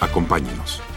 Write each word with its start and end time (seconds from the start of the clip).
Acompáñenos. 0.00 0.87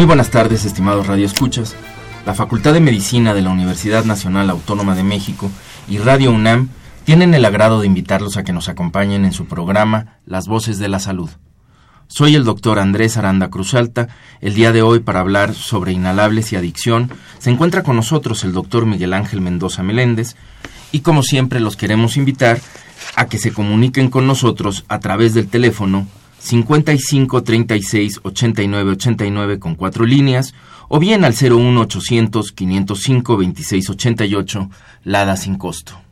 Muy 0.00 0.06
buenas 0.06 0.30
tardes, 0.30 0.64
estimados 0.64 1.08
radioescuchas. 1.08 1.76
La 2.24 2.32
Facultad 2.32 2.72
de 2.72 2.80
Medicina 2.80 3.34
de 3.34 3.42
la 3.42 3.50
Universidad 3.50 4.06
Nacional 4.06 4.48
Autónoma 4.48 4.94
de 4.94 5.02
México 5.02 5.50
y 5.90 5.98
Radio 5.98 6.30
UNAM 6.30 6.70
tienen 7.04 7.34
el 7.34 7.44
agrado 7.44 7.80
de 7.82 7.86
invitarlos 7.86 8.38
a 8.38 8.42
que 8.42 8.54
nos 8.54 8.70
acompañen 8.70 9.26
en 9.26 9.34
su 9.34 9.44
programa 9.44 10.16
Las 10.24 10.48
Voces 10.48 10.78
de 10.78 10.88
la 10.88 11.00
Salud. 11.00 11.28
Soy 12.08 12.34
el 12.34 12.44
doctor 12.44 12.78
Andrés 12.78 13.18
Aranda 13.18 13.50
Cruzalta. 13.50 14.08
El 14.40 14.54
día 14.54 14.72
de 14.72 14.80
hoy, 14.80 15.00
para 15.00 15.20
hablar 15.20 15.52
sobre 15.52 15.92
inhalables 15.92 16.50
y 16.54 16.56
adicción, 16.56 17.10
se 17.38 17.50
encuentra 17.50 17.82
con 17.82 17.96
nosotros 17.96 18.42
el 18.44 18.54
doctor 18.54 18.86
Miguel 18.86 19.12
Ángel 19.12 19.42
Mendoza 19.42 19.82
Meléndez. 19.82 20.34
Y 20.92 21.00
como 21.00 21.22
siempre, 21.22 21.60
los 21.60 21.76
queremos 21.76 22.16
invitar 22.16 22.58
a 23.16 23.26
que 23.26 23.36
se 23.36 23.52
comuniquen 23.52 24.08
con 24.08 24.26
nosotros 24.26 24.86
a 24.88 24.98
través 24.98 25.34
del 25.34 25.48
teléfono 25.48 26.06
55 26.40 27.42
36 27.42 28.20
89 28.22 28.92
89 28.92 29.58
con 29.58 29.74
cuatro 29.74 30.06
líneas 30.06 30.54
o 30.88 30.98
bien 30.98 31.24
al 31.24 31.34
01 31.34 31.80
800 31.82 32.52
505 32.52 33.36
26 33.36 33.90
88 33.90 34.70
Lada 35.04 35.36
sin 35.36 35.56
costo. 35.56 36.09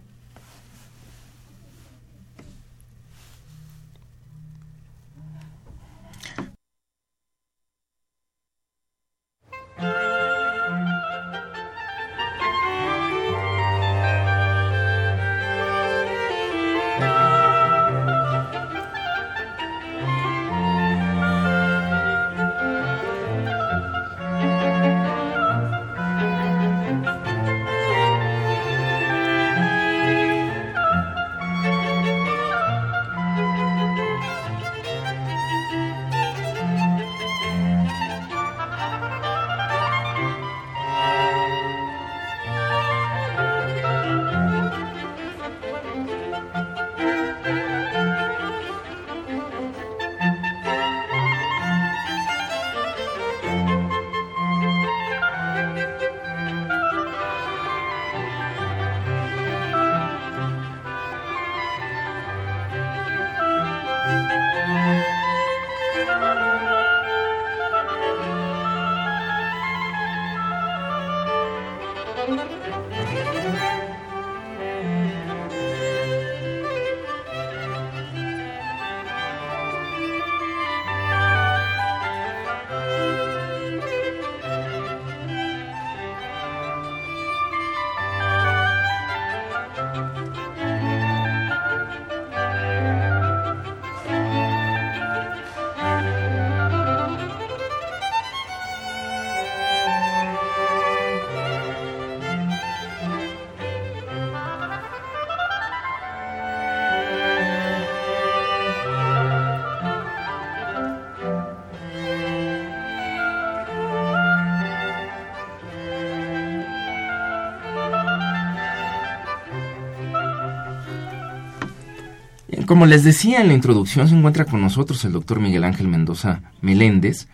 Como 122.69 122.85
les 122.85 123.03
decía 123.03 123.41
en 123.41 123.49
la 123.49 123.55
introducción, 123.55 124.09
se 124.09 124.15
encuentra 124.15 124.45
con 124.45 124.61
nosotros 124.61 125.03
el 125.07 125.13
doctor 125.13 125.41
Miguel 125.41 125.65
Ángel 125.65 125.89
Mendoza 125.89 126.43
Meléndez. 126.61 127.27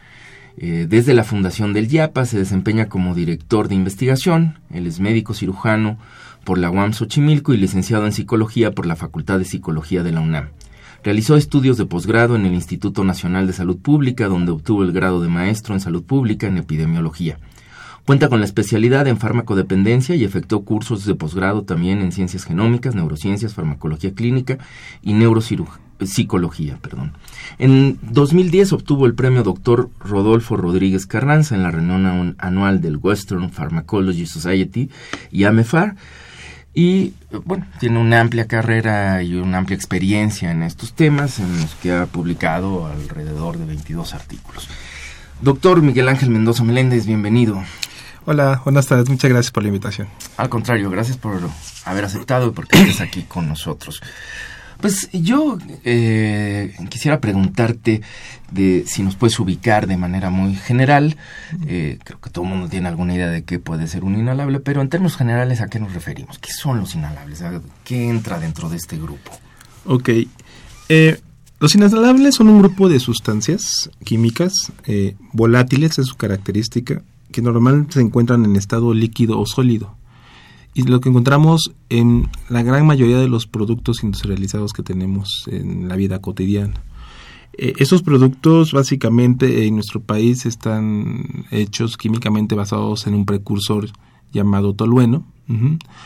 Eh, 0.58 0.86
desde 0.88 1.12
la 1.12 1.24
fundación 1.24 1.72
del 1.72 1.92
IAPA 1.92 2.24
se 2.24 2.38
desempeña 2.38 2.88
como 2.88 3.16
director 3.16 3.66
de 3.66 3.74
investigación. 3.74 4.60
Él 4.70 4.86
es 4.86 5.00
médico 5.00 5.34
cirujano 5.34 5.98
por 6.44 6.56
la 6.56 6.70
UAM 6.70 6.92
Xochimilco 6.92 7.52
y 7.52 7.56
licenciado 7.56 8.06
en 8.06 8.12
psicología 8.12 8.70
por 8.70 8.86
la 8.86 8.94
Facultad 8.94 9.40
de 9.40 9.44
Psicología 9.44 10.04
de 10.04 10.12
la 10.12 10.20
UNAM. 10.20 10.50
Realizó 11.02 11.36
estudios 11.36 11.78
de 11.78 11.86
posgrado 11.86 12.36
en 12.36 12.46
el 12.46 12.54
Instituto 12.54 13.02
Nacional 13.02 13.48
de 13.48 13.54
Salud 13.54 13.78
Pública, 13.78 14.28
donde 14.28 14.52
obtuvo 14.52 14.84
el 14.84 14.92
grado 14.92 15.20
de 15.20 15.30
maestro 15.30 15.74
en 15.74 15.80
salud 15.80 16.04
pública 16.04 16.46
en 16.46 16.58
epidemiología. 16.58 17.40
Cuenta 18.06 18.28
con 18.28 18.40
la 18.40 18.44
especialidad 18.44 19.06
en 19.06 19.16
farmacodependencia 19.16 20.14
y 20.14 20.24
efectuó 20.24 20.64
cursos 20.64 21.06
de 21.06 21.14
posgrado 21.14 21.62
también 21.62 22.02
en 22.02 22.12
ciencias 22.12 22.44
genómicas, 22.44 22.94
neurociencias, 22.94 23.54
farmacología 23.54 24.12
clínica 24.12 24.58
y 25.00 25.14
neuropsicología. 25.14 26.76
Perdón. 26.82 27.12
En 27.58 27.98
2010 28.02 28.74
obtuvo 28.74 29.06
el 29.06 29.14
premio 29.14 29.42
Dr. 29.42 29.88
Rodolfo 30.00 30.58
Rodríguez 30.58 31.06
Carranza 31.06 31.54
en 31.54 31.62
la 31.62 31.70
reunión 31.70 32.36
anual 32.38 32.82
del 32.82 32.98
Western 32.98 33.50
Pharmacology 33.50 34.26
Society 34.26 34.90
y 35.32 35.44
AMEFAR. 35.44 35.96
Y 36.74 37.14
bueno, 37.44 37.66
tiene 37.78 38.00
una 38.00 38.20
amplia 38.20 38.46
carrera 38.46 39.22
y 39.22 39.36
una 39.36 39.58
amplia 39.58 39.76
experiencia 39.76 40.50
en 40.50 40.62
estos 40.62 40.92
temas, 40.92 41.38
en 41.38 41.58
los 41.58 41.74
que 41.76 41.92
ha 41.92 42.04
publicado 42.04 42.86
alrededor 42.86 43.56
de 43.56 43.64
22 43.64 44.12
artículos. 44.12 44.68
Doctor 45.40 45.82
Miguel 45.82 46.08
Ángel 46.08 46.30
Mendoza 46.30 46.64
Meléndez, 46.64 47.06
bienvenido. 47.06 47.62
Hola, 48.26 48.62
buenas 48.64 48.86
tardes. 48.86 49.10
Muchas 49.10 49.30
gracias 49.30 49.52
por 49.52 49.62
la 49.62 49.68
invitación. 49.68 50.08
Al 50.38 50.48
contrario, 50.48 50.88
gracias 50.88 51.18
por 51.18 51.40
haber 51.84 52.04
aceptado 52.06 52.48
y 52.48 52.50
por 52.52 52.66
que 52.66 52.78
estés 52.78 53.02
aquí 53.02 53.24
con 53.24 53.46
nosotros. 53.48 54.00
Pues 54.80 55.10
yo 55.12 55.58
eh, 55.84 56.74
quisiera 56.88 57.20
preguntarte 57.20 58.00
de 58.50 58.84
si 58.86 59.02
nos 59.02 59.16
puedes 59.16 59.38
ubicar 59.38 59.86
de 59.86 59.98
manera 59.98 60.30
muy 60.30 60.54
general. 60.54 61.18
Eh, 61.66 61.98
creo 62.02 62.18
que 62.18 62.30
todo 62.30 62.44
el 62.44 62.50
mundo 62.50 62.68
tiene 62.68 62.88
alguna 62.88 63.14
idea 63.14 63.28
de 63.28 63.44
qué 63.44 63.58
puede 63.58 63.86
ser 63.88 64.04
un 64.04 64.18
inhalable, 64.18 64.58
pero 64.60 64.80
en 64.80 64.88
términos 64.88 65.16
generales, 65.16 65.60
¿a 65.60 65.68
qué 65.68 65.78
nos 65.78 65.92
referimos? 65.92 66.38
¿Qué 66.38 66.50
son 66.50 66.80
los 66.80 66.94
inhalables? 66.94 67.44
¿Qué 67.84 68.08
entra 68.08 68.40
dentro 68.40 68.70
de 68.70 68.78
este 68.78 68.96
grupo? 68.96 69.32
Ok. 69.84 70.08
Eh, 70.88 71.20
los 71.60 71.74
inhalables 71.74 72.34
son 72.34 72.48
un 72.48 72.60
grupo 72.60 72.88
de 72.88 73.00
sustancias 73.00 73.90
químicas 74.02 74.54
volátiles, 75.32 75.98
es 75.98 76.06
su 76.06 76.16
característica, 76.16 77.02
que 77.34 77.42
normalmente 77.42 77.94
se 77.94 78.00
encuentran 78.00 78.44
en 78.44 78.54
estado 78.54 78.94
líquido 78.94 79.40
o 79.40 79.44
sólido 79.44 79.96
y 80.72 80.84
lo 80.84 81.00
que 81.00 81.08
encontramos 81.08 81.72
en 81.88 82.28
la 82.48 82.62
gran 82.62 82.86
mayoría 82.86 83.18
de 83.18 83.26
los 83.26 83.48
productos 83.48 84.04
industrializados 84.04 84.72
que 84.72 84.84
tenemos 84.84 85.48
en 85.48 85.88
la 85.88 85.96
vida 85.96 86.20
cotidiana. 86.20 86.74
Eh, 87.58 87.72
esos 87.78 88.02
productos 88.02 88.72
básicamente 88.72 89.66
en 89.66 89.74
nuestro 89.74 90.00
país 90.00 90.46
están 90.46 91.44
hechos 91.50 91.96
químicamente 91.96 92.54
basados 92.54 93.08
en 93.08 93.14
un 93.14 93.26
precursor 93.26 93.88
llamado 94.32 94.74
tolueno, 94.74 95.26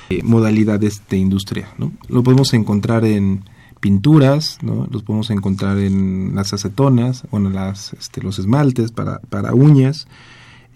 eh, 0.09 0.23
modalidades 0.23 1.03
de 1.11 1.19
industria. 1.19 1.69
¿no? 1.77 1.93
Lo 2.09 2.23
podemos 2.23 2.55
encontrar 2.55 3.05
en 3.05 3.45
pinturas, 3.81 4.59
¿no? 4.63 4.87
los 4.91 5.03
podemos 5.03 5.29
encontrar 5.29 5.77
en 5.77 6.35
las 6.35 6.55
acetonas, 6.55 7.25
bueno, 7.31 7.51
las, 7.51 7.93
este, 7.93 8.23
los 8.23 8.39
esmaltes 8.39 8.93
para, 8.93 9.21
para 9.21 9.53
uñas, 9.53 10.09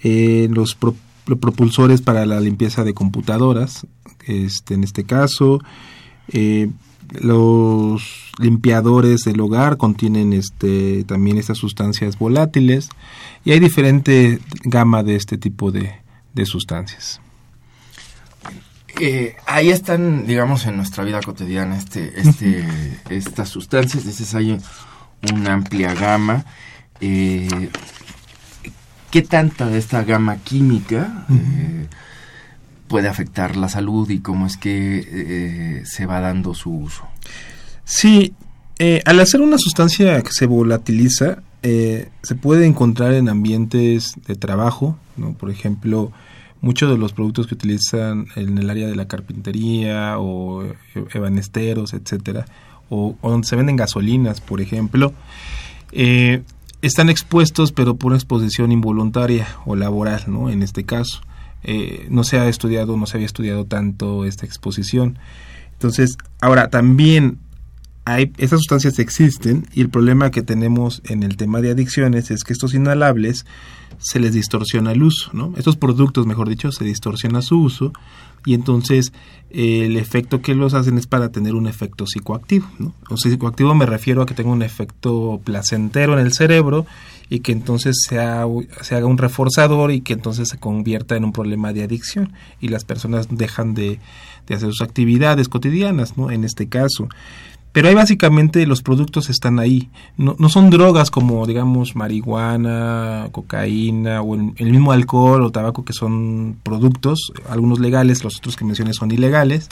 eh, 0.03 0.49
los 0.51 0.77
propulsores 1.25 2.03
para 2.03 2.27
la 2.27 2.41
limpieza 2.41 2.85
de 2.85 2.95
computadoras, 2.95 3.87
este, 4.27 4.75
en 4.75 4.85
este 4.85 5.05
caso, 5.05 5.61
eh, 6.29 6.71
los 7.21 8.31
limpiadores 8.39 9.23
del 9.23 9.41
hogar 9.41 9.77
contienen 9.77 10.33
este, 10.33 11.05
también 11.05 11.39
estas 11.39 11.59
sustancias 11.59 12.19
volátiles 12.19 12.89
y 13.45 13.53
hay 13.53 13.61
diferente 13.61 14.41
gama 14.65 15.03
de 15.03 15.17
este 15.17 15.37
tipo 15.37 15.71
de, 15.71 16.01
sustancias. 16.45 17.21
Eh, 19.01 19.37
ahí 19.47 19.71
están, 19.71 20.27
digamos, 20.27 20.67
en 20.67 20.77
nuestra 20.77 21.05
vida 21.05 21.21
cotidiana 21.21 21.77
este, 21.77 22.21
este, 22.21 22.65
estas 23.11 23.49
sustancias, 23.49 24.05
dices, 24.05 24.35
hay 24.35 24.59
una 25.33 25.55
amplia 25.55 25.95
gama. 25.95 26.45
Eh, 27.01 27.71
¿Qué 29.13 29.21
tanta 29.21 29.67
de 29.67 29.77
esta 29.77 30.05
gama 30.05 30.39
química 30.39 31.27
eh, 31.31 31.87
puede 32.89 33.09
afectar 33.09 33.57
la 33.57 33.69
salud 33.69 34.09
y 34.09 34.21
cómo 34.21 34.47
es 34.47 34.57
que 34.57 35.05
eh, 35.07 35.83
se 35.85 36.07
va 36.07 36.21
dando 36.21 36.55
su 36.55 36.71
uso? 36.73 37.03
Sí, 37.85 38.33
eh, 38.79 39.03
al 39.05 39.21
hacer 39.21 39.43
una 39.43 39.59
sustancia 39.59 40.23
que 40.23 40.33
se 40.33 40.47
volatiliza, 40.47 41.43
se 41.63 42.35
puede 42.41 42.65
encontrar 42.65 43.13
en 43.13 43.29
ambientes 43.29 44.15
de 44.27 44.35
trabajo, 44.35 44.97
¿no? 45.19 45.35
por 45.35 45.51
ejemplo, 45.51 46.11
muchos 46.63 46.91
de 46.91 46.97
los 46.97 47.13
productos 47.13 47.47
que 47.47 47.55
utilizan 47.55 48.29
en 48.35 48.57
el 48.57 48.71
área 48.71 48.89
de 48.89 48.97
la 48.97 49.09
carpintería 49.09 50.19
o 50.19 50.65
ebanesteros, 51.13 51.93
etcétera, 51.93 52.47
o, 52.89 53.15
o 53.21 53.31
donde 53.31 53.47
se 53.47 53.57
venden 53.57 53.77
gasolinas, 53.77 54.41
por 54.41 54.63
ejemplo, 54.63 55.13
eh, 55.93 56.43
están 56.83 57.09
expuestos 57.09 57.73
pero 57.73 57.97
por 57.97 58.13
exposición 58.13 58.73
involuntaria 58.73 59.47
o 59.65 59.77
laboral, 59.77 60.25
¿no? 60.27 60.51
En 60.51 60.63
este 60.63 60.85
caso. 60.85 61.21
Eh, 61.65 62.09
no 62.11 62.25
se 62.25 62.39
ha 62.39 62.49
estudiado, 62.49 62.97
no 62.97 63.07
se 63.07 63.17
había 63.17 63.27
estudiado 63.27 63.65
tanto 63.65 64.25
esta 64.25 64.45
exposición. 64.45 65.19
Entonces, 65.73 66.17
ahora 66.41 66.69
también 66.69 67.39
hay, 68.05 68.33
estas 68.39 68.59
sustancias 68.61 68.99
existen 68.99 69.67
y 69.73 69.81
el 69.81 69.89
problema 69.89 70.31
que 70.31 70.43
tenemos 70.43 71.03
en 71.05 71.23
el 71.23 71.37
tema 71.37 71.61
de 71.61 71.71
adicciones 71.71 72.31
es 72.31 72.43
que 72.43 72.53
estos 72.53 72.75
inhalables 72.75 73.47
se 73.99 74.19
les 74.19 74.35
distorsiona 74.35 74.93
el 74.93 75.03
uso, 75.05 75.31
¿no? 75.33 75.53
Estos 75.57 75.77
productos, 75.77 76.27
mejor 76.27 76.49
dicho, 76.49 76.73
se 76.73 76.85
distorsiona 76.85 77.43
su 77.43 77.61
uso 77.61 77.93
y 78.45 78.55
entonces 78.55 79.13
eh, 79.51 79.87
el 79.87 79.97
efecto 79.97 80.43
que 80.43 80.55
los 80.55 80.75
hacen 80.75 80.99
es 80.99 81.07
para 81.07 81.31
tener 81.31 81.55
un 81.55 81.69
efecto 81.69 82.07
psicoactivo. 82.07 82.67
¿no? 82.79 82.93
O 83.09 83.17
psicoactivo 83.17 83.75
me 83.75 83.87
refiero 83.87 84.23
a 84.23 84.27
que 84.27 84.35
tenga 84.35 84.51
un 84.51 84.63
efecto 84.63 85.41
placentero 85.45 86.19
en 86.19 86.27
el 86.27 86.33
cerebro 86.33 86.87
y 87.31 87.41
que 87.41 87.53
entonces 87.53 87.97
se 88.05 88.19
haga 88.19 88.47
un 88.47 89.19
reforzador 89.19 89.93
y 89.93 90.01
que 90.01 90.13
entonces 90.13 90.49
se 90.49 90.59
convierta 90.59 91.17
en 91.17 91.25
un 91.25 91.33
problema 91.33 91.73
de 91.73 91.85
adicción 91.85 92.33
y 92.61 92.69
las 92.69 92.85
personas 92.85 93.29
dejan 93.31 93.75
de, 93.75 94.01
de 94.47 94.55
hacer 94.55 94.69
sus 94.71 94.83
actividades 94.83 95.49
cotidianas, 95.49 96.17
¿no? 96.17 96.31
En 96.31 96.45
este 96.45 96.69
caso. 96.69 97.09
Pero 97.73 97.89
ahí 97.89 97.95
básicamente 97.95 98.67
los 98.67 98.83
productos 98.83 99.31
están 99.31 99.59
ahí. 99.59 99.89
No, 100.19 100.37
no 100.39 100.51
son 100.51 100.69
drogas 100.69 101.11
como, 101.11 101.47
digamos, 101.47 101.97
marihuana, 101.97 103.29
cocaína 103.33 104.21
o 104.21 104.35
el, 104.35 104.71
mismo 104.71 104.93
alcohol 104.93 105.43
o 105.43 105.51
tabaco 105.51 105.85
que 105.85 105.95
son 105.95 106.59
productos, 106.63 107.33
algunos 107.49 107.81
legales, 107.81 108.25
los 108.25 108.37
otros 108.37 108.57
que 108.57 108.67
mencioné 108.67 108.93
son 108.93 109.11
ilegales, 109.11 109.71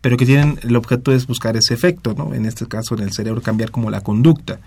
pero 0.00 0.16
que 0.16 0.24
tienen, 0.24 0.58
el 0.62 0.76
objeto 0.76 1.12
es 1.12 1.26
buscar 1.26 1.56
ese 1.56 1.74
efecto, 1.74 2.14
¿no? 2.16 2.32
En 2.32 2.46
este 2.46 2.66
caso 2.66 2.94
en 2.94 3.02
el 3.02 3.12
cerebro 3.12 3.42
cambiar 3.42 3.72
como 3.72 3.90
la 3.90 4.02
conducta. 4.02 4.60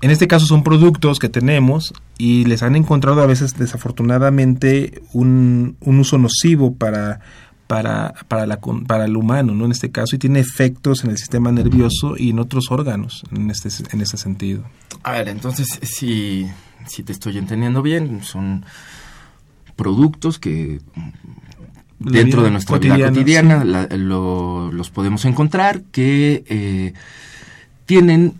En 0.00 0.10
este 0.10 0.28
caso 0.28 0.46
son 0.46 0.62
productos 0.62 1.18
que 1.18 1.28
tenemos 1.28 1.92
y 2.18 2.44
les 2.44 2.62
han 2.62 2.76
encontrado 2.76 3.22
a 3.22 3.26
veces 3.26 3.56
desafortunadamente 3.56 5.02
un, 5.12 5.76
un 5.80 5.98
uso 5.98 6.18
nocivo 6.18 6.74
para 6.74 7.20
para, 7.66 8.14
para, 8.28 8.46
la, 8.46 8.60
para 8.60 9.04
el 9.04 9.16
humano, 9.16 9.54
¿no? 9.54 9.64
En 9.64 9.72
este 9.72 9.90
caso, 9.90 10.16
y 10.16 10.18
tiene 10.18 10.40
efectos 10.40 11.04
en 11.04 11.10
el 11.10 11.18
sistema 11.18 11.50
nervioso 11.50 12.14
y 12.16 12.30
en 12.30 12.38
otros 12.38 12.70
órganos, 12.70 13.24
en 13.32 13.50
este, 13.50 13.68
en 13.92 14.00
ese 14.00 14.16
sentido. 14.16 14.64
A 15.02 15.12
ver, 15.12 15.28
entonces, 15.28 15.66
si, 15.82 16.46
si 16.86 17.02
te 17.02 17.12
estoy 17.12 17.38
entendiendo 17.38 17.82
bien, 17.82 18.22
son 18.22 18.64
productos 19.74 20.38
que 20.38 20.80
dentro 21.98 22.42
de 22.42 22.50
nuestra 22.50 22.78
vida 22.78 23.08
cotidiana 23.08 23.64
los 23.64 24.90
podemos 24.90 25.24
encontrar 25.24 25.82
que 25.82 26.44
eh, 26.46 26.92
tienen 27.84 28.34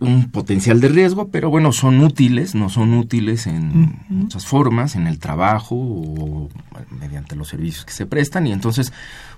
un 0.00 0.30
potencial 0.30 0.80
de 0.80 0.88
riesgo, 0.88 1.28
pero 1.28 1.50
bueno, 1.50 1.72
son 1.72 2.00
útiles, 2.00 2.54
no 2.54 2.68
son 2.68 2.94
útiles 2.94 3.46
en 3.46 3.98
muchas 4.08 4.46
formas, 4.46 4.94
en 4.94 5.06
el 5.06 5.18
trabajo 5.18 5.74
o 5.74 6.48
mediante 6.90 7.34
los 7.34 7.48
servicios 7.48 7.84
que 7.84 7.92
se 7.92 8.06
prestan, 8.06 8.46
y 8.46 8.52
entonces 8.52 8.92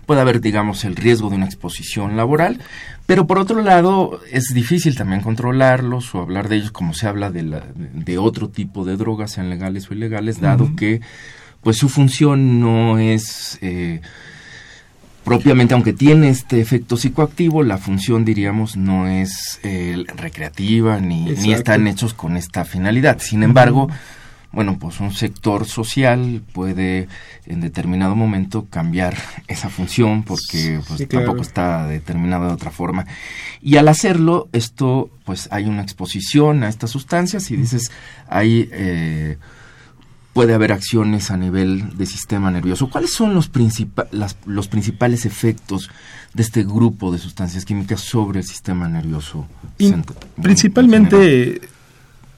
puede 0.04 0.20
haber, 0.20 0.40
digamos, 0.40 0.84
el 0.84 0.96
riesgo 0.96 1.30
de 1.30 1.36
una 1.36 1.46
exposición 1.46 2.16
laboral, 2.16 2.60
pero 3.06 3.26
por 3.26 3.38
otro 3.38 3.62
lado 3.62 4.20
es 4.30 4.52
difícil 4.52 4.96
también 4.96 5.22
controlarlos 5.22 6.14
o 6.14 6.20
hablar 6.20 6.48
de 6.48 6.56
ellos 6.56 6.72
como 6.72 6.92
se 6.92 7.06
habla 7.06 7.30
de, 7.30 7.42
la, 7.42 7.64
de 7.74 8.18
otro 8.18 8.50
tipo 8.50 8.84
de 8.84 8.96
drogas, 8.96 9.32
sean 9.32 9.48
legales 9.48 9.90
o 9.90 9.94
ilegales, 9.94 10.40
dado 10.40 10.76
que 10.76 11.00
pues 11.62 11.78
su 11.78 11.88
función 11.88 12.60
no 12.60 12.98
es... 12.98 13.58
Eh, 13.62 14.00
propiamente, 15.30 15.74
aunque 15.74 15.92
tiene 15.92 16.28
este 16.28 16.60
efecto 16.60 16.96
psicoactivo, 16.96 17.62
la 17.62 17.78
función, 17.78 18.24
diríamos, 18.24 18.76
no 18.76 19.06
es 19.06 19.60
eh, 19.62 20.04
recreativa 20.16 20.98
ni, 20.98 21.22
ni, 21.22 21.52
están 21.52 21.86
hechos 21.86 22.14
con 22.14 22.36
esta 22.36 22.64
finalidad. 22.64 23.20
Sin 23.20 23.44
embargo, 23.44 23.88
bueno, 24.50 24.76
pues 24.80 24.98
un 24.98 25.12
sector 25.12 25.66
social 25.66 26.42
puede 26.52 27.06
en 27.46 27.60
determinado 27.60 28.16
momento 28.16 28.66
cambiar 28.68 29.16
esa 29.46 29.68
función 29.68 30.24
porque 30.24 30.80
pues, 30.88 31.06
tampoco 31.06 31.42
está 31.42 31.86
determinada 31.86 32.48
de 32.48 32.54
otra 32.54 32.72
forma. 32.72 33.06
Y 33.62 33.76
al 33.76 33.86
hacerlo, 33.86 34.48
esto, 34.52 35.10
pues 35.24 35.46
hay 35.52 35.66
una 35.66 35.82
exposición 35.82 36.64
a 36.64 36.68
estas 36.68 36.90
sustancias 36.90 37.52
y 37.52 37.56
dices, 37.56 37.92
hay... 38.28 38.68
Eh, 38.72 39.38
puede 40.32 40.54
haber 40.54 40.72
acciones 40.72 41.30
a 41.30 41.36
nivel 41.36 41.96
de 41.96 42.06
sistema 42.06 42.50
nervioso. 42.50 42.88
¿Cuáles 42.88 43.12
son 43.12 43.34
los, 43.34 43.50
los 44.46 44.68
principales 44.68 45.26
efectos 45.26 45.90
de 46.34 46.42
este 46.42 46.62
grupo 46.62 47.10
de 47.10 47.18
sustancias 47.18 47.64
químicas 47.64 48.00
sobre 48.00 48.40
el 48.40 48.46
sistema 48.46 48.88
nervioso? 48.88 49.46
principalmente, 50.40 51.60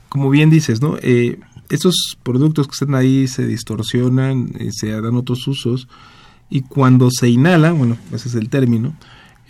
como 0.08 0.30
bien 0.30 0.49
dices, 0.49 0.80
¿no? 0.80 0.96
Eh, 1.02 1.38
estos 1.68 2.18
productos 2.22 2.66
que 2.66 2.72
están 2.72 2.94
ahí 2.94 3.28
se 3.28 3.46
distorsionan, 3.46 4.52
eh, 4.58 4.70
se 4.72 4.88
dan 4.90 5.16
otros 5.16 5.46
usos 5.46 5.88
y 6.49 6.61
cuando 6.62 7.11
se 7.11 7.28
inhalan, 7.28 7.78
bueno, 7.78 7.96
ese 8.12 8.28
es 8.28 8.34
el 8.34 8.49
término, 8.49 8.94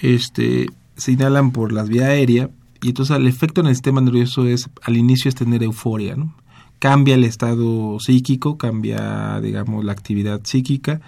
este, 0.01 0.67
se 0.97 1.13
inhalan 1.13 1.51
por 1.51 1.73
las 1.73 1.89
vías 1.89 2.09
aéreas 2.09 2.51
y 2.81 2.89
entonces 2.89 3.17
el 3.17 3.27
efecto 3.27 3.61
en 3.61 3.69
el 3.69 3.75
sistema 3.75 4.01
nervioso 4.01 4.47
es 4.47 4.69
al 4.83 4.97
inicio 4.97 5.29
es 5.29 5.35
tener 5.35 5.63
euforia, 5.63 6.17
¿no? 6.17 6.35
Cambia 6.83 7.15
el 7.15 7.23
estado 7.23 8.01
psíquico, 8.01 8.59
cambia, 8.59 9.41
digamos, 9.41 9.85
la 9.85 9.93
actividad 9.93 10.41
psíquica. 10.43 11.01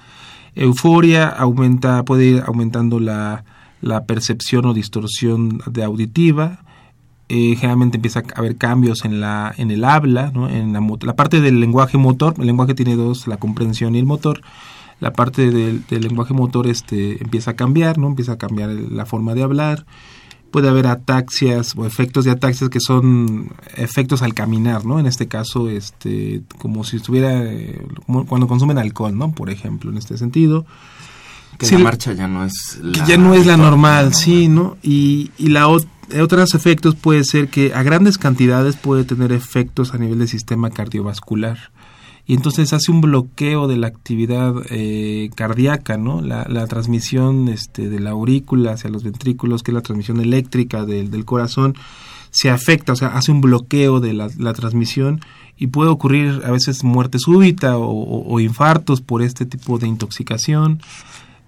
Euforia 0.55 1.27
aumenta, 1.27 2.05
puede 2.05 2.27
ir 2.27 2.45
aumentando 2.47 3.01
la, 3.01 3.43
percepción 4.07 4.67
o 4.67 4.73
distorsión 4.73 5.61
de 5.67 5.83
auditiva. 5.83 6.61
eh, 7.29 7.57
generalmente 7.57 7.97
empieza 7.97 8.21
a 8.21 8.39
haber 8.39 8.55
cambios 8.57 9.05
en 9.05 9.21
la 9.21 9.53
en 9.59 9.73
el 9.73 9.85
habla, 9.85 10.31
¿no? 10.33 10.49
en 10.49 10.73
la, 10.73 10.81
la, 10.81 11.17
parte 11.17 11.41
del 11.41 11.59
lenguaje 11.59 11.99
motor, 11.99 12.35
el 12.39 12.47
lenguaje 12.47 12.75
tiene 12.75 12.95
dos, 12.95 13.27
la 13.27 13.39
comprensión 13.39 13.97
y 13.97 13.99
el 13.99 14.07
motor. 14.07 14.43
La 15.01 15.13
parte 15.13 15.51
del, 15.51 15.85
del 15.89 16.03
lenguaje 16.03 16.35
motor 16.35 16.69
este 16.69 17.21
empieza 17.21 17.51
a 17.53 17.57
cambiar, 17.57 17.99
¿no? 17.99 18.07
Empieza 18.07 18.35
a 18.35 18.39
cambiar 18.39 18.71
la 18.71 19.07
forma 19.07 19.35
de 19.35 19.43
hablar. 19.43 19.87
Puede 20.55 20.69
haber 20.69 20.87
ataxias 20.87 21.75
o 21.77 21.85
efectos 21.85 22.25
de 22.25 22.31
ataxias 22.31 22.71
que 22.71 22.79
son 22.79 23.51
efectos 23.77 24.23
al 24.23 24.35
caminar, 24.35 24.85
¿no? 24.85 25.01
En 25.01 25.07
este 25.07 25.27
caso, 25.27 25.69
este, 25.69 26.43
como 26.59 26.85
si 26.85 26.99
estuviera, 26.99 27.43
eh, 27.43 27.85
cuando 28.29 28.47
consumen 28.47 28.79
alcohol, 28.79 29.19
¿no? 29.19 29.33
Por 29.33 29.51
ejemplo, 29.51 29.91
en 29.91 29.97
este 29.97 30.17
sentido. 30.17 30.65
Que 31.59 31.69
la 31.73 31.79
marcha 31.81 32.13
ya 32.13 32.29
no 32.29 32.45
es 32.45 32.79
la, 32.81 33.05
ya 33.05 33.17
no 33.17 33.35
es 33.35 33.47
la 33.47 33.57
normal, 33.57 34.15
sí, 34.15 34.47
¿no? 34.47 34.77
Y, 34.81 35.33
y 35.39 35.49
la 35.49 35.67
otros 35.67 36.55
efectos 36.55 36.95
puede 36.95 37.25
ser 37.25 37.49
que 37.49 37.75
a 37.75 37.83
grandes 37.83 38.17
cantidades 38.17 38.77
puede 38.77 39.03
tener 39.03 39.33
efectos 39.33 39.93
a 39.93 39.99
nivel 39.99 40.21
del 40.21 40.29
sistema 40.29 40.71
cardiovascular 40.71 41.73
y 42.27 42.35
entonces 42.35 42.73
hace 42.73 42.91
un 42.91 43.01
bloqueo 43.01 43.69
de 43.69 43.77
la 43.77 43.87
actividad 43.87 44.55
eh, 44.71 45.31
cardíaca, 45.35 45.99
¿no? 45.99 46.23
La, 46.23 46.47
la, 46.49 46.67
transmisión 46.67 47.49
este, 47.49 47.91
de 47.91 48.01
la 48.01 48.11
aurícula 48.11 48.73
hacia 48.73 48.89
los 48.89 49.05
ventrículos, 49.05 49.63
que 49.63 49.73
es 49.73 49.75
la 49.75 49.83
transmisión 49.83 50.21
eléctrica 50.21 50.87
del, 50.87 51.11
del 51.11 51.25
corazón, 51.27 51.75
se 52.31 52.51
afecta, 52.51 52.95
o 52.95 52.97
sea, 52.97 53.09
hace 53.09 53.31
un 53.31 53.41
bloqueo 53.41 54.01
de 54.01 54.15
la, 54.15 54.29
la 54.39 54.55
transmisión 54.55 55.21
y 55.57 55.69
puede 55.69 55.91
ocurrir 55.91 56.43
a 56.45 56.51
veces 56.51 56.83
muerte 56.83 57.19
súbita 57.19 57.79
o, 57.79 58.27
o, 58.27 58.41
infartos 58.41 59.01
por 59.01 59.23
este 59.23 59.47
tipo 59.47 59.79
de 59.79 59.87
intoxicación. 59.87 60.81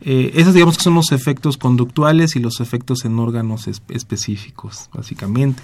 Eh, 0.02 0.32
esos 0.34 0.54
digamos 0.54 0.76
que 0.76 0.84
son 0.84 0.94
los 0.94 1.10
efectos 1.10 1.56
conductuales 1.56 2.36
y 2.36 2.38
los 2.40 2.60
efectos 2.60 3.04
en 3.04 3.18
órganos 3.18 3.66
específicos, 3.66 4.90
básicamente. 4.92 5.62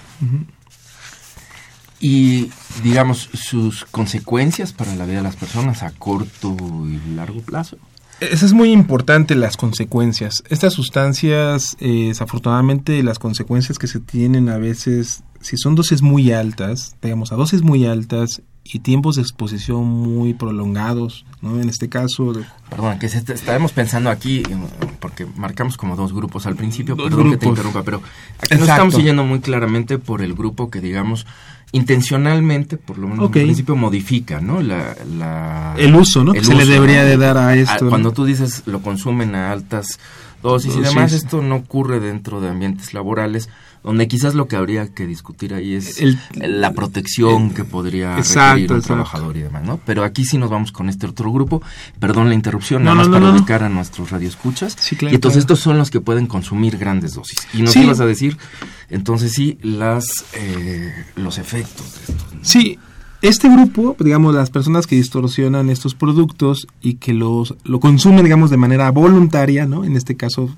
Y 2.04 2.50
digamos 2.82 3.30
sus 3.32 3.84
consecuencias 3.84 4.72
para 4.72 4.94
la 4.96 5.06
vida 5.06 5.18
de 5.18 5.22
las 5.22 5.36
personas 5.36 5.84
a 5.84 5.92
corto 5.92 6.56
y 6.86 7.14
largo 7.14 7.40
plazo. 7.42 7.78
Eso 8.18 8.44
es 8.44 8.52
muy 8.52 8.72
importante, 8.72 9.34
las 9.34 9.56
consecuencias. 9.56 10.44
Estas 10.48 10.74
sustancias, 10.74 11.76
eh, 11.80 12.08
desafortunadamente, 12.08 13.02
las 13.02 13.18
consecuencias 13.18 13.78
que 13.78 13.86
se 13.86 14.00
tienen 14.00 14.48
a 14.48 14.58
veces, 14.58 15.22
si 15.40 15.56
son 15.56 15.74
dosis 15.74 16.02
muy 16.02 16.32
altas, 16.32 16.96
digamos, 17.02 17.32
a 17.32 17.36
dosis 17.36 17.62
muy 17.62 17.86
altas 17.86 18.42
y 18.64 18.78
tiempos 18.78 19.16
de 19.16 19.22
exposición 19.22 19.84
muy 19.84 20.34
prolongados, 20.34 21.24
¿no? 21.40 21.60
En 21.60 21.68
este 21.68 21.88
caso... 21.88 22.32
Perdón, 22.70 22.98
que 22.98 23.06
estaremos 23.06 23.72
pensando 23.72 24.08
aquí, 24.08 24.42
porque 25.00 25.26
marcamos 25.36 25.76
como 25.76 25.96
dos 25.96 26.12
grupos 26.12 26.46
al 26.46 26.56
principio, 26.56 26.96
perdón 26.96 27.32
que 27.32 27.36
te 27.38 27.46
interrumpa, 27.46 27.82
pero 27.82 28.02
aquí 28.38 28.54
nos 28.54 28.68
estamos 28.68 28.94
siguiendo 28.94 29.24
muy 29.24 29.40
claramente 29.40 29.98
por 29.98 30.22
el 30.22 30.34
grupo 30.34 30.70
que, 30.70 30.80
digamos, 30.80 31.26
intencionalmente, 31.72 32.76
por 32.76 32.98
lo 32.98 33.08
menos 33.08 33.26
en 33.26 33.32
principio, 33.32 33.74
modifica, 33.74 34.40
¿no? 34.40 34.60
La, 34.62 35.74
el 35.76 35.94
uso, 35.94 36.22
¿no? 36.22 36.32
que 36.32 36.44
se 36.44 36.54
le 36.54 36.66
debería 36.66 37.04
de 37.04 37.16
dar 37.16 37.38
a 37.38 37.56
esto. 37.56 37.88
Cuando 37.88 38.12
tú 38.12 38.24
dices 38.24 38.62
lo 38.66 38.82
consumen 38.82 39.34
a 39.34 39.50
altas 39.50 39.98
dosis 40.42 40.76
y 40.76 40.80
demás, 40.80 41.12
esto 41.12 41.40
no 41.40 41.56
ocurre 41.56 41.98
dentro 41.98 42.40
de 42.40 42.50
ambientes 42.50 42.94
laborales, 42.94 43.48
donde 43.82 44.06
quizás 44.06 44.34
lo 44.34 44.46
que 44.46 44.56
habría 44.56 44.94
que 44.94 45.06
discutir 45.06 45.54
ahí 45.54 45.74
es 45.74 46.00
la 46.34 46.72
protección 46.72 47.50
que 47.50 47.64
podría 47.64 48.16
exacto, 48.16 48.74
un 48.74 48.82
trabajador 48.82 49.36
y 49.36 49.40
demás, 49.40 49.64
¿no? 49.64 49.80
Pero 49.84 50.04
aquí 50.04 50.24
sí 50.24 50.38
nos 50.38 50.50
vamos 50.50 50.70
con 50.72 50.88
este 50.88 51.06
otro 51.06 51.32
grupo. 51.32 51.62
Perdón 51.98 52.28
la 52.28 52.34
interrupción, 52.34 52.84
nada 52.84 52.96
más 52.96 53.08
para 53.08 53.30
ubicar 53.30 53.62
a 53.62 53.68
nuestros 53.68 54.10
radioescuchas. 54.10 54.76
Sí, 54.78 54.96
y 55.00 55.14
entonces 55.14 55.40
estos 55.40 55.60
son 55.60 55.78
los 55.78 55.90
que 55.90 56.00
pueden 56.00 56.26
consumir 56.26 56.78
grandes 56.78 57.14
dosis. 57.14 57.38
Y 57.52 57.62
nos 57.62 57.74
ibas 57.76 58.00
a 58.00 58.06
decir, 58.06 58.36
entonces 58.88 59.32
sí, 59.32 59.58
las 59.62 60.26
eh, 60.34 60.92
los 61.16 61.38
efectos 61.38 61.94
de 61.94 62.12
esto. 62.12 62.24
Sí, 62.42 62.78
este 63.22 63.48
grupo, 63.48 63.96
digamos, 64.00 64.34
las 64.34 64.50
personas 64.50 64.88
que 64.88 64.96
distorsionan 64.96 65.70
estos 65.70 65.94
productos 65.94 66.66
y 66.80 66.94
que 66.94 67.14
los 67.14 67.54
lo 67.62 67.78
consumen, 67.78 68.24
digamos, 68.24 68.50
de 68.50 68.56
manera 68.56 68.90
voluntaria, 68.90 69.64
¿no? 69.64 69.84
En 69.84 69.96
este 69.96 70.16
caso, 70.16 70.50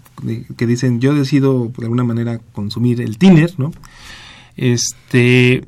que 0.57 0.67
dicen, 0.67 0.99
yo 0.99 1.15
decido 1.15 1.71
de 1.77 1.85
alguna 1.85 2.05
manera 2.05 2.41
consumir 2.55 3.03
el 3.03 3.19
tiner, 3.19 3.53
¿no? 3.59 3.71
Este, 4.57 5.67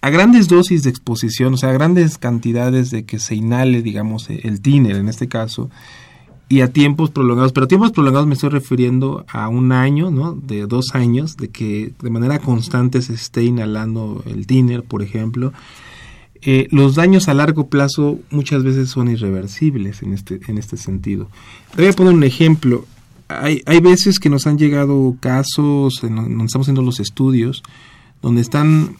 a 0.00 0.10
grandes 0.10 0.48
dosis 0.48 0.82
de 0.82 0.90
exposición, 0.90 1.54
o 1.54 1.56
sea, 1.56 1.70
a 1.70 1.74
grandes 1.74 2.18
cantidades 2.18 2.90
de 2.90 3.04
que 3.04 3.20
se 3.20 3.36
inhale, 3.36 3.80
digamos, 3.82 4.28
el 4.28 4.60
tiner 4.60 4.96
en 4.96 5.08
este 5.08 5.28
caso, 5.28 5.70
y 6.48 6.62
a 6.62 6.72
tiempos 6.72 7.10
prolongados, 7.10 7.52
pero 7.52 7.64
a 7.64 7.68
tiempos 7.68 7.92
prolongados 7.92 8.26
me 8.26 8.34
estoy 8.34 8.50
refiriendo 8.50 9.24
a 9.28 9.48
un 9.48 9.70
año, 9.70 10.10
¿no? 10.10 10.32
De 10.32 10.66
dos 10.66 10.94
años, 10.94 11.36
de 11.36 11.48
que 11.48 11.92
de 12.02 12.10
manera 12.10 12.40
constante 12.40 13.00
se 13.02 13.14
esté 13.14 13.44
inhalando 13.44 14.24
el 14.26 14.48
tiner, 14.48 14.82
por 14.82 15.02
ejemplo, 15.02 15.52
eh, 16.44 16.66
los 16.70 16.96
daños 16.96 17.28
a 17.28 17.34
largo 17.34 17.68
plazo 17.68 18.18
muchas 18.30 18.64
veces 18.64 18.90
son 18.90 19.08
irreversibles 19.08 20.02
en 20.02 20.12
este, 20.12 20.40
en 20.48 20.58
este 20.58 20.76
sentido. 20.76 21.28
voy 21.76 21.86
a 21.86 21.92
poner 21.92 22.12
un 22.12 22.24
ejemplo. 22.24 22.84
Hay, 23.28 23.62
hay 23.64 23.80
veces 23.80 24.18
que 24.18 24.28
nos 24.28 24.46
han 24.46 24.58
llegado 24.58 25.16
casos, 25.20 26.00
donde 26.02 26.44
estamos 26.44 26.64
haciendo 26.64 26.82
los 26.82 27.00
estudios, 27.00 27.62
donde 28.20 28.40
están 28.40 28.96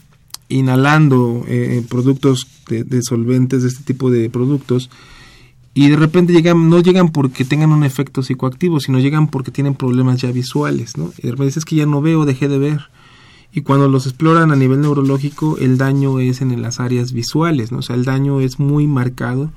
inhalando 0.49 1.45
eh, 1.49 1.85
productos 1.89 2.47
de, 2.69 3.03
solventes, 3.03 3.63
de 3.63 3.69
este 3.69 3.83
tipo 3.85 4.11
de 4.11 4.31
productos, 4.31 4.89
y 5.75 5.89
de 5.89 5.97
repente 5.97 6.33
llegan, 6.33 6.69
no 6.69 6.81
llegan 6.81 7.11
porque 7.11 7.45
tengan 7.45 7.73
un 7.73 7.83
efecto 7.83 8.23
psicoactivo, 8.23 8.79
sino 8.79 9.01
llegan 9.01 9.29
porque 9.29 9.51
tienen 9.51 9.75
problemas 9.75 10.21
ya 10.21 10.31
visuales, 10.31 10.97
¿no? 10.97 11.13
Y 11.19 11.23
de 11.23 11.31
repente 11.33 11.59
es 11.59 11.65
que 11.65 11.77
ya 11.77 11.87
no 11.87 12.03
veo, 12.03 12.25
dejé 12.27 12.49
de 12.49 12.59
ver 12.59 12.91
y 13.53 13.61
cuando 13.63 13.89
los 13.89 14.07
exploran 14.07 14.51
a 14.51 14.57
nivel 14.57 14.81
neurológico 14.81 15.59
el 15.59 15.77
daño 15.77 16.21
es 16.21 16.41
en 16.41 16.61
las 16.63 16.81
áreas 16.81 17.13
visuales, 17.13 17.71
¿no? 17.71 17.79
O 17.79 17.83
sea, 17.83 17.97
el 17.97 18.05
daño 18.05 18.41
es 18.41 18.59
muy 18.59 18.87
marcado. 18.87 19.51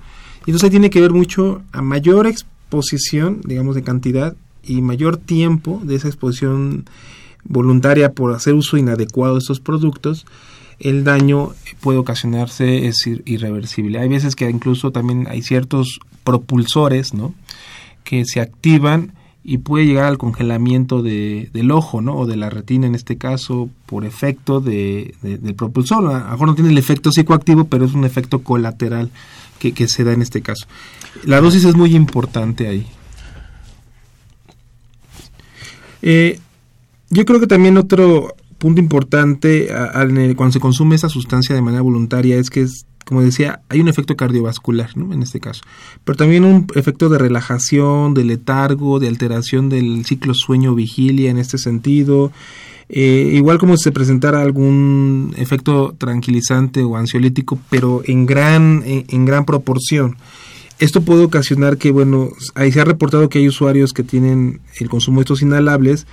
Y 0.46 0.52
entonces 0.52 0.70
tiene 0.70 0.90
que 0.90 1.02
ver 1.02 1.12
mucho 1.12 1.62
a 1.72 1.82
mayor 1.82 2.28
exposición, 2.28 3.42
digamos, 3.46 3.74
de 3.76 3.84
cantidad 3.84 4.36
y 4.64 4.82
mayor 4.82 5.18
tiempo 5.18 5.82
de 5.84 5.96
esa 5.96 6.08
exposición 6.08 6.86
voluntaria 7.46 8.12
por 8.12 8.34
hacer 8.34 8.54
uso 8.54 8.78
inadecuado 8.78 9.36
de 9.36 9.40
estos 9.40 9.60
productos, 9.60 10.26
el 10.80 11.04
daño 11.04 11.52
puede 11.80 11.98
ocasionarse, 11.98 12.88
es 12.88 13.08
irreversible. 13.08 14.00
Hay 14.00 14.10
veces 14.10 14.36
que 14.36 14.50
incluso 14.50 14.92
también 14.92 15.28
hay 15.30 15.42
ciertos 15.42 16.00
propulsores, 16.24 17.14
¿no? 17.14 17.34
Que 18.04 18.26
se 18.26 18.42
activan 18.42 19.14
y 19.48 19.60
puede 19.60 19.86
llegar 19.86 20.06
al 20.06 20.18
congelamiento 20.18 21.04
de, 21.04 21.50
del 21.54 21.70
ojo, 21.70 22.02
¿no? 22.02 22.18
O 22.18 22.26
de 22.26 22.36
la 22.36 22.50
retina 22.50 22.88
en 22.88 22.96
este 22.96 23.18
caso, 23.18 23.70
por 23.86 24.04
efecto 24.04 24.60
de, 24.60 25.14
del 25.22 25.54
propulsor. 25.54 26.08
A 26.08 26.20
lo 26.20 26.32
mejor 26.32 26.48
no 26.48 26.56
tiene 26.56 26.72
el 26.72 26.78
efecto 26.80 27.12
psicoactivo, 27.12 27.66
pero 27.66 27.86
es 27.86 27.94
un 27.94 28.06
efecto 28.06 28.40
colateral 28.42 29.12
que, 29.60 29.72
que 29.72 29.88
se 29.88 30.04
da 30.04 30.14
en 30.14 30.24
este 30.24 30.42
caso. 30.42 30.66
La 31.26 31.42
dosis 31.42 31.64
es 31.64 31.76
muy 31.76 31.96
importante 31.96 32.68
ahí. 32.68 32.88
Eh, 36.02 36.40
yo 37.12 37.24
creo 37.26 37.40
que 37.40 37.48
también 37.48 37.78
otro 37.78 38.36
punto 38.58 38.82
importante 38.82 39.68
cuando 40.36 40.54
se 40.54 40.60
consume 40.60 40.96
esa 40.96 41.10
sustancia 41.10 41.54
de 41.54 41.62
manera 41.62 41.84
voluntaria 41.84 42.38
es 42.38 42.50
que 42.50 42.62
es 42.62 42.88
como 43.06 43.22
decía, 43.22 43.62
hay 43.70 43.80
un 43.80 43.88
efecto 43.88 44.18
cardiovascular, 44.18 44.98
¿no? 44.98 45.14
En 45.14 45.22
este 45.22 45.40
caso. 45.40 45.62
Pero 46.04 46.18
también 46.18 46.44
un 46.44 46.68
efecto 46.76 47.08
de 47.08 47.20
relajación, 47.20 48.16
de 48.16 48.26
letargo, 48.26 49.00
de 49.00 49.08
alteración 49.08 49.70
del 49.70 50.06
ciclo 50.06 50.34
sueño-vigilia 50.34 51.30
en 51.30 51.38
este 51.38 51.60
sentido. 51.60 52.32
Eh, 52.90 53.32
igual 53.34 53.60
como 53.60 53.78
si 53.78 53.84
se 53.84 53.92
presentara 53.92 54.42
algún 54.42 55.34
efecto 55.38 55.96
tranquilizante 55.98 56.84
o 56.84 56.98
ansiolítico, 56.98 57.60
pero 57.70 58.02
en 58.06 58.26
gran, 58.26 58.84
en, 58.86 59.26
gran 59.26 59.46
proporción. 59.46 60.18
Esto 60.80 61.02
puede 61.02 61.24
ocasionar 61.24 61.78
que, 61.78 61.92
bueno, 61.92 62.30
ahí 62.56 62.72
se 62.72 62.82
ha 62.82 62.86
reportado 62.86 63.30
que 63.30 63.40
hay 63.40 63.48
usuarios 63.48 63.94
que 63.94 64.04
tienen 64.04 64.62
el 64.80 64.90
consumo 64.90 65.20
de 65.20 65.24
estos 65.24 65.42
inhalables 65.42 66.06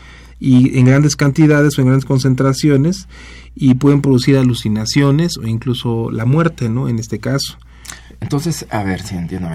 y 0.44 0.76
en 0.76 0.86
grandes 0.86 1.14
cantidades 1.14 1.78
o 1.78 1.82
en 1.82 1.86
grandes 1.86 2.04
concentraciones 2.04 3.06
y 3.54 3.74
pueden 3.74 4.02
producir 4.02 4.36
alucinaciones 4.36 5.38
o 5.38 5.46
incluso 5.46 6.10
la 6.10 6.24
muerte, 6.24 6.68
¿no? 6.68 6.88
En 6.88 6.98
este 6.98 7.20
caso. 7.20 7.58
Entonces, 8.20 8.66
a 8.70 8.82
ver 8.82 9.02
si 9.02 9.14
entiendo. 9.14 9.48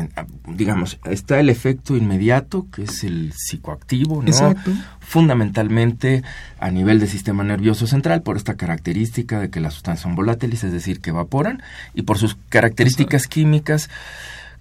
Digamos, 0.48 0.98
está 1.04 1.42
el 1.42 1.50
efecto 1.50 1.98
inmediato, 1.98 2.68
que 2.72 2.84
es 2.84 3.04
el 3.04 3.34
psicoactivo, 3.36 4.22
¿no? 4.22 4.30
Exacto. 4.30 4.72
Fundamentalmente 5.02 6.24
a 6.58 6.72
nivel 6.72 7.00
del 7.00 7.10
sistema 7.10 7.44
nervioso 7.44 7.86
central, 7.86 8.22
por 8.22 8.38
esta 8.38 8.56
característica 8.56 9.42
de 9.42 9.50
que 9.50 9.60
las 9.60 9.74
sustancias 9.74 10.04
son 10.04 10.16
volátiles, 10.16 10.64
es 10.64 10.72
decir, 10.72 11.02
que 11.02 11.10
evaporan, 11.10 11.62
y 11.96 12.04
por 12.04 12.18
sus 12.18 12.38
características 12.48 13.28
químicas 13.28 13.90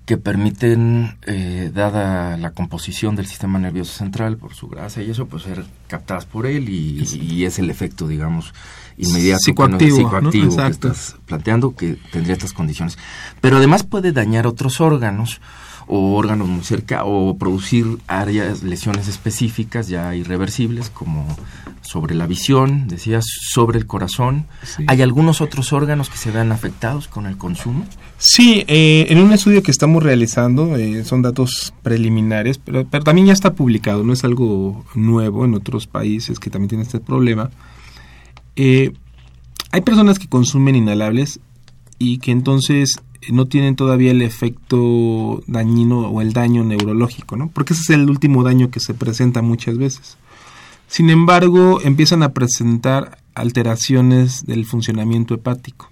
que 0.06 0.16
permiten, 0.16 1.18
eh, 1.26 1.72
dada 1.74 2.36
la 2.36 2.52
composición 2.52 3.16
del 3.16 3.26
sistema 3.26 3.58
nervioso 3.58 3.92
central 3.92 4.36
por 4.36 4.54
su 4.54 4.68
grasa 4.68 5.02
y 5.02 5.10
eso, 5.10 5.26
pues 5.26 5.42
ser 5.42 5.64
captadas 5.88 6.24
por 6.26 6.46
él 6.46 6.68
y, 6.68 7.44
es 7.44 7.58
el 7.58 7.70
efecto, 7.70 8.06
digamos, 8.06 8.54
inmediato 8.96 9.40
psicoactivo, 9.40 10.30
que, 10.30 10.70
estás 10.70 11.16
planteando 11.26 11.74
que 11.74 11.98
tendría 12.12 12.34
estas 12.34 12.52
condiciones. 12.52 12.98
Pero 13.40 13.56
además 13.56 13.82
puede 13.82 14.12
dañar 14.12 14.46
otros 14.46 14.80
órganos 14.80 15.40
o 15.88 16.16
órganos 16.16 16.48
muy 16.48 16.64
cerca 16.64 17.04
o 17.04 17.36
producir 17.38 17.98
áreas, 18.06 18.62
lesiones 18.62 19.08
específicas 19.08 19.88
ya 19.88 20.14
irreversibles 20.14 20.90
como 20.90 21.26
sobre 21.82 22.14
la 22.14 22.26
visión, 22.26 22.88
decías, 22.88 23.24
sobre 23.52 23.78
el 23.78 23.86
corazón. 23.86 24.46
¿Hay 24.88 25.02
algunos 25.02 25.40
otros 25.40 25.72
órganos 25.72 26.10
que 26.10 26.18
se 26.18 26.30
vean 26.30 26.50
afectados 26.50 27.06
con 27.06 27.26
el 27.26 27.36
consumo? 27.38 27.84
Sí, 28.18 28.64
eh, 28.66 29.06
en 29.10 29.18
un 29.18 29.32
estudio 29.32 29.62
que 29.62 29.70
estamos 29.70 30.02
realizando, 30.02 30.76
eh, 30.76 31.04
son 31.04 31.22
datos 31.22 31.72
preliminares, 31.82 32.58
pero, 32.58 32.86
pero, 32.88 33.04
también 33.04 33.28
ya 33.28 33.32
está 33.32 33.54
publicado, 33.54 34.02
no 34.02 34.12
es 34.12 34.24
algo 34.24 34.84
nuevo 34.94 35.44
en 35.44 35.54
otros 35.54 35.86
países 35.86 36.40
que 36.40 36.50
también 36.50 36.68
tienen 36.70 36.86
este 36.86 37.00
problema. 37.00 37.50
Eh, 38.56 38.92
hay 39.70 39.80
personas 39.82 40.18
que 40.18 40.28
consumen 40.28 40.74
inhalables 40.74 41.40
y 41.98 42.18
que 42.18 42.32
entonces 42.32 43.00
no 43.30 43.46
tienen 43.46 43.76
todavía 43.76 44.10
el 44.10 44.22
efecto 44.22 45.42
dañino 45.46 46.08
o 46.08 46.20
el 46.20 46.32
daño 46.32 46.64
neurológico, 46.64 47.36
¿no? 47.36 47.48
Porque 47.48 47.72
ese 47.72 47.82
es 47.82 47.90
el 47.90 48.08
último 48.08 48.42
daño 48.42 48.70
que 48.70 48.80
se 48.80 48.94
presenta 48.94 49.42
muchas 49.42 49.78
veces. 49.78 50.16
Sin 50.88 51.10
embargo, 51.10 51.80
empiezan 51.82 52.22
a 52.22 52.32
presentar 52.32 53.18
alteraciones 53.34 54.46
del 54.46 54.64
funcionamiento 54.66 55.34
hepático. 55.34 55.90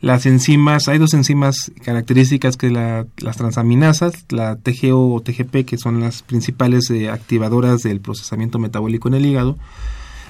Las 0.00 0.26
enzimas, 0.26 0.86
hay 0.86 0.98
dos 0.98 1.12
enzimas 1.12 1.72
características 1.82 2.56
que 2.56 2.70
la, 2.70 3.06
las 3.18 3.36
transaminasas, 3.36 4.26
la 4.28 4.56
TGO 4.56 5.12
o 5.12 5.20
TGP, 5.20 5.64
que 5.64 5.76
son 5.76 5.98
las 5.98 6.22
principales 6.22 6.88
eh, 6.90 7.10
activadoras 7.10 7.82
del 7.82 8.00
procesamiento 8.00 8.60
metabólico 8.60 9.08
en 9.08 9.14
el 9.14 9.26
hígado, 9.26 9.58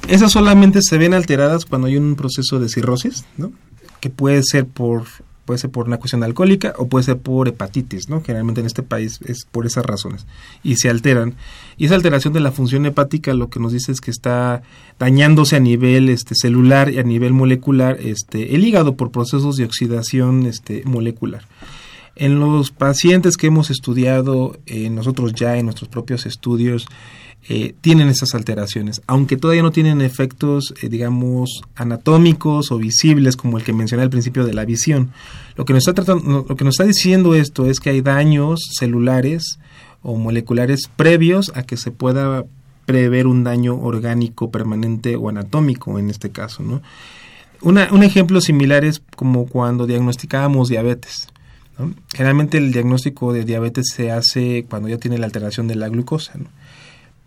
esas 0.06 0.32
solamente 0.32 0.80
se 0.80 0.96
ven 0.96 1.12
alteradas 1.12 1.66
cuando 1.66 1.88
hay 1.88 1.96
un 1.96 2.14
proceso 2.14 2.58
de 2.58 2.68
cirrosis, 2.68 3.24
¿no? 3.36 3.52
que 4.00 4.10
puede 4.10 4.42
ser 4.42 4.66
por 4.66 5.04
puede 5.48 5.60
ser 5.60 5.70
por 5.70 5.86
una 5.86 5.96
cuestión 5.96 6.22
alcohólica 6.22 6.74
o 6.76 6.88
puede 6.88 7.04
ser 7.04 7.16
por 7.16 7.48
hepatitis, 7.48 8.10
¿no? 8.10 8.20
Generalmente 8.20 8.60
en 8.60 8.66
este 8.66 8.82
país 8.82 9.18
es 9.24 9.46
por 9.50 9.64
esas 9.64 9.86
razones 9.86 10.26
y 10.62 10.76
se 10.76 10.90
alteran. 10.90 11.36
Y 11.78 11.86
esa 11.86 11.94
alteración 11.94 12.34
de 12.34 12.40
la 12.40 12.52
función 12.52 12.84
hepática 12.84 13.32
lo 13.32 13.48
que 13.48 13.58
nos 13.58 13.72
dice 13.72 13.90
es 13.90 14.02
que 14.02 14.10
está 14.10 14.60
dañándose 14.98 15.56
a 15.56 15.60
nivel 15.60 16.10
este 16.10 16.34
celular 16.34 16.90
y 16.90 16.98
a 16.98 17.02
nivel 17.02 17.32
molecular 17.32 17.96
este 17.98 18.54
el 18.54 18.62
hígado 18.62 18.94
por 18.94 19.10
procesos 19.10 19.56
de 19.56 19.64
oxidación 19.64 20.44
este 20.44 20.82
molecular. 20.84 21.46
En 22.14 22.40
los 22.40 22.70
pacientes 22.70 23.38
que 23.38 23.46
hemos 23.46 23.70
estudiado 23.70 24.58
eh, 24.66 24.90
nosotros 24.90 25.32
ya 25.32 25.56
en 25.56 25.64
nuestros 25.64 25.88
propios 25.88 26.26
estudios 26.26 26.86
eh, 27.50 27.74
tienen 27.80 28.08
esas 28.08 28.34
alteraciones, 28.34 29.00
aunque 29.06 29.36
todavía 29.36 29.62
no 29.62 29.70
tienen 29.70 30.02
efectos, 30.02 30.74
eh, 30.82 30.88
digamos, 30.88 31.62
anatómicos 31.76 32.70
o 32.70 32.78
visibles 32.78 33.36
como 33.36 33.56
el 33.56 33.64
que 33.64 33.72
mencioné 33.72 34.02
al 34.02 34.10
principio 34.10 34.44
de 34.44 34.52
la 34.52 34.66
visión. 34.66 35.12
Lo 35.56 35.64
que, 35.64 35.72
nos 35.72 35.86
está 35.86 35.94
tratando, 35.94 36.44
lo 36.46 36.56
que 36.56 36.64
nos 36.64 36.74
está 36.74 36.84
diciendo 36.84 37.34
esto 37.34 37.66
es 37.66 37.80
que 37.80 37.90
hay 37.90 38.02
daños 38.02 38.60
celulares 38.78 39.58
o 40.02 40.16
moleculares 40.16 40.90
previos 40.94 41.50
a 41.54 41.62
que 41.62 41.76
se 41.76 41.90
pueda 41.90 42.44
prever 42.84 43.26
un 43.26 43.44
daño 43.44 43.76
orgánico 43.76 44.50
permanente 44.50 45.16
o 45.16 45.28
anatómico 45.28 45.98
en 45.98 46.10
este 46.10 46.30
caso. 46.30 46.62
un 47.62 48.02
ejemplo 48.02 48.40
similar 48.40 48.84
es 48.84 49.02
como 49.16 49.46
cuando 49.46 49.86
diagnosticábamos 49.86 50.68
diabetes. 50.68 51.28
Generalmente 52.12 52.58
el 52.58 52.72
diagnóstico 52.72 53.32
de 53.32 53.44
diabetes 53.44 53.86
se 53.94 54.10
hace 54.10 54.66
cuando 54.68 54.88
ya 54.88 54.98
tiene 54.98 55.18
la 55.18 55.26
alteración 55.26 55.68
de 55.68 55.76
la 55.76 55.88
glucosa. 55.88 56.32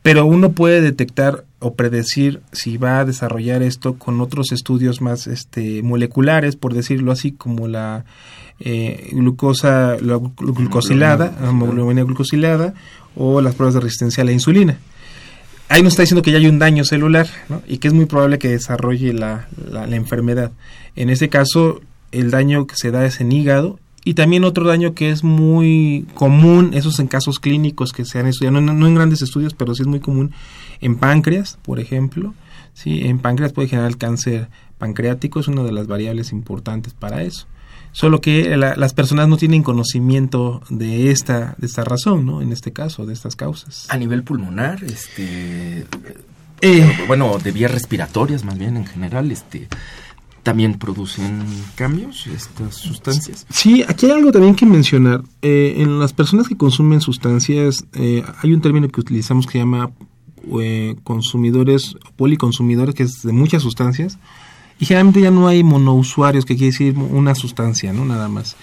Pero 0.02 0.26
uno 0.26 0.52
puede 0.52 0.82
detectar 0.82 1.46
o 1.60 1.76
predecir 1.76 2.42
si 2.52 2.78
va 2.78 3.00
a 3.00 3.06
desarrollar 3.06 3.62
esto 3.62 3.96
con 3.96 4.20
otros 4.20 4.52
estudios 4.52 5.00
más 5.00 5.28
este, 5.28 5.84
moleculares, 5.84 6.56
por 6.56 6.74
decirlo 6.74 7.12
así, 7.12 7.32
como 7.32 7.68
la 7.68 8.06
eh, 8.60 9.10
glucosa 9.12 9.98
la 10.02 10.20
glucosilada, 10.38 11.36
hemoglobina 11.44 12.04
glucosilada 12.04 12.74
o 13.16 13.42
las 13.42 13.56
pruebas 13.56 13.76
de 13.76 13.82
resistencia 13.82 14.24
a 14.24 14.26
la 14.26 14.32
insulina. 14.32 14.78
Ahí 15.70 15.84
nos 15.84 15.94
está 15.94 16.04
diciendo 16.04 16.24
que 16.24 16.32
ya 16.32 16.38
hay 16.38 16.48
un 16.48 16.60
daño 16.60 16.84
celular 16.84 17.28
¿no? 17.48 17.62
y 17.68 17.78
que 17.78 17.88
es 17.88 17.94
muy 17.94 18.06
probable 18.06 18.40
que 18.40 18.50
desarrolle 18.50 19.14
la, 19.14 19.48
la, 19.70 19.86
la 19.88 19.96
enfermedad. 19.96 20.52
En 20.96 21.10
este 21.10 21.30
caso, 21.30 21.80
el 22.12 22.32
daño 22.32 22.68
que 22.68 22.76
se 22.76 22.92
da 22.92 23.06
es 23.06 23.22
en 23.22 23.32
hígado 23.32 23.80
y 24.04 24.16
también 24.16 24.44
otro 24.44 24.66
daño 24.68 24.94
que 24.94 25.12
es 25.12 25.24
muy 25.24 26.08
común, 26.16 26.72
esos 26.74 27.00
en 27.00 27.08
casos 27.08 27.40
clínicos 27.40 27.94
que 27.94 28.06
se 28.06 28.20
han 28.20 28.28
estudiado, 28.28 28.60
no, 28.60 28.88
en 28.88 28.96
grandes 28.96 29.22
estudios, 29.22 29.54
pero 29.54 29.76
sí 29.76 29.84
es 29.84 29.88
muy 29.88 30.00
común, 30.00 30.32
en 30.80 30.98
páncreas, 30.98 31.60
por 31.62 31.80
ejemplo. 31.80 32.34
¿sí? 32.74 33.02
En 33.04 33.20
páncreas 33.20 33.54
puede 33.54 33.68
generar 33.68 33.98
cáncer 33.98 34.50
pancreático, 34.80 35.40
es 35.40 35.48
una 35.48 35.64
de 35.64 35.72
las 35.72 35.86
variables 35.86 36.32
importantes 36.32 36.94
para 36.94 37.22
eso. 37.22 37.46
Solo 37.94 38.22
que 38.22 38.56
las 38.58 38.94
personas 38.94 39.28
no 39.28 39.36
tienen 39.36 39.64
conocimiento 39.64 40.62
de 40.70 41.12
esta, 41.12 41.56
de 41.58 41.68
esta 41.68 41.84
razón, 41.84 42.26
¿no? 42.26 42.42
En 42.42 42.54
este 42.54 42.72
caso, 42.72 43.06
de 43.06 43.14
estas 43.14 43.36
causas. 43.36 43.86
A 43.90 43.98
nivel 43.98 44.24
pulmonar, 44.24 44.82
este... 44.84 45.86
Eh, 46.62 46.98
bueno, 47.08 47.38
de 47.38 47.52
vías 47.52 47.72
respiratorias 47.72 48.46
más 48.46 48.58
bien 48.58 48.78
en 48.78 48.86
general, 48.86 49.32
este 49.32 49.68
también 50.44 50.78
producen 50.78 51.46
cambios 51.76 52.26
estas 52.28 52.76
sustancias. 52.76 53.46
Sí, 53.50 53.84
aquí 53.88 54.08
hay 54.08 54.14
algo 54.14 54.32
también 54.32 54.56
que 54.56 54.66
mencionar. 54.66 55.24
Eh, 55.42 55.76
en 55.78 56.00
las 56.00 56.14
personas 56.14 56.48
que 56.48 56.58
consumen 56.58 57.02
sustancias, 57.02 57.86
eh, 57.94 58.24
hay 58.42 58.54
un 58.54 58.62
término 58.62 58.88
que 58.90 59.00
utilizamos 59.02 59.46
que 59.46 59.54
se 59.54 59.58
llama 59.60 59.92
eh, 60.60 60.96
consumidores, 61.04 61.96
policonsumidores, 62.16 62.96
que 62.96 63.04
es 63.04 63.22
de 63.22 63.34
muchas 63.34 63.62
sustancias. 63.62 64.18
Y 64.80 64.86
generalmente 64.86 65.22
ya 65.22 65.30
no 65.30 65.48
hay 65.48 65.64
monousuarios, 65.64 66.46
que 66.46 66.56
quiere 66.56 66.72
decir 66.72 66.98
una 66.98 67.36
sustancia, 67.36 67.94
¿no? 67.94 68.04
Nada 68.04 68.28
más. 68.28 68.56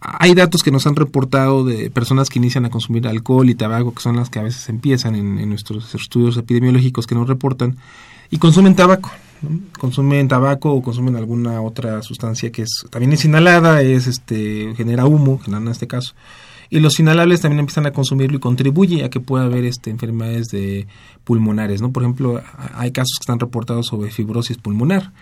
Hay 0.00 0.34
datos 0.34 0.62
que 0.62 0.70
nos 0.70 0.86
han 0.86 0.94
reportado 0.94 1.64
de 1.64 1.90
personas 1.90 2.28
que 2.28 2.38
inician 2.38 2.66
a 2.66 2.70
consumir 2.70 3.08
alcohol 3.08 3.48
y 3.48 3.54
tabaco, 3.54 3.94
que 3.94 4.02
son 4.02 4.16
las 4.16 4.28
que 4.28 4.38
a 4.38 4.42
veces 4.42 4.68
empiezan 4.68 5.16
en, 5.16 5.38
en 5.38 5.48
nuestros 5.48 5.94
estudios 5.94 6.36
epidemiológicos 6.36 7.06
que 7.06 7.14
nos 7.14 7.26
reportan, 7.26 7.78
y 8.30 8.36
consumen 8.36 8.76
tabaco 8.76 9.10
consumen 9.78 10.28
tabaco 10.28 10.72
o 10.72 10.82
consumen 10.82 11.16
alguna 11.16 11.60
otra 11.60 12.02
sustancia 12.02 12.50
que 12.50 12.62
es 12.62 12.84
también 12.90 13.12
es 13.12 13.24
inhalada, 13.24 13.82
es 13.82 14.06
este 14.06 14.74
genera 14.76 15.06
humo, 15.06 15.40
en 15.46 15.68
este 15.68 15.86
caso. 15.86 16.14
Y 16.70 16.80
los 16.80 17.00
inhalables 17.00 17.40
también 17.40 17.60
empiezan 17.60 17.86
a 17.86 17.92
consumirlo 17.92 18.36
y 18.36 18.40
contribuye 18.40 19.02
a 19.02 19.08
que 19.08 19.20
pueda 19.20 19.44
haber 19.44 19.64
este 19.64 19.88
enfermedades 19.90 20.48
de 20.48 20.86
pulmonares, 21.24 21.80
¿no? 21.80 21.92
Por 21.92 22.02
ejemplo, 22.02 22.42
hay 22.74 22.92
casos 22.92 23.16
que 23.18 23.22
están 23.22 23.40
reportados 23.40 23.86
sobre 23.86 24.10
fibrosis 24.10 24.58
pulmonar. 24.58 25.12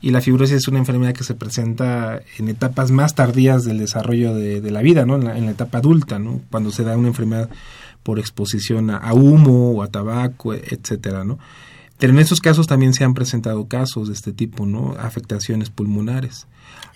Y 0.00 0.10
la 0.10 0.20
fibrosis 0.20 0.56
es 0.56 0.68
una 0.68 0.78
enfermedad 0.78 1.12
que 1.12 1.24
se 1.24 1.34
presenta 1.34 2.20
en 2.38 2.48
etapas 2.48 2.92
más 2.92 3.16
tardías 3.16 3.64
del 3.64 3.78
desarrollo 3.78 4.32
de, 4.34 4.70
la 4.70 4.80
vida, 4.80 5.04
¿no? 5.04 5.16
En 5.16 5.24
la, 5.24 5.50
etapa 5.50 5.78
adulta, 5.78 6.20
¿no? 6.20 6.40
Cuando 6.50 6.70
se 6.70 6.84
da 6.84 6.96
una 6.96 7.08
enfermedad 7.08 7.50
por 8.04 8.20
exposición 8.20 8.90
a, 8.90 8.98
a 8.98 9.12
humo 9.12 9.72
o 9.72 9.82
a 9.82 9.88
tabaco, 9.88 10.54
etcétera, 10.54 11.24
¿no? 11.24 11.38
Pero 12.02 12.14
en 12.14 12.18
esos 12.18 12.40
casos 12.40 12.66
también 12.66 12.94
se 12.94 13.04
han 13.04 13.14
presentado 13.14 13.68
casos 13.68 14.08
de 14.08 14.14
este 14.14 14.32
tipo, 14.32 14.66
¿no? 14.66 14.96
Afectaciones 14.98 15.70
pulmonares. 15.70 16.48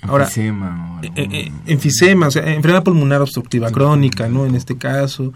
Ahora, 0.02 0.24
enfisema. 0.24 1.00
Eh, 1.00 1.10
eh, 1.14 1.52
enfisema, 1.66 2.26
o 2.26 2.30
sea, 2.32 2.52
enfermedad 2.52 2.82
pulmonar 2.82 3.22
obstructiva 3.22 3.70
crónica, 3.70 4.28
¿no? 4.28 4.46
En 4.46 4.56
este 4.56 4.76
caso, 4.76 5.32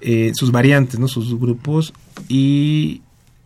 eh, 0.00 0.30
sus 0.34 0.52
variantes, 0.52 1.00
¿no? 1.00 1.08
Sus 1.08 1.36
grupos. 1.40 1.92
Y, 2.28 3.02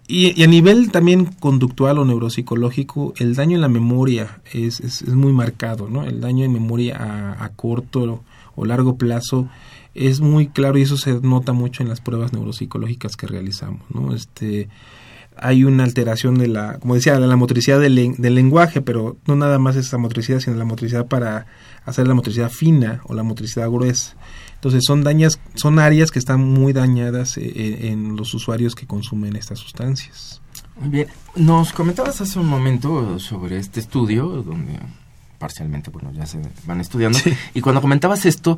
y, 0.07 0.42
a 0.42 0.46
nivel 0.46 0.90
también 0.90 1.24
conductual 1.40 1.98
o 1.98 2.05
neuropsicológico, 2.05 3.14
el 3.16 3.35
daño 3.35 3.55
en 3.55 3.62
la 3.62 3.68
memoria 3.68 4.42
es, 4.53 4.81
es, 4.81 5.00
es 5.00 5.14
muy 5.14 5.33
marcado, 5.33 5.88
¿no? 5.88 6.05
El 6.05 6.20
daño 6.20 6.44
en 6.44 6.53
memoria 6.53 6.98
a, 6.98 7.42
a 7.42 7.48
corto 7.48 8.22
o 8.55 8.66
largo 8.66 8.98
plazo 8.98 9.48
es 9.94 10.20
muy 10.20 10.48
claro 10.48 10.77
y 10.77 10.83
eso 10.83 10.98
se 10.98 11.22
nota 11.22 11.55
mucho 11.55 11.83
en 11.83 11.88
las 11.88 12.03
pruebas 12.03 12.35
neuropsicológicas 12.35 13.16
que 13.16 13.27
realizamos, 13.27 13.81
¿no? 13.88 14.14
Este 14.14 14.68
hay 15.36 15.64
una 15.64 15.84
alteración 15.84 16.38
de 16.38 16.48
la, 16.48 16.78
como 16.78 16.94
decía, 16.94 17.18
de 17.18 17.26
la 17.26 17.36
motricidad 17.36 17.80
del, 17.80 18.14
del, 18.16 18.34
lenguaje, 18.34 18.80
pero 18.80 19.16
no 19.26 19.36
nada 19.36 19.58
más 19.58 19.76
esa 19.76 19.98
motricidad, 19.98 20.40
sino 20.40 20.56
la 20.56 20.64
motricidad 20.64 21.06
para 21.06 21.46
hacer 21.84 22.06
la 22.06 22.14
motricidad 22.14 22.50
fina 22.50 23.00
o 23.04 23.14
la 23.14 23.22
motricidad 23.22 23.68
gruesa. 23.70 24.14
Entonces 24.54 24.82
son 24.86 25.04
dañas, 25.04 25.38
son 25.54 25.78
áreas 25.78 26.10
que 26.10 26.18
están 26.18 26.40
muy 26.40 26.72
dañadas 26.72 27.36
eh, 27.36 27.42
eh, 27.44 27.90
en 27.90 28.16
los 28.16 28.32
usuarios 28.32 28.74
que 28.74 28.86
consumen 28.86 29.36
estas 29.36 29.58
sustancias. 29.58 30.40
Muy 30.76 30.88
bien, 30.88 31.08
nos 31.36 31.72
comentabas 31.72 32.20
hace 32.20 32.38
un 32.38 32.46
momento 32.46 33.18
sobre 33.18 33.58
este 33.58 33.80
estudio 33.80 34.26
donde 34.42 34.78
parcialmente, 35.38 35.90
bueno, 35.90 36.10
ya 36.12 36.26
se 36.26 36.40
van 36.66 36.80
estudiando 36.80 37.18
y 37.54 37.60
cuando 37.60 37.80
comentabas 37.80 38.24
esto 38.24 38.56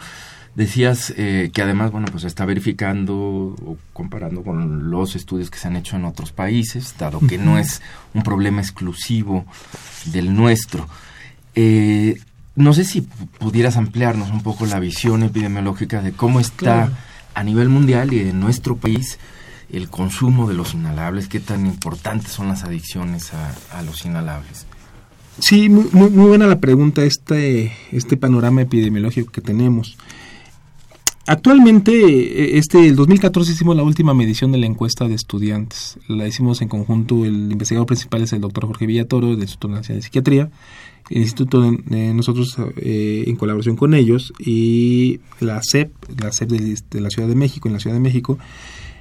Decías 0.56 1.12
eh, 1.18 1.50
que 1.52 1.60
además, 1.60 1.92
bueno, 1.92 2.08
pues 2.10 2.24
está 2.24 2.46
verificando 2.46 3.14
o 3.14 3.76
comparando 3.92 4.42
con 4.42 4.90
los 4.90 5.14
estudios 5.14 5.50
que 5.50 5.58
se 5.58 5.68
han 5.68 5.76
hecho 5.76 5.96
en 5.96 6.06
otros 6.06 6.32
países, 6.32 6.94
dado 6.98 7.20
que 7.20 7.36
no 7.36 7.58
es 7.58 7.82
un 8.14 8.22
problema 8.22 8.62
exclusivo 8.62 9.44
del 10.06 10.34
nuestro. 10.34 10.88
Eh, 11.54 12.18
no 12.54 12.72
sé 12.72 12.84
si 12.84 13.02
pudieras 13.02 13.76
ampliarnos 13.76 14.30
un 14.30 14.42
poco 14.42 14.64
la 14.64 14.80
visión 14.80 15.22
epidemiológica 15.22 16.00
de 16.00 16.12
cómo 16.12 16.40
está 16.40 16.90
a 17.34 17.44
nivel 17.44 17.68
mundial 17.68 18.14
y 18.14 18.20
en 18.20 18.40
nuestro 18.40 18.76
país 18.76 19.18
el 19.70 19.90
consumo 19.90 20.48
de 20.48 20.54
los 20.54 20.72
inhalables, 20.72 21.28
qué 21.28 21.38
tan 21.38 21.66
importantes 21.66 22.32
son 22.32 22.48
las 22.48 22.64
adicciones 22.64 23.32
a, 23.34 23.82
los 23.82 24.06
inhalables. 24.06 24.64
Sí, 25.38 25.68
muy, 25.68 25.84
muy, 25.92 26.08
buena 26.28 26.46
la 26.46 26.60
pregunta, 26.60 27.02
este, 27.02 27.76
este 27.92 28.16
panorama 28.16 28.62
epidemiológico 28.62 29.30
que 29.30 29.42
tenemos. 29.42 29.98
Actualmente, 31.26 31.92
eh, 31.92 32.58
este, 32.58 32.86
el 32.86 32.96
2014 32.96 33.52
hicimos 33.52 33.76
la 33.76 33.82
última 33.82 34.14
medición 34.14 34.52
de 34.52 34.58
la 34.58 34.66
encuesta 34.66 35.08
de 35.08 35.14
estudiantes. 35.14 35.98
La 36.08 36.26
hicimos 36.26 36.62
en 36.62 36.68
conjunto, 36.68 37.24
el 37.24 37.52
investigador 37.52 37.86
principal 37.86 38.22
es 38.22 38.32
el 38.32 38.40
doctor 38.40 38.66
Jorge 38.66 38.86
Villatoro 38.86 39.28
del 39.30 39.40
Instituto 39.40 39.68
Nacional 39.68 39.98
de 39.98 40.02
Psiquiatría, 40.02 40.50
el 41.10 41.22
instituto 41.22 41.62
de, 41.62 42.14
nosotros 42.14 42.56
eh, 42.76 43.24
en 43.26 43.36
colaboración 43.36 43.76
con 43.76 43.94
ellos 43.94 44.32
y 44.38 45.20
la 45.40 45.60
CEP, 45.62 45.92
la 46.20 46.32
CEP 46.32 46.50
de, 46.50 47.00
la 47.00 47.10
Ciudad 47.10 47.28
de 47.28 47.36
México, 47.36 47.68
en 47.68 47.74
la 47.74 47.80
Ciudad 47.80 47.94
de 47.94 48.00
México, 48.00 48.38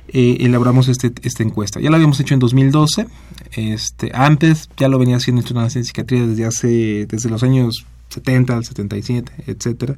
eh, 0.10 0.38
elaboramos 0.42 0.88
este, 0.88 1.12
esta 1.24 1.42
encuesta. 1.42 1.80
Ya 1.80 1.90
la 1.90 1.96
habíamos 1.96 2.20
hecho 2.20 2.36
en 2.36 2.40
2012, 2.40 3.08
este, 3.54 4.12
antes 4.14 4.70
ya 4.78 4.88
lo 4.88 5.00
venía 5.00 5.18
haciendo 5.18 5.40
el 5.40 5.44
Instituto 5.44 5.62
Nacional 5.62 5.84
de 5.84 5.88
Psiquiatría 5.88 6.28
desde 6.28 6.46
hace, 6.46 7.06
desde 7.08 7.30
los 7.30 7.42
años 7.42 7.86
70 8.10 8.56
al 8.56 8.66
77, 8.66 9.32
etcétera. 9.48 9.98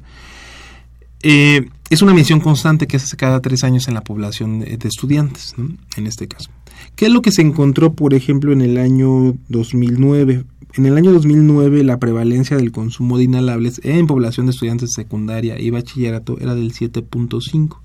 Eh, 1.22 1.68
es 1.90 2.02
una 2.02 2.12
medición 2.12 2.40
constante 2.40 2.86
que 2.86 2.98
se 2.98 3.06
hace 3.06 3.16
cada 3.16 3.40
tres 3.40 3.64
años 3.64 3.88
en 3.88 3.94
la 3.94 4.02
población 4.02 4.60
de, 4.60 4.78
estudiantes, 4.84 5.54
en 5.96 6.06
este 6.06 6.28
caso. 6.28 6.50
¿Qué 6.96 7.06
es 7.06 7.12
lo 7.12 7.22
que 7.22 7.32
se 7.32 7.42
encontró, 7.42 7.92
por 7.92 8.14
ejemplo, 8.14 8.52
en 8.52 8.60
el 8.60 8.76
año 8.76 9.36
2009? 9.48 10.44
En 10.74 10.86
el 10.86 10.96
año 10.96 11.12
2009 11.12 11.82
la 11.82 11.98
prevalencia 11.98 12.56
del 12.56 12.72
consumo 12.72 13.18
de 13.18 13.24
inhalables 13.24 13.80
en 13.84 14.06
población 14.06 14.46
de 14.46 14.52
estudiantes 14.52 14.90
secundaria 14.94 15.58
y 15.58 15.70
bachillerato 15.70 16.38
era 16.40 16.54
del 16.54 16.72
7.5. 16.72 17.78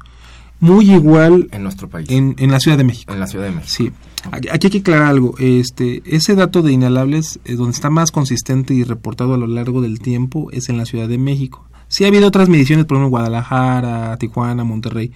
Muy 0.59 0.91
igual 0.91 1.49
en 1.51 1.63
nuestro 1.63 1.89
país. 1.89 2.07
En, 2.09 2.35
la 2.51 2.59
Ciudad 2.59 2.77
de 2.77 2.83
México. 2.83 3.11
En 3.11 3.19
la 3.19 3.27
Ciudad 3.27 3.45
de 3.45 3.51
México. 3.51 3.69
Sí. 3.69 3.91
Aquí, 4.31 4.47
hay 4.49 4.59
que 4.59 4.77
aclarar 4.77 5.07
algo. 5.07 5.35
Este, 5.39 6.01
ese 6.05 6.35
dato 6.35 6.61
de 6.61 6.71
inhalables, 6.71 7.39
eh, 7.45 7.55
donde 7.55 7.71
está 7.71 7.89
más 7.89 8.11
consistente 8.11 8.73
y 8.73 8.83
reportado 8.83 9.33
a 9.33 9.37
lo 9.37 9.47
largo 9.47 9.81
del 9.81 9.99
tiempo, 9.99 10.51
es 10.51 10.69
en 10.69 10.77
la 10.77 10.85
Ciudad 10.85 11.09
de 11.09 11.17
México. 11.17 11.65
Sí 11.93 12.05
ha 12.05 12.07
habido 12.07 12.27
otras 12.27 12.49
mediciones, 12.49 12.87
por 12.87 12.97
ejemplo, 12.97 13.11
Guadalajara, 13.11 14.17
Tijuana, 14.17 14.63
Monterrey, 14.63 15.11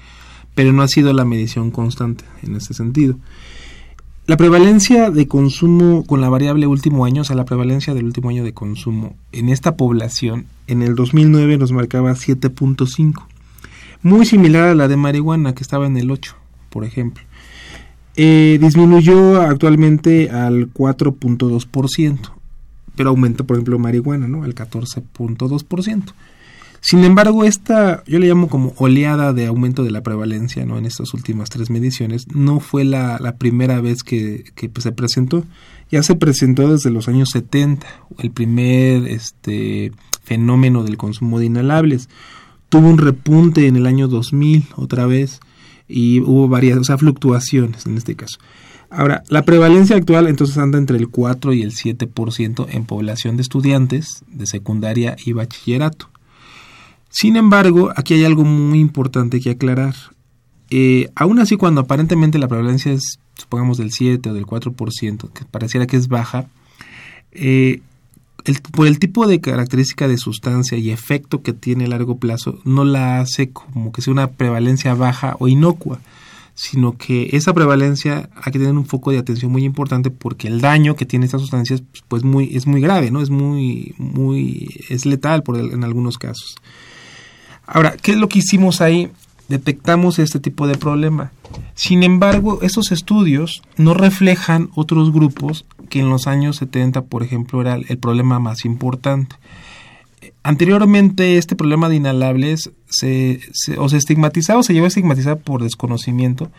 pero 0.54 0.74
no 0.74 0.84
ha 0.84 0.88
sido 0.88 1.12
la 1.12 1.26
medición 1.26 1.72
constante 1.72 2.24
en 2.44 2.56
ese 2.56 2.76
sentido. 2.76 3.16
La 4.28 4.38
prevalencia 4.38 5.10
de 5.10 5.28
consumo 5.28 6.06
con 6.06 6.22
la 6.22 6.30
variable 6.30 6.68
último 6.68 7.04
año, 7.06 7.24
o 7.24 7.26
sea, 7.26 7.36
la 7.36 7.46
prevalencia 7.46 7.96
del 7.96 8.06
último 8.06 8.30
año 8.30 8.44
de 8.44 8.54
consumo 8.54 9.16
en 9.32 9.50
esta 9.50 9.76
población, 9.76 10.46
en 10.68 10.84
el 10.84 10.94
2009 10.94 11.58
nos 11.58 11.72
marcaba 11.72 12.12
7.5, 12.12 13.26
muy 14.04 14.28
similar 14.28 14.66
a 14.66 14.76
la 14.76 14.88
de 14.88 14.98
marihuana, 14.98 15.56
que 15.56 15.64
estaba 15.64 15.88
en 15.88 15.98
el 15.98 16.12
8, 16.12 16.36
por 16.70 16.84
ejemplo. 16.86 17.24
Eh, 18.18 18.60
disminuyó 18.62 19.42
actualmente 19.42 20.30
al 20.30 20.72
4.2%, 20.72 22.20
pero 22.96 23.10
aumenta, 23.10 23.44
por 23.46 23.56
ejemplo, 23.56 23.80
marihuana, 23.80 24.28
¿no? 24.28 24.44
Al 24.44 24.54
14.2%. 24.54 26.14
Sin 26.82 27.04
embargo, 27.04 27.44
esta, 27.44 28.04
yo 28.06 28.20
le 28.20 28.28
llamo 28.28 28.48
como 28.48 28.74
oleada 28.78 29.34
de 29.34 29.48
aumento 29.48 29.84
de 29.84 29.92
la 29.92 30.04
prevalencia, 30.04 30.66
¿no? 30.66 30.78
En 30.78 30.86
estas 30.86 31.14
últimas 31.14 31.50
tres 31.50 31.70
mediciones, 31.70 32.28
no 32.34 32.60
fue 32.60 32.84
la, 32.84 33.36
primera 33.38 33.82
vez 33.82 34.04
que, 34.04 34.46
pues, 34.74 34.84
se 34.84 34.92
presentó. 34.92 35.44
Ya 35.92 36.04
se 36.04 36.16
presentó 36.16 36.72
desde 36.72 36.92
los 36.92 37.08
años 37.08 37.30
70, 37.32 37.88
el 38.20 38.32
primer 38.32 39.08
este, 39.08 39.92
fenómeno 40.24 40.84
del 40.84 40.98
consumo 40.98 41.40
de 41.40 41.46
inhalables. 41.46 42.10
Tuvo 42.70 42.90
un 42.90 42.98
repunte 42.98 43.68
en 43.68 43.76
el 43.76 43.86
año 43.86 44.08
2000, 44.08 44.68
otra 44.76 45.06
vez, 45.06 45.40
y 45.88 46.20
hubo 46.22 46.48
varias, 46.48 46.78
o 46.78 46.84
sea, 46.84 46.98
fluctuaciones 46.98 47.86
en 47.86 47.98
este 47.98 48.16
caso. 48.16 48.38
Ahora, 48.90 49.24
la 49.30 49.44
prevalencia 49.44 49.98
actual 49.98 50.28
entonces 50.28 50.58
anda 50.58 50.78
entre 50.78 50.98
el 50.98 51.10
4 51.10 51.54
y 51.54 51.62
el 51.62 51.72
7% 51.72 52.68
en 52.70 52.86
población 52.86 53.36
de 53.36 53.42
estudiantes 53.42 54.24
de 54.28 54.46
secundaria 54.46 55.18
y 55.26 55.34
bachillerato. 55.34 56.10
Sin 57.10 57.36
embargo, 57.36 57.92
aquí 57.96 58.14
hay 58.14 58.26
algo 58.26 58.44
muy 58.44 58.80
importante 58.80 59.40
que 59.40 59.52
aclarar. 59.52 59.96
Eh, 60.70 61.10
aún 61.16 61.40
así, 61.40 61.56
cuando 61.56 61.82
aparentemente 61.82 62.40
la 62.40 62.48
prevalencia 62.48 62.92
es, 62.92 63.20
supongamos, 63.36 63.78
del 63.78 63.92
7 63.92 64.30
o 64.30 64.34
del 64.34 64.46
4%, 64.46 65.32
que 65.32 65.46
pareciera 65.46 65.88
que 65.88 65.98
es 65.98 66.08
baja, 66.08 66.48
eh, 67.32 67.82
por 68.72 68.88
el 68.88 69.00
tipo 69.00 69.28
de 69.28 69.42
característica 69.42 70.08
de 70.08 70.18
sustancia 70.18 70.78
y 70.78 70.92
efecto 70.92 71.42
que 71.42 71.54
tiene 71.54 71.86
a 71.86 71.90
largo 71.90 72.18
plazo, 72.18 72.60
no 72.64 72.86
la 72.86 73.20
hace 73.20 73.50
como 73.50 73.92
que 73.92 74.02
sea 74.02 74.14
una 74.14 74.32
prevalencia 74.32 74.94
baja 74.94 75.36
o 75.40 75.48
inocua, 75.48 76.00
sino 76.56 76.98
que 76.98 77.30
esa 77.34 77.54
prevalencia 77.54 78.30
hay 78.36 78.52
que 78.52 78.60
tener 78.60 78.74
un 78.74 78.86
foco 78.86 79.12
de 79.12 79.20
atención 79.20 79.52
muy 79.52 79.64
importante 79.64 80.10
porque 80.10 80.48
el 80.48 80.62
daño 80.62 80.96
que 80.96 81.06
tiene 81.06 81.26
estas 81.26 81.42
sustancias 81.42 81.84
pues 82.08 82.24
muy 82.24 82.56
es 82.56 82.66
muy 82.66 82.82
grave, 82.82 83.12
¿no? 83.12 83.22
Es 83.22 83.30
muy 83.30 83.94
muy 83.98 84.68
es 84.90 85.06
letal 85.06 85.44
por 85.44 85.60
en 85.60 85.84
algunos 85.84 86.18
casos. 86.18 86.56
Ahora, 87.68 87.98
¿qué 88.02 88.12
es 88.12 88.18
lo 88.18 88.30
que 88.30 88.40
hicimos 88.40 88.80
ahí? 88.80 89.12
Detectamos 89.50 90.20
este 90.20 90.40
tipo 90.40 90.68
de 90.68 90.78
problema. 90.78 91.32
Sin 91.76 92.02
embargo, 92.04 92.60
esos 92.62 92.92
estudios 92.94 93.62
no 93.76 93.94
reflejan 93.94 94.70
otros 94.74 95.12
grupos 95.12 95.66
que 95.90 96.00
en 96.00 96.10
los 96.10 96.28
años 96.28 96.56
70, 96.58 97.04
por 97.04 97.24
ejemplo, 97.24 97.62
era 97.62 97.76
el 97.76 97.98
problema 97.98 98.40
más 98.40 98.66
importante. 98.66 99.36
Anteriormente, 100.44 101.38
este 101.38 101.58
problema 101.58 101.90
de 101.90 101.98
inhalables 101.98 102.72
se, 102.90 103.42
o 103.78 103.90
se 103.90 103.98
estigmatizaba 103.98 104.62
o 104.62 104.64
se 104.64 104.74
llevó 104.74 104.86
a 104.86 104.88
estigmatizar 104.88 105.38
por 105.38 105.62
desconocimiento. 105.62 106.50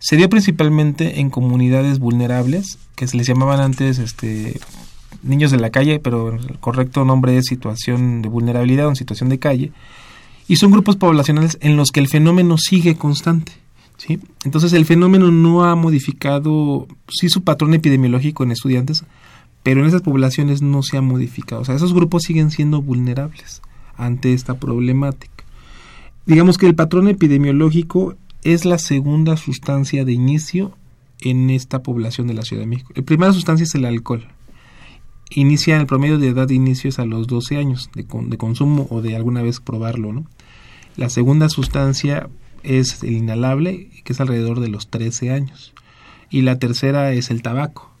Se 0.00 0.16
dio 0.16 0.28
principalmente 0.28 1.20
en 1.20 1.30
comunidades 1.30 2.00
vulnerables, 2.00 2.78
que 2.96 3.06
se 3.06 3.16
les 3.16 3.28
llamaban 3.28 3.60
antes 3.60 3.98
este, 3.98 4.60
niños 5.22 5.52
de 5.52 5.58
la 5.58 5.70
calle, 5.70 6.00
pero 6.00 6.34
el 6.34 6.58
correcto 6.58 7.04
nombre 7.04 7.36
es 7.36 7.46
situación 7.46 8.22
de 8.22 8.28
vulnerabilidad 8.28 8.88
o 8.88 8.94
situación 8.96 9.28
de 9.28 9.38
calle 9.38 9.72
y 10.48 10.56
son 10.56 10.72
grupos 10.72 10.96
poblacionales 10.96 11.58
en 11.60 11.76
los 11.76 11.90
que 11.90 12.00
el 12.00 12.08
fenómeno 12.08 12.56
sigue 12.58 12.96
constante. 12.96 13.52
¿sí? 13.98 14.18
Entonces 14.44 14.72
el 14.72 14.86
fenómeno 14.86 15.30
no 15.30 15.64
ha 15.64 15.76
modificado, 15.76 16.88
sí 17.08 17.28
su 17.28 17.44
patrón 17.44 17.74
epidemiológico 17.74 18.42
en 18.42 18.52
estudiantes, 18.52 19.04
pero 19.62 19.80
en 19.80 19.86
esas 19.86 20.02
poblaciones 20.02 20.62
no 20.62 20.82
se 20.82 20.96
ha 20.96 21.02
modificado. 21.02 21.60
O 21.60 21.64
sea, 21.64 21.74
esos 21.74 21.92
grupos 21.92 22.22
siguen 22.22 22.50
siendo 22.50 22.80
vulnerables 22.80 23.60
ante 23.96 24.32
esta 24.32 24.58
problemática. 24.58 25.44
Digamos 26.24 26.56
que 26.56 26.66
el 26.66 26.74
patrón 26.74 27.08
epidemiológico 27.08 28.16
es 28.42 28.64
la 28.64 28.78
segunda 28.78 29.36
sustancia 29.36 30.04
de 30.04 30.12
inicio 30.12 30.76
en 31.20 31.50
esta 31.50 31.82
población 31.82 32.26
de 32.26 32.34
la 32.34 32.42
Ciudad 32.42 32.62
de 32.62 32.68
México. 32.68 32.92
La 32.94 33.02
primera 33.02 33.32
sustancia 33.32 33.64
es 33.64 33.74
el 33.74 33.84
alcohol 33.84 34.26
inicia 35.30 35.76
el 35.76 35.86
promedio 35.86 36.18
de 36.18 36.28
edad 36.28 36.48
de 36.48 36.54
inicio 36.54 36.88
es 36.88 36.98
a 36.98 37.04
los 37.04 37.26
12 37.26 37.56
años 37.56 37.90
de, 37.94 38.06
consumo 38.06 38.86
o 38.90 39.02
de 39.02 39.16
alguna 39.16 39.42
vez 39.42 39.60
probarlo, 39.60 40.12
¿no? 40.12 40.26
La 40.98 41.10
segunda 41.10 41.48
sustancia 41.48 42.28
es 42.64 43.04
el 43.04 43.12
inhalable, 43.12 43.88
que 44.02 44.12
es 44.12 44.20
alrededor 44.20 44.58
de 44.58 44.66
los 44.66 44.88
13 44.88 45.30
años. 45.30 45.72
Y 46.28 46.42
la 46.42 46.58
tercera 46.58 47.12
es 47.12 47.30
el 47.30 47.40
tabaco, 47.40 47.92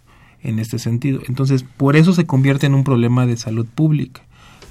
en 0.42 0.58
este 0.58 0.80
sentido. 0.80 1.20
Entonces, 1.28 1.62
por 1.62 1.94
eso 1.94 2.12
se 2.12 2.26
convierte 2.26 2.66
en 2.66 2.74
un 2.74 2.82
problema 2.82 3.24
de 3.24 3.36
salud 3.36 3.66
pública, 3.72 4.22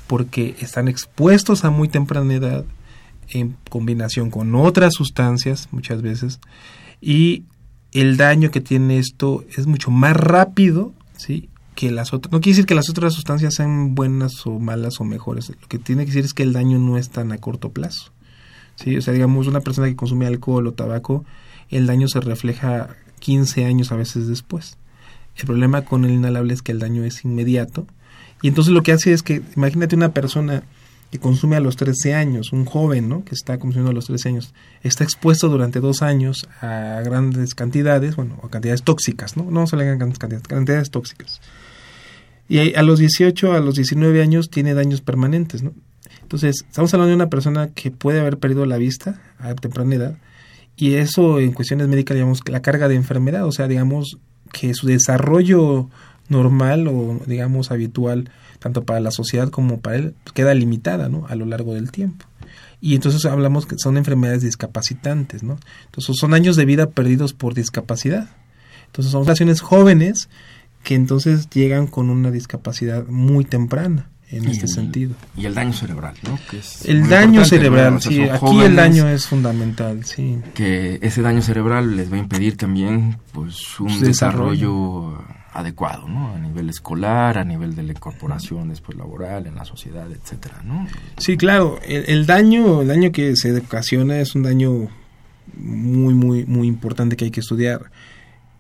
porque 0.08 0.58
están 0.60 0.90
expuestos 0.90 1.64
a 1.64 1.70
muy 1.70 1.88
temprana 1.88 2.34
edad 2.34 2.66
en 3.30 3.56
combinación 3.70 4.30
con 4.30 4.56
otras 4.56 4.96
sustancias, 4.96 5.70
muchas 5.72 6.02
veces, 6.02 6.42
y 7.00 7.44
el 7.94 8.18
daño 8.18 8.52
que 8.52 8.60
tiene 8.60 9.00
esto 9.00 9.46
es 9.58 9.68
mucho 9.68 9.90
más 9.90 10.18
rápido, 10.18 10.92
¿sí? 11.16 11.48
que 11.76 11.92
las 11.92 12.12
otras. 12.12 12.34
No 12.34 12.42
quiere 12.42 12.56
decir 12.58 12.66
que 12.66 12.76
las 12.76 12.90
otras 12.90 13.14
sustancias 13.14 13.54
sean 13.54 13.96
buenas 13.96 14.46
o 14.46 14.60
malas 14.60 15.00
o 15.00 15.06
mejores. 15.06 15.50
Lo 15.50 15.68
que 15.70 15.80
tiene 15.80 16.04
que 16.04 16.08
decir 16.08 16.26
es 16.26 16.34
que 16.34 16.44
el 16.44 16.52
daño 16.52 16.78
no 16.78 16.98
es 16.98 17.10
tan 17.10 17.32
a 17.32 17.38
corto 17.38 17.70
plazo. 17.70 18.12
¿Sí? 18.78 18.96
O 18.96 19.02
sea, 19.02 19.14
digamos, 19.14 19.48
una 19.48 19.60
persona 19.62 19.88
que 19.88 19.96
consume 19.96 20.26
alcohol 20.26 20.68
o 20.68 20.74
tabaco, 20.74 21.26
el 21.70 21.86
daño 21.86 22.08
se 22.08 22.22
refleja 22.22 22.96
15 23.20 23.66
años 23.66 23.92
a 23.92 23.98
veces 23.98 24.28
después. 24.28 24.78
El 25.36 25.46
problema 25.46 25.84
con 25.84 26.06
el 26.06 26.12
inhalable 26.12 26.54
es 26.54 26.62
que 26.62 26.72
el 26.72 26.80
daño 26.80 27.04
es 27.04 27.26
inmediato. 27.26 27.86
Y 28.42 28.48
entonces 28.48 28.74
lo 28.74 28.84
que 28.84 28.92
hace 28.92 29.14
es 29.14 29.24
que, 29.24 29.42
imagínate 29.56 29.96
una 29.96 30.14
persona 30.14 30.64
que 31.12 31.20
consume 31.20 31.56
a 31.56 31.60
los 31.60 31.78
13 31.78 32.14
años, 32.16 32.52
un 32.52 32.66
joven, 32.66 33.08
¿no? 33.08 33.24
Que 33.24 33.34
está 33.34 33.58
consumiendo 33.58 33.92
a 33.92 33.94
los 33.94 34.08
13 34.08 34.30
años, 34.30 34.54
está 34.84 35.04
expuesto 35.04 35.48
durante 35.48 35.80
dos 35.80 36.02
años 36.02 36.48
a 36.62 37.02
grandes 37.04 37.56
cantidades, 37.56 38.16
bueno, 38.16 38.40
a 38.44 38.50
cantidades 38.50 38.84
tóxicas, 38.84 39.38
¿no? 39.38 39.50
No 39.50 39.68
solo 39.68 39.84
grandes 39.84 40.20
cantidades, 40.20 40.48
cantidades 40.48 40.92
tóxicas. 40.92 41.42
Y 42.50 42.76
a 42.76 42.82
los 42.82 43.00
18, 43.00 43.54
a 43.54 43.60
los 43.60 43.76
19 43.76 44.22
años 44.22 44.50
tiene 44.50 44.74
daños 44.74 45.02
permanentes, 45.02 45.64
¿no? 45.64 45.74
Entonces, 46.28 46.66
estamos 46.68 46.94
hablando 46.94 47.12
de 47.12 47.16
una 47.16 47.30
persona 47.30 47.70
que 47.70 47.90
puede 47.90 48.20
haber 48.20 48.38
perdido 48.38 48.66
la 48.66 48.76
vista 48.76 49.22
a 49.40 49.56
temprana 49.56 49.96
edad 49.96 50.18
y 50.76 50.96
eso 50.96 51.40
en 51.40 51.54
cuestiones 51.54 51.88
médicas 51.88 52.16
digamos 52.16 52.42
la 52.50 52.62
carga 52.62 52.90
de 52.90 52.96
enfermedad, 52.96 53.46
o 53.46 53.54
sea, 53.54 53.70
digamos 53.70 54.18
que 54.52 54.74
su 54.74 54.88
desarrollo 54.88 55.90
normal 56.28 56.90
o 56.90 57.22
digamos 57.28 57.72
habitual 57.72 58.30
tanto 58.60 58.84
para 58.84 59.00
la 59.00 59.12
sociedad 59.12 59.50
como 59.50 59.80
para 59.80 59.96
él 59.96 60.16
queda 60.34 60.54
limitada, 60.54 61.08
¿no? 61.08 61.26
a 61.30 61.36
lo 61.36 61.46
largo 61.46 61.74
del 61.74 61.92
tiempo. 61.92 62.26
Y 62.82 62.96
entonces 62.96 63.24
hablamos 63.24 63.66
que 63.66 63.76
son 63.78 63.96
enfermedades 63.96 64.42
discapacitantes, 64.42 65.44
¿no? 65.44 65.58
Entonces 65.86 66.18
son 66.20 66.34
años 66.34 66.58
de 66.58 66.66
vida 66.66 66.90
perdidos 66.90 67.32
por 67.32 67.54
discapacidad. 67.54 68.28
Entonces 68.88 69.14
son 69.14 69.24
relaciones 69.24 69.62
jóvenes 69.62 70.28
que 70.84 70.96
entonces 70.96 71.50
llegan 71.50 71.88
con 71.88 72.10
una 72.10 72.32
discapacidad 72.32 73.08
muy 73.08 73.46
temprana. 73.46 74.10
En 74.30 74.48
este 74.48 74.68
sentido. 74.68 75.16
Y 75.38 75.46
el 75.46 75.56
daño 75.56 75.74
cerebral, 75.74 76.16
¿no? 76.24 76.38
el 76.86 77.08
daño 77.08 77.46
cerebral, 77.46 78.02
sí, 78.02 78.22
aquí 78.22 78.62
el 78.62 78.76
daño 78.76 79.08
es 79.08 79.28
fundamental, 79.28 80.04
sí. 80.04 80.40
Que 80.54 81.00
ese 81.02 81.22
daño 81.22 81.42
cerebral 81.42 81.96
les 81.96 82.12
va 82.12 82.18
a 82.18 82.20
impedir 82.20 82.58
también 82.58 83.18
pues 83.32 83.80
un 83.80 84.00
desarrollo, 84.00 85.18
adecuado, 85.54 86.08
¿no? 86.08 86.36
A 86.36 86.40
nivel 86.40 86.70
escolar, 86.70 87.38
a 87.38 87.44
nivel 87.44 87.76
de 87.76 87.84
la 87.84 87.92
incorporación 87.92 88.70
después 88.70 88.98
laboral, 88.98 89.48
en 89.48 89.56
la 89.56 89.66
sociedad, 89.66 90.08
etcétera, 90.12 90.62
¿no? 90.64 90.88
Sí, 91.18 91.36
claro, 91.36 91.80
el, 91.88 92.06
el 92.08 92.26
daño, 92.26 92.82
el 92.82 92.88
daño 92.88 93.12
que 93.12 93.36
se 93.36 93.58
ocasiona 93.58 94.20
es 94.20 94.36
un 94.36 94.44
daño 94.44 94.88
muy, 95.56 96.14
muy, 96.14 96.46
muy 96.46 96.68
importante 96.68 97.16
que 97.16 97.26
hay 97.26 97.32
que 97.32 97.40
estudiar. 97.40 97.90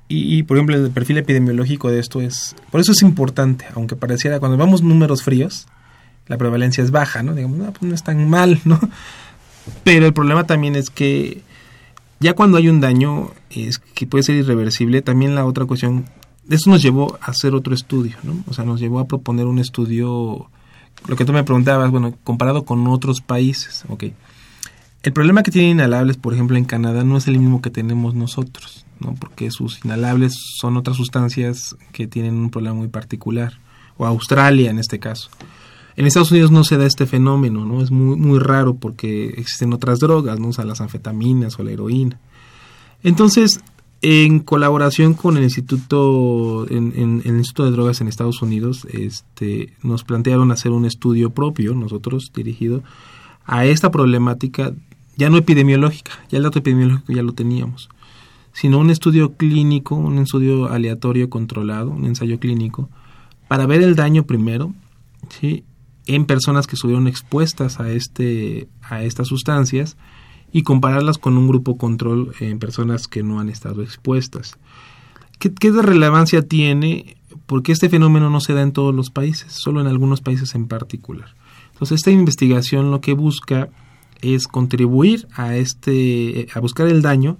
Y, 0.09 0.43
por 0.43 0.55
ejemplo, 0.55 0.75
el 0.77 0.89
perfil 0.91 1.17
epidemiológico 1.17 1.91
de 1.91 1.99
esto 1.99 2.21
es, 2.21 2.55
por 2.71 2.79
eso 2.79 2.93
es 2.93 3.01
importante, 3.01 3.65
aunque 3.75 3.97
pareciera, 3.97 4.39
cuando 4.39 4.57
vemos 4.57 4.81
números 4.81 5.21
fríos, 5.21 5.67
la 6.27 6.37
prevalencia 6.37 6.81
es 6.81 6.91
baja, 6.91 7.23
¿no? 7.23 7.33
Digamos, 7.33 7.57
no, 7.57 7.71
pues 7.73 7.81
no 7.83 7.93
es 7.93 8.03
tan 8.03 8.29
mal, 8.29 8.61
¿no? 8.65 8.79
Pero 9.83 10.05
el 10.05 10.13
problema 10.13 10.45
también 10.45 10.77
es 10.77 10.89
que 10.89 11.41
ya 12.21 12.33
cuando 12.33 12.57
hay 12.57 12.69
un 12.69 12.79
daño 12.79 13.31
es 13.49 13.79
que 13.79 14.07
puede 14.07 14.23
ser 14.23 14.35
irreversible, 14.35 15.01
también 15.01 15.35
la 15.35 15.45
otra 15.45 15.65
cuestión, 15.65 16.05
eso 16.49 16.69
nos 16.69 16.81
llevó 16.81 17.17
a 17.21 17.31
hacer 17.31 17.53
otro 17.53 17.73
estudio, 17.73 18.15
¿no? 18.23 18.43
O 18.47 18.53
sea, 18.53 18.63
nos 18.63 18.79
llevó 18.79 18.99
a 18.99 19.07
proponer 19.07 19.45
un 19.45 19.59
estudio, 19.59 20.49
lo 21.05 21.15
que 21.17 21.25
tú 21.25 21.33
me 21.33 21.43
preguntabas, 21.43 21.91
bueno, 21.91 22.15
comparado 22.23 22.63
con 22.63 22.87
otros 22.87 23.19
países, 23.19 23.83
ok. 23.89 24.05
El 25.03 25.13
problema 25.13 25.43
que 25.43 25.51
tienen 25.51 25.71
inhalables, 25.71 26.17
por 26.17 26.33
ejemplo, 26.33 26.57
en 26.57 26.65
Canadá 26.65 27.03
no 27.03 27.17
es 27.17 27.27
el 27.27 27.39
mismo 27.39 27.61
que 27.61 27.69
tenemos 27.69 28.15
nosotros. 28.15 28.85
¿no? 28.99 29.15
porque 29.15 29.51
sus 29.51 29.83
inhalables 29.85 30.33
son 30.59 30.77
otras 30.77 30.97
sustancias 30.97 31.75
que 31.91 32.07
tienen 32.07 32.35
un 32.35 32.49
problema 32.49 32.75
muy 32.75 32.87
particular, 32.87 33.59
o 33.97 34.05
Australia 34.05 34.69
en 34.69 34.79
este 34.79 34.99
caso. 34.99 35.29
En 35.95 36.05
Estados 36.05 36.31
Unidos 36.31 36.51
no 36.51 36.63
se 36.63 36.77
da 36.77 36.85
este 36.85 37.07
fenómeno, 37.07 37.65
¿no? 37.65 37.81
Es 37.81 37.89
muy, 37.89 38.15
muy 38.17 38.37
raro 38.37 38.75
porque 38.75 39.29
existen 39.37 39.73
otras 39.73 39.97
drogas, 39.97 40.39
¿no? 40.39 40.49
O 40.49 40.53
sea, 40.53 40.63
las 40.63 40.79
anfetaminas 40.79 41.57
o 41.57 41.63
la 41.63 41.71
heroína. 41.71 42.19
Entonces, 43.01 43.61
en 44.03 44.39
colaboración 44.39 45.15
con 45.15 45.37
el 45.37 45.43
Instituto, 45.43 46.67
en, 46.69 47.21
el 47.25 47.37
Instituto 47.37 47.65
de 47.65 47.71
Drogas 47.71 47.99
en 47.99 48.07
Estados 48.07 48.43
Unidos, 48.43 48.85
este, 48.93 49.73
nos 49.81 50.03
plantearon 50.03 50.51
hacer 50.51 50.71
un 50.71 50.85
estudio 50.85 51.31
propio, 51.31 51.73
nosotros 51.73 52.31
dirigido, 52.31 52.83
a 53.47 53.65
esta 53.65 53.89
problemática, 53.89 54.73
ya 55.15 55.29
no 55.29 55.37
epidemiológica, 55.37 56.11
ya 56.29 56.37
el 56.37 56.43
dato 56.43 56.59
epidemiológico 56.59 57.13
ya 57.13 57.23
lo 57.23 57.33
teníamos, 57.33 57.89
sino 58.51 58.77
un 58.77 58.89
estudio 58.89 59.33
clínico, 59.33 59.95
un 59.95 60.19
estudio 60.19 60.69
aleatorio 60.69 61.29
controlado, 61.29 61.89
un 61.89 62.05
ensayo 62.05 62.39
clínico, 62.39 62.89
para 63.47 63.65
ver 63.65 63.81
el 63.81 63.95
daño 63.95 64.23
primero, 64.23 64.73
¿sí? 65.29 65.63
en 66.05 66.25
personas 66.25 66.67
que 66.67 66.75
estuvieron 66.75 67.07
expuestas 67.07 67.79
a, 67.79 67.89
este, 67.89 68.67
a 68.81 69.03
estas 69.03 69.27
sustancias 69.29 69.97
y 70.51 70.63
compararlas 70.63 71.17
con 71.17 71.37
un 71.37 71.47
grupo 71.47 71.77
control 71.77 72.33
en 72.39 72.59
personas 72.59 73.07
que 73.07 73.23
no 73.23 73.39
han 73.39 73.49
estado 73.49 73.81
expuestas. 73.81 74.57
¿Qué, 75.39 75.53
¿Qué, 75.53 75.71
relevancia 75.71 76.41
tiene? 76.41 77.17
Porque 77.45 77.71
este 77.71 77.89
fenómeno 77.89 78.29
no 78.29 78.41
se 78.41 78.53
da 78.53 78.61
en 78.61 78.71
todos 78.71 78.93
los 78.93 79.09
países, 79.09 79.53
solo 79.53 79.81
en 79.81 79.87
algunos 79.87 80.21
países 80.21 80.55
en 80.55 80.67
particular. 80.67 81.35
Entonces, 81.77 81.97
esta 81.99 82.11
investigación 82.11 82.91
lo 82.91 83.01
que 83.01 83.13
busca 83.13 83.69
es 84.21 84.47
contribuir 84.47 85.27
a 85.35 85.55
este 85.55 86.47
a 86.53 86.59
buscar 86.59 86.87
el 86.87 87.01
daño 87.01 87.37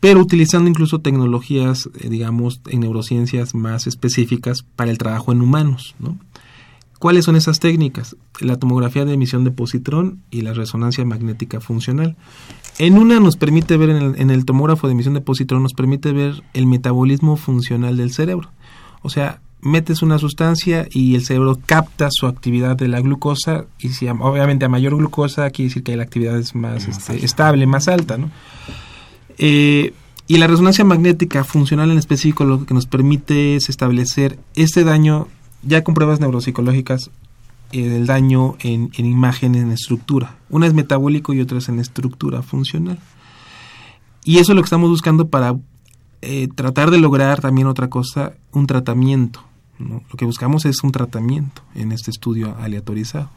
pero 0.00 0.20
utilizando 0.20 0.70
incluso 0.70 1.00
tecnologías, 1.00 1.88
eh, 2.00 2.08
digamos, 2.08 2.60
en 2.66 2.80
neurociencias 2.80 3.54
más 3.54 3.86
específicas 3.86 4.62
para 4.76 4.90
el 4.90 4.98
trabajo 4.98 5.32
en 5.32 5.42
humanos, 5.42 5.94
¿no? 5.98 6.18
¿Cuáles 6.98 7.24
son 7.24 7.36
esas 7.36 7.60
técnicas? 7.60 8.16
La 8.40 8.56
tomografía 8.56 9.04
de 9.04 9.12
emisión 9.12 9.44
de 9.44 9.52
positrón 9.52 10.22
y 10.32 10.40
la 10.40 10.52
resonancia 10.52 11.04
magnética 11.04 11.60
funcional. 11.60 12.16
En 12.78 12.98
una 12.98 13.20
nos 13.20 13.36
permite 13.36 13.76
ver, 13.76 13.90
en 13.90 14.30
el, 14.30 14.44
tomógrafo 14.44 14.88
de 14.88 14.94
emisión 14.94 15.14
de 15.14 15.20
positrón, 15.20 15.62
nos 15.62 15.74
permite 15.74 16.12
ver 16.12 16.42
el 16.54 16.66
metabolismo 16.66 17.36
funcional 17.36 17.96
del 17.96 18.12
cerebro. 18.12 18.50
O 19.02 19.10
sea, 19.10 19.40
metes 19.60 20.02
una 20.02 20.18
sustancia 20.18 20.86
y 20.90 21.14
el 21.14 21.24
cerebro 21.24 21.58
capta 21.66 22.08
su 22.10 22.26
actividad 22.26 22.76
de 22.76 22.88
la 22.88 23.00
glucosa 23.00 23.64
y 23.78 23.90
si 23.90 24.08
obviamente 24.08 24.64
a 24.64 24.68
mayor 24.68 24.96
glucosa 24.96 25.50
quiere 25.50 25.68
decir 25.68 25.82
que 25.82 25.96
la 25.96 26.04
actividad 26.04 26.38
es 26.38 26.54
más, 26.54 26.86
este, 26.86 27.24
estable, 27.24 27.66
más 27.66 27.88
alta, 27.88 28.18
¿no? 28.18 28.30
Eh, 29.38 29.92
y 30.30 30.36
la 30.36 30.46
resonancia 30.46 30.84
magnética 30.84 31.42
funcional 31.42 31.90
en 31.90 31.96
específico 31.96 32.44
lo 32.44 32.66
que 32.66 32.74
nos 32.74 32.86
permite 32.86 33.56
es 33.56 33.70
establecer 33.70 34.38
este 34.54 34.84
daño, 34.84 35.26
ya 35.62 35.82
con 35.82 35.94
pruebas 35.94 36.20
neuropsicológicas, 36.20 37.10
eh, 37.72 37.96
el 37.96 38.06
daño 38.06 38.56
en, 38.60 38.90
imagen, 38.98 39.54
en 39.54 39.72
estructura. 39.72 40.36
Una 40.50 40.66
es 40.66 40.74
metabólico 40.74 41.32
y 41.32 41.40
otra 41.40 41.58
es 41.58 41.70
en 41.70 41.78
estructura 41.78 42.42
funcional. 42.42 42.98
Y 44.22 44.38
eso 44.38 44.52
es 44.52 44.56
lo 44.56 44.62
que 44.62 44.66
estamos 44.66 44.90
buscando 44.90 45.28
para 45.28 45.56
eh, 46.20 46.48
tratar 46.54 46.90
de 46.90 46.98
lograr 46.98 47.40
también 47.40 47.66
otra 47.66 47.88
cosa, 47.88 48.34
un 48.52 48.66
tratamiento. 48.66 49.47
Lo 49.78 50.02
que 50.16 50.24
buscamos 50.24 50.64
es 50.64 50.82
un 50.82 50.92
tratamiento 50.92 51.62
en 51.74 51.92
este 51.92 52.10
estudio 52.10 52.56
aleatorizado. 52.60 53.30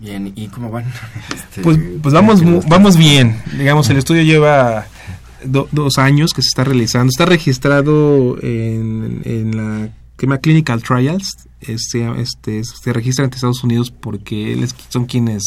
Bien, 0.00 0.32
¿y 0.34 0.48
cómo 0.48 0.70
van? 0.70 0.86
Este, 1.34 1.62
pues, 1.62 1.78
pues 2.02 2.14
vamos, 2.14 2.42
vamos 2.66 2.96
bien. 2.96 3.40
Digamos, 3.56 3.88
el 3.90 3.98
estudio 3.98 4.22
lleva 4.22 4.86
dos 5.44 5.98
años 5.98 6.32
que 6.32 6.42
se 6.42 6.48
está 6.48 6.64
realizando. 6.64 7.10
Está 7.10 7.26
registrado 7.26 8.38
en, 8.42 9.56
la 9.56 9.90
que 10.16 10.40
Clinical 10.40 10.82
Trials. 10.82 11.48
Este, 11.60 12.08
este, 12.20 12.64
se 12.64 12.92
registra 12.92 13.24
en 13.24 13.30
Estados 13.32 13.62
Unidos 13.62 13.90
porque 13.90 14.66
son 14.88 15.04
quienes, 15.04 15.44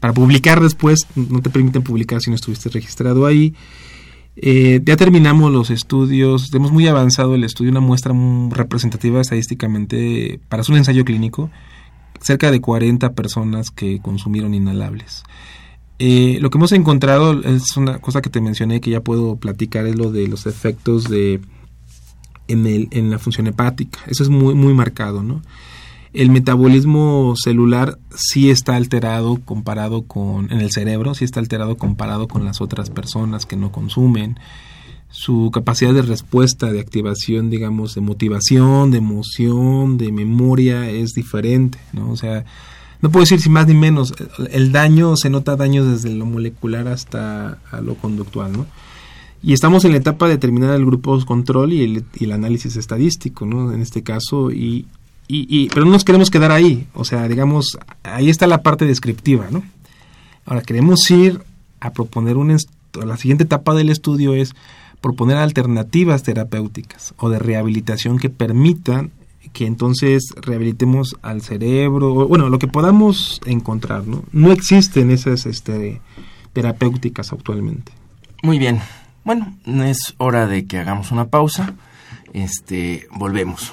para 0.00 0.12
publicar 0.12 0.60
después, 0.60 1.06
no 1.14 1.40
te 1.40 1.50
permiten 1.50 1.82
publicar 1.82 2.20
si 2.20 2.30
no 2.30 2.36
estuviste 2.36 2.68
registrado 2.68 3.26
ahí. 3.26 3.54
Eh, 4.40 4.80
ya 4.84 4.96
terminamos 4.96 5.50
los 5.52 5.70
estudios, 5.70 6.50
tenemos 6.50 6.70
muy 6.70 6.86
avanzado 6.86 7.34
el 7.34 7.42
estudio, 7.42 7.72
una 7.72 7.80
muestra 7.80 8.14
representativa 8.50 9.20
estadísticamente 9.20 10.38
para 10.48 10.62
un 10.68 10.76
ensayo 10.76 11.04
clínico 11.04 11.50
cerca 12.20 12.50
de 12.50 12.60
40 12.60 13.14
personas 13.14 13.70
que 13.70 14.00
consumieron 14.00 14.54
inhalables. 14.54 15.24
Eh, 15.98 16.38
lo 16.40 16.50
que 16.50 16.58
hemos 16.58 16.70
encontrado 16.70 17.42
es 17.42 17.76
una 17.76 17.98
cosa 17.98 18.22
que 18.22 18.30
te 18.30 18.40
mencioné 18.40 18.80
que 18.80 18.90
ya 18.90 19.00
puedo 19.00 19.36
platicar, 19.36 19.86
es 19.86 19.96
lo 19.96 20.12
de 20.12 20.28
los 20.28 20.46
efectos 20.46 21.04
de 21.04 21.40
en, 22.46 22.66
el, 22.66 22.88
en 22.92 23.10
la 23.10 23.18
función 23.18 23.48
hepática. 23.48 23.98
Eso 24.06 24.22
es 24.22 24.28
muy, 24.28 24.54
muy 24.54 24.72
marcado, 24.72 25.24
¿no? 25.24 25.42
El 26.12 26.30
metabolismo 26.30 27.34
celular 27.36 27.98
sí 28.14 28.50
está 28.50 28.76
alterado 28.76 29.40
comparado 29.44 30.02
con, 30.02 30.50
en 30.52 30.60
el 30.60 30.70
cerebro, 30.70 31.14
sí 31.14 31.24
está 31.24 31.40
alterado 31.40 31.76
comparado 31.76 32.28
con 32.28 32.44
las 32.44 32.60
otras 32.60 32.90
personas 32.90 33.46
que 33.46 33.56
no 33.56 33.72
consumen 33.72 34.38
su 35.10 35.50
capacidad 35.52 35.94
de 35.94 36.02
respuesta, 36.02 36.70
de 36.70 36.80
activación, 36.80 37.50
digamos, 37.50 37.94
de 37.94 38.00
motivación, 38.00 38.90
de 38.90 38.98
emoción, 38.98 39.96
de 39.96 40.12
memoria 40.12 40.90
es 40.90 41.12
diferente, 41.14 41.78
¿no? 41.92 42.10
O 42.10 42.16
sea, 42.16 42.44
no 43.00 43.10
puedo 43.10 43.22
decir 43.22 43.40
si 43.40 43.48
más 43.48 43.66
ni 43.66 43.74
menos, 43.74 44.14
el 44.50 44.70
daño 44.70 45.16
se 45.16 45.30
nota 45.30 45.56
daño 45.56 45.84
desde 45.84 46.14
lo 46.14 46.26
molecular 46.26 46.88
hasta 46.88 47.58
a 47.70 47.80
lo 47.80 47.94
conductual, 47.94 48.52
¿no? 48.52 48.66
Y 49.42 49.52
estamos 49.52 49.84
en 49.84 49.92
la 49.92 49.98
etapa 49.98 50.28
de 50.28 50.36
terminar 50.36 50.74
el 50.74 50.84
grupo 50.84 51.24
control 51.24 51.72
y 51.72 51.84
el, 51.84 52.04
y 52.18 52.24
el 52.24 52.32
análisis 52.32 52.76
estadístico, 52.76 53.46
¿no? 53.46 53.72
En 53.72 53.80
este 53.80 54.02
caso, 54.02 54.50
y, 54.50 54.86
y, 55.28 55.46
y, 55.48 55.68
pero 55.68 55.84
no 55.84 55.92
nos 55.92 56.04
queremos 56.04 56.30
quedar 56.30 56.50
ahí, 56.50 56.86
o 56.94 57.04
sea, 57.04 57.28
digamos, 57.28 57.78
ahí 58.02 58.30
está 58.30 58.46
la 58.46 58.62
parte 58.62 58.86
descriptiva, 58.86 59.46
¿no? 59.50 59.62
Ahora, 60.46 60.62
queremos 60.62 61.10
ir 61.10 61.40
a 61.80 61.92
proponer 61.92 62.38
un... 62.38 62.56
La 63.04 63.16
siguiente 63.18 63.44
etapa 63.44 63.74
del 63.74 63.90
estudio 63.90 64.34
es 64.34 64.54
proponer 65.02 65.36
alternativas 65.36 66.22
terapéuticas 66.22 67.14
o 67.18 67.28
de 67.28 67.38
rehabilitación 67.38 68.18
que 68.18 68.30
permitan 68.30 69.10
que 69.52 69.66
entonces 69.66 70.32
rehabilitemos 70.36 71.16
al 71.22 71.42
cerebro, 71.42 72.26
bueno, 72.26 72.48
lo 72.48 72.58
que 72.58 72.66
podamos 72.66 73.40
encontrar, 73.44 74.06
¿no? 74.06 74.24
No 74.32 74.52
existen 74.52 75.10
esas 75.10 75.46
este, 75.46 76.00
terapéuticas 76.52 77.32
actualmente. 77.32 77.92
Muy 78.42 78.58
bien. 78.58 78.80
Bueno, 79.24 79.54
es 79.66 80.14
hora 80.16 80.46
de 80.46 80.66
que 80.66 80.78
hagamos 80.78 81.12
una 81.12 81.26
pausa. 81.26 81.74
Este, 82.32 83.06
volvemos. 83.10 83.72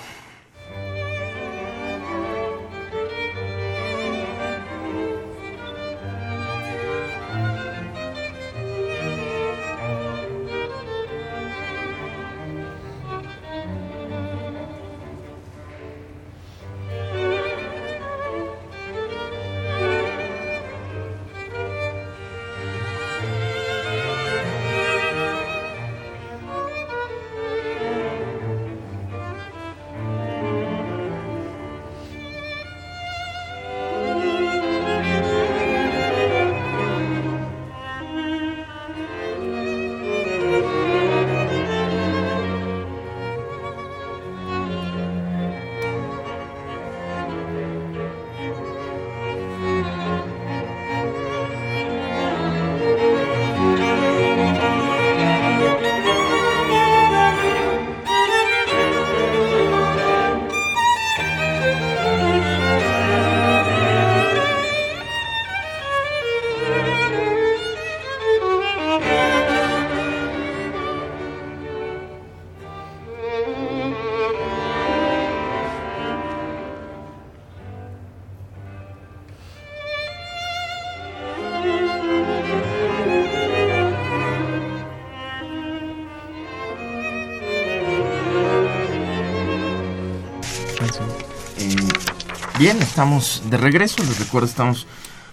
Estamos 92.95 93.43
de 93.49 93.57
regreso. 93.57 94.01
Les 94.05 94.19
recuerdo, 94.19 94.47
estamos 94.47 94.87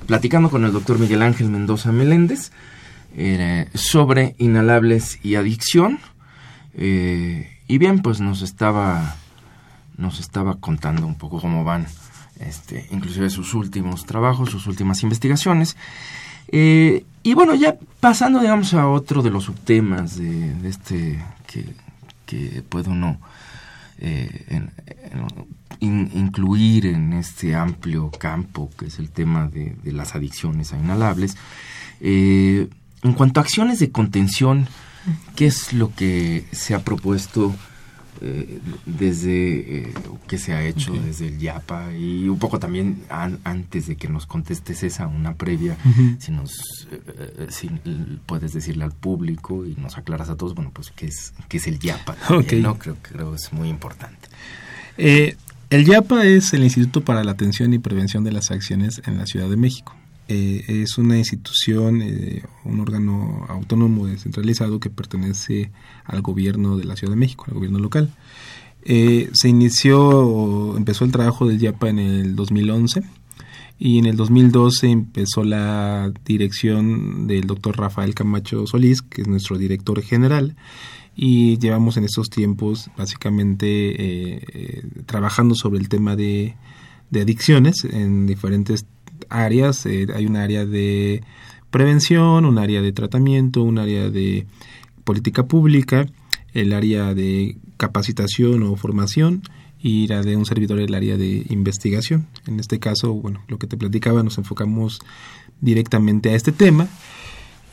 platicando 0.09 0.51
con 0.51 0.65
el 0.65 0.73
doctor 0.73 0.99
Miguel 0.99 1.23
Ángel 1.23 1.49
Mendoza 1.49 1.93
Meléndez 1.93 2.51
eh, 3.17 3.69
sobre 3.73 4.35
inhalables 4.39 5.21
y 5.25 5.37
adicción. 5.37 6.01
Eh, 6.75 7.57
y 7.69 7.79
bien, 7.79 8.03
pues 8.03 8.21
nos 8.21 8.43
estaba, 8.43 9.15
nos 9.97 10.19
estaba 10.19 10.57
contando 10.57 11.07
un 11.07 11.15
poco 11.15 11.41
cómo 11.41 11.63
van, 11.63 11.87
este, 12.41 12.89
inclusive 12.91 13.31
sus 13.31 13.55
últimos 13.55 14.07
trabajos, 14.07 14.51
sus 14.51 14.67
últimas 14.67 15.05
investigaciones. 15.05 15.77
Eh, 16.49 17.05
y 17.23 17.35
bueno, 17.35 17.55
ya 17.55 17.77
pasando, 18.01 18.41
digamos, 18.41 18.75
a 18.75 18.89
otro 18.89 19.23
de 19.23 19.31
los 19.31 19.45
subtemas 19.45 20.17
de, 20.17 20.69
este 20.69 21.25
que, 21.47 21.65
que 22.27 22.65
puede 22.69 22.91
uno 22.91 23.21
incluir 25.81 26.87
en 26.87 27.13
este 27.13 27.55
amplio 27.55 28.11
campo 28.11 28.71
que 28.79 28.87
es 28.87 28.99
el 28.99 29.11
tema 29.11 29.49
de, 29.49 29.77
las 29.85 30.15
adicciones 30.15 30.73
a 30.73 30.79
inhalables. 30.79 31.37
Eh, 32.01 32.69
en 33.03 33.13
cuanto 33.15 33.41
a 33.41 33.43
acciones 33.43 33.79
de 33.79 33.91
contención, 33.91 34.69
¿qué 35.37 35.47
es 35.47 35.73
lo 35.73 35.95
que 35.95 36.45
se 36.53 36.75
ha 36.75 36.85
propuesto 36.85 37.55
eh, 38.21 38.61
desde, 38.87 39.79
eh, 39.79 39.95
qué 40.29 40.39
se 40.39 40.53
ha 40.53 40.65
hecho 40.65 40.93
desde 40.93 41.29
el 41.29 41.39
YAPA? 41.39 41.95
Y 41.97 42.29
un 42.29 42.39
poco 42.39 42.59
también 42.59 43.03
antes 43.09 43.87
de 43.87 43.97
que 43.97 44.09
nos 44.09 44.27
contestes 44.27 44.83
esa, 44.83 45.07
una 45.07 45.35
previa, 45.35 45.77
si 46.19 46.33
nos 46.33 46.89
si 47.49 47.69
puedes 48.27 48.53
decirle 48.53 48.85
al 48.85 48.93
público 48.93 49.65
y 49.67 49.75
nos 49.81 49.97
aclaras 49.99 50.29
a 50.29 50.37
todos, 50.37 50.55
bueno, 50.55 50.71
pues 50.73 50.91
qué 50.91 51.07
es, 51.07 51.33
qué 51.49 51.57
es 51.57 51.67
el 51.67 51.79
YAPA, 51.79 52.17
¿no? 52.29 52.77
Creo, 52.77 52.79
creo 53.01 53.31
que 53.31 53.37
es 53.37 53.53
muy 53.53 53.69
importante. 53.69 54.29
Eh, 54.99 55.37
el 55.71 55.85
YAPA 55.87 56.27
es 56.27 56.53
el 56.53 56.65
Instituto 56.65 57.03
para 57.03 57.25
la 57.25 57.33
Atención 57.33 57.73
y 57.73 57.79
Prevención 57.79 58.25
de 58.25 58.33
las 58.33 58.51
Acciones 58.51 59.01
en 59.07 59.19
la 59.19 59.27
Ciudad 59.27 59.49
de 59.49 59.57
México. 59.57 59.97
Eh, 60.33 60.65
es 60.83 60.97
una 60.97 61.19
institución, 61.19 62.01
eh, 62.01 62.43
un 62.65 62.81
órgano 62.81 63.45
autónomo 63.51 64.07
descentralizado 64.07 64.81
que 64.81 64.89
pertenece 64.89 65.71
al 66.07 66.23
gobierno 66.23 66.79
de 66.79 66.85
la 66.85 66.97
Ciudad 66.97 67.13
de 67.13 67.19
México, 67.19 67.45
al 67.49 67.55
gobierno 67.55 67.79
local. 67.79 68.15
Eh, 68.83 69.29
se 69.35 69.51
inició, 69.51 70.75
empezó 70.77 71.05
el 71.05 71.13
trabajo 71.13 71.47
del 71.47 71.59
YAPA 71.59 71.91
en 71.91 71.99
el 71.99 72.35
2011 72.35 73.03
y 73.79 73.99
en 73.99 74.07
el 74.07 74.17
2012 74.17 74.89
empezó 74.89 75.45
la 75.45 76.11
dirección 76.25 77.27
del 77.27 77.47
doctor 77.47 77.77
Rafael 77.77 78.15
Camacho 78.15 78.67
Solís, 78.67 79.03
que 79.03 79.21
es 79.23 79.29
nuestro 79.29 79.59
director 79.59 80.01
general 80.01 80.57
y 81.15 81.59
llevamos 81.59 81.99
en 81.99 82.05
estos 82.05 82.31
tiempos 82.31 82.91
básicamente 82.97 84.83
trabajando 85.05 85.55
sobre 85.55 85.79
el 85.79 85.91
tema 85.91 86.17
de, 86.17 86.57
adicciones 87.13 87.85
en 87.85 88.27
diferentes 88.27 88.87
áreas. 89.29 89.87
Eh, 89.87 90.07
hay 90.15 90.27
un 90.27 90.37
área 90.37 90.65
de 90.65 91.23
prevención, 91.71 92.45
un 92.45 92.59
área 92.59 92.83
de 92.83 92.93
tratamiento, 92.93 93.63
un 93.63 93.79
área 93.79 94.11
de 94.11 94.47
política 95.05 95.47
pública, 95.47 96.07
el 96.53 96.73
área 96.73 97.15
de 97.15 97.57
capacitación 97.77 98.63
o 98.63 98.77
formación 98.77 99.43
y 99.81 100.07
la 100.07 100.23
de 100.23 100.37
un 100.37 100.47
servidor 100.47 100.79
el 100.79 100.95
área 100.95 101.17
de 101.17 101.45
investigación. 101.49 102.27
En 102.47 102.61
este 102.61 102.79
caso, 102.79 103.13
bueno, 103.15 103.43
lo 103.49 103.59
que 103.59 103.67
te 103.67 103.77
platicaba, 103.77 104.23
nos 104.23 104.39
enfocamos 104.39 105.01
directamente 105.61 106.31
a 106.31 106.35
este 106.35 106.53
tema 106.53 106.89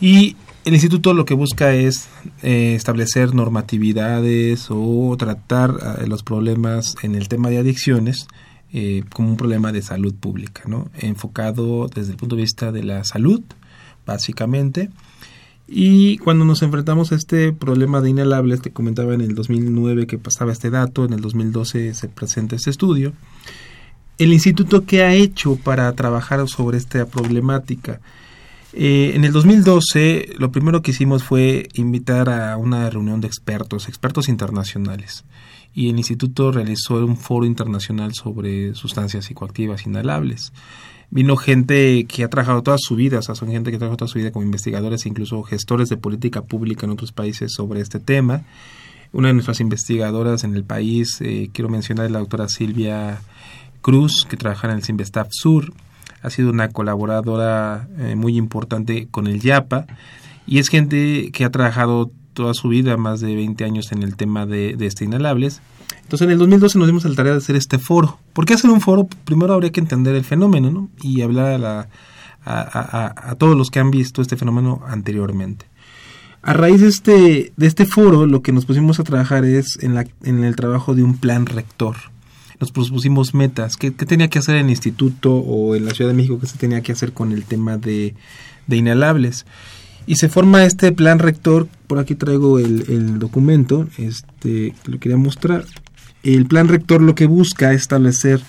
y 0.02 0.36
el 0.66 0.74
instituto 0.74 1.14
lo 1.14 1.26
que 1.26 1.34
busca 1.34 1.74
es 1.74 2.10
eh, 2.42 2.74
establecer 2.76 3.34
normatividades 3.34 4.68
o 4.70 5.16
tratar 5.18 5.72
eh, 6.02 6.08
los 6.08 6.24
problemas 6.24 6.96
en 7.02 7.16
el 7.16 7.28
tema 7.28 7.50
de 7.50 7.60
adicciones 7.60 8.28
eh, 8.72 9.04
como 9.14 9.30
un 9.30 9.38
problema 9.38 9.72
de 9.72 9.82
salud 9.82 10.14
pública, 10.14 10.64
¿no? 10.68 10.90
enfocado 11.00 11.88
desde 11.88 12.12
el 12.12 12.18
punto 12.18 12.36
de 12.36 12.44
vista 12.44 12.72
de 12.72 12.84
la 12.84 13.04
salud, 13.04 13.42
básicamente. 14.06 14.90
Y 15.68 16.18
cuando 16.18 16.46
nos 16.46 16.62
enfrentamos 16.64 17.12
a 17.12 17.16
este 17.16 17.52
problema 17.54 18.02
de 18.02 18.10
inhalables, 18.10 18.62
te 18.62 18.72
comentaba 18.72 19.14
en 19.14 19.22
el 19.22 19.36
2009 19.36 20.08
que 20.08 20.18
pasaba 20.18 20.52
este 20.52 20.70
dato, 20.70 21.06
en 21.06 21.14
el 21.14 21.22
2012 21.22 21.94
se 21.94 22.10
presenta 22.10 22.56
este 22.56 22.72
estudio. 22.72 23.14
El 24.18 24.34
instituto, 24.34 24.86
¿qué 24.86 25.04
ha 25.04 25.14
hecho 25.14 25.56
para 25.56 25.92
trabajar 25.94 26.48
sobre 26.48 26.78
esta 26.78 27.06
problemática? 27.06 28.02
Eh, 28.74 29.14
en 29.16 29.26
el 29.26 29.32
2012 29.32 30.34
lo 30.38 30.52
primero 30.52 30.82
que 30.82 30.92
hicimos 30.92 31.24
fue 31.24 31.70
invitar 31.74 32.30
a 32.30 32.56
una 32.58 32.90
reunión 32.90 33.22
de 33.22 33.28
expertos, 33.28 33.88
expertos 33.88 34.30
internacionales. 34.30 35.24
Y 35.74 35.90
el 35.90 35.98
instituto 35.98 36.52
realizó 36.52 36.96
un 36.96 37.18
foro 37.18 37.46
internacional 37.46 38.14
sobre 38.14 38.74
sustancias 38.76 39.26
psicoactivas 39.26 39.86
inhalables. 39.86 40.52
Vino 41.12 41.38
gente 41.38 42.06
que 42.06 42.24
ha 42.24 42.30
trabajado 42.30 42.62
toda 42.62 42.78
su 42.80 42.96
vida, 42.96 43.20
o 43.20 43.22
sea, 43.22 43.36
son 43.36 43.50
gente 43.50 43.72
que 43.72 43.78
ha 43.78 43.80
trabajado 43.80 43.98
toda 43.98 44.10
su 44.10 44.20
vida 44.20 44.32
como 44.32 44.46
investigadores 44.46 45.06
e 45.06 45.10
incluso 45.10 45.42
gestores 45.44 45.90
de 45.90 45.98
política 45.98 46.44
pública 46.44 46.86
en 46.86 46.92
otros 46.92 47.12
países 47.12 47.54
sobre 47.54 47.82
este 47.82 48.00
tema. 48.00 48.44
Una 49.12 49.30
de 49.30 49.34
nuestras 49.34 49.60
investigadoras 49.60 50.44
en 50.44 50.56
el 50.56 50.64
país, 50.64 51.20
eh, 51.22 51.50
quiero 51.52 51.70
mencionar, 51.70 52.06
es 52.06 52.12
la 52.12 52.20
doctora 52.20 52.48
Silvia 52.48 53.22
Cruz, 53.82 54.26
que 54.30 54.38
trabaja 54.38 54.70
en 54.70 54.76
el 54.76 54.84
Sinvestaf 54.84 55.30
Sur 55.32 55.74
ha 56.22 56.30
sido 56.30 56.50
una 56.50 56.70
colaboradora 56.70 57.88
eh, 57.98 58.16
muy 58.16 58.38
importante 58.38 59.08
con 59.10 59.28
el 59.28 59.40
YAPA 59.40 59.86
y 60.46 60.60
es 60.60 60.70
gente 60.70 61.30
que 61.32 61.46
ha 61.46 61.50
trabajado 61.50 62.12
toda 62.40 62.54
su 62.54 62.70
vida, 62.70 62.96
más 62.96 63.20
de 63.20 63.36
20 63.36 63.66
años 63.66 63.92
en 63.92 64.02
el 64.02 64.16
tema 64.16 64.46
de, 64.46 64.78
de 64.78 64.86
este 64.86 65.04
inhalables. 65.04 65.62
Entonces 66.04 66.26
en 66.26 66.32
el 66.32 66.38
2012 66.38 66.80
nos 66.80 66.88
dimos 66.88 67.06
a 67.06 67.10
la 67.10 67.16
tarea 67.16 67.34
de 67.34 67.40
hacer 67.40 67.58
este 67.58 67.80
foro. 67.80 68.18
¿Por 68.32 68.46
qué 68.46 68.54
hacer 68.54 68.70
un 68.70 68.80
foro? 68.80 69.10
Primero 69.26 69.54
habría 69.54 69.74
que 69.74 69.82
entender 69.82 70.16
el 70.16 70.24
fenómeno 70.24 70.72
¿no? 70.72 70.90
y 71.04 71.22
hablar 71.22 71.48
a, 71.48 71.58
la, 71.58 71.90
a, 72.46 73.30
a, 73.32 73.36
todos 73.36 73.58
los 73.58 73.70
que 73.70 73.80
han 73.80 73.92
visto 73.92 74.22
este 74.22 74.38
fenómeno 74.38 74.82
anteriormente. 74.88 75.66
A 76.42 76.54
raíz 76.54 76.80
de 76.80 76.88
este, 76.88 77.52
de 77.58 77.68
este 77.68 77.86
foro, 77.86 78.26
lo 78.26 78.42
que 78.42 78.54
nos 78.54 78.66
pusimos 78.66 79.02
a 79.02 79.04
trabajar 79.04 79.44
es 79.44 79.78
en, 79.82 79.96
la, 79.96 80.08
en 80.24 80.46
el 80.46 80.56
trabajo 80.56 80.96
de 80.96 81.04
un 81.04 81.18
plan 81.18 81.46
rector 81.46 81.98
nos 82.60 82.72
propusimos 82.72 83.34
metas, 83.34 83.78
¿Qué, 83.78 83.92
tenía 83.92 84.28
que 84.30 84.40
hacer 84.40 84.58
en 84.58 84.66
el 84.66 84.72
instituto 84.72 85.34
o 85.34 85.76
en 85.76 85.86
la 85.86 85.92
Ciudad 85.92 86.12
de 86.12 86.16
México, 86.18 86.40
qué 86.40 86.48
se 86.48 86.58
tenía 86.58 86.82
que 86.82 86.92
hacer 86.92 87.14
con 87.14 87.32
el 87.32 87.46
tema 87.46 87.78
de, 87.78 88.16
inhalables. 88.68 89.46
Y 90.10 90.16
se 90.16 90.28
forma 90.28 90.66
este 90.66 90.92
plan 90.92 91.20
rector, 91.20 91.68
por 91.86 92.00
aquí 92.00 92.16
traigo 92.16 92.58
el, 92.58 93.20
documento, 93.20 93.88
este, 94.00 94.74
que 94.84 94.92
lo 94.92 95.00
quería 95.00 95.18
mostrar. 95.18 95.66
El 96.24 96.48
plan 96.48 96.68
rector 96.68 97.00
lo 97.00 97.14
que 97.14 97.28
busca 97.28 97.74
es 97.74 97.82
establecer 97.82 98.42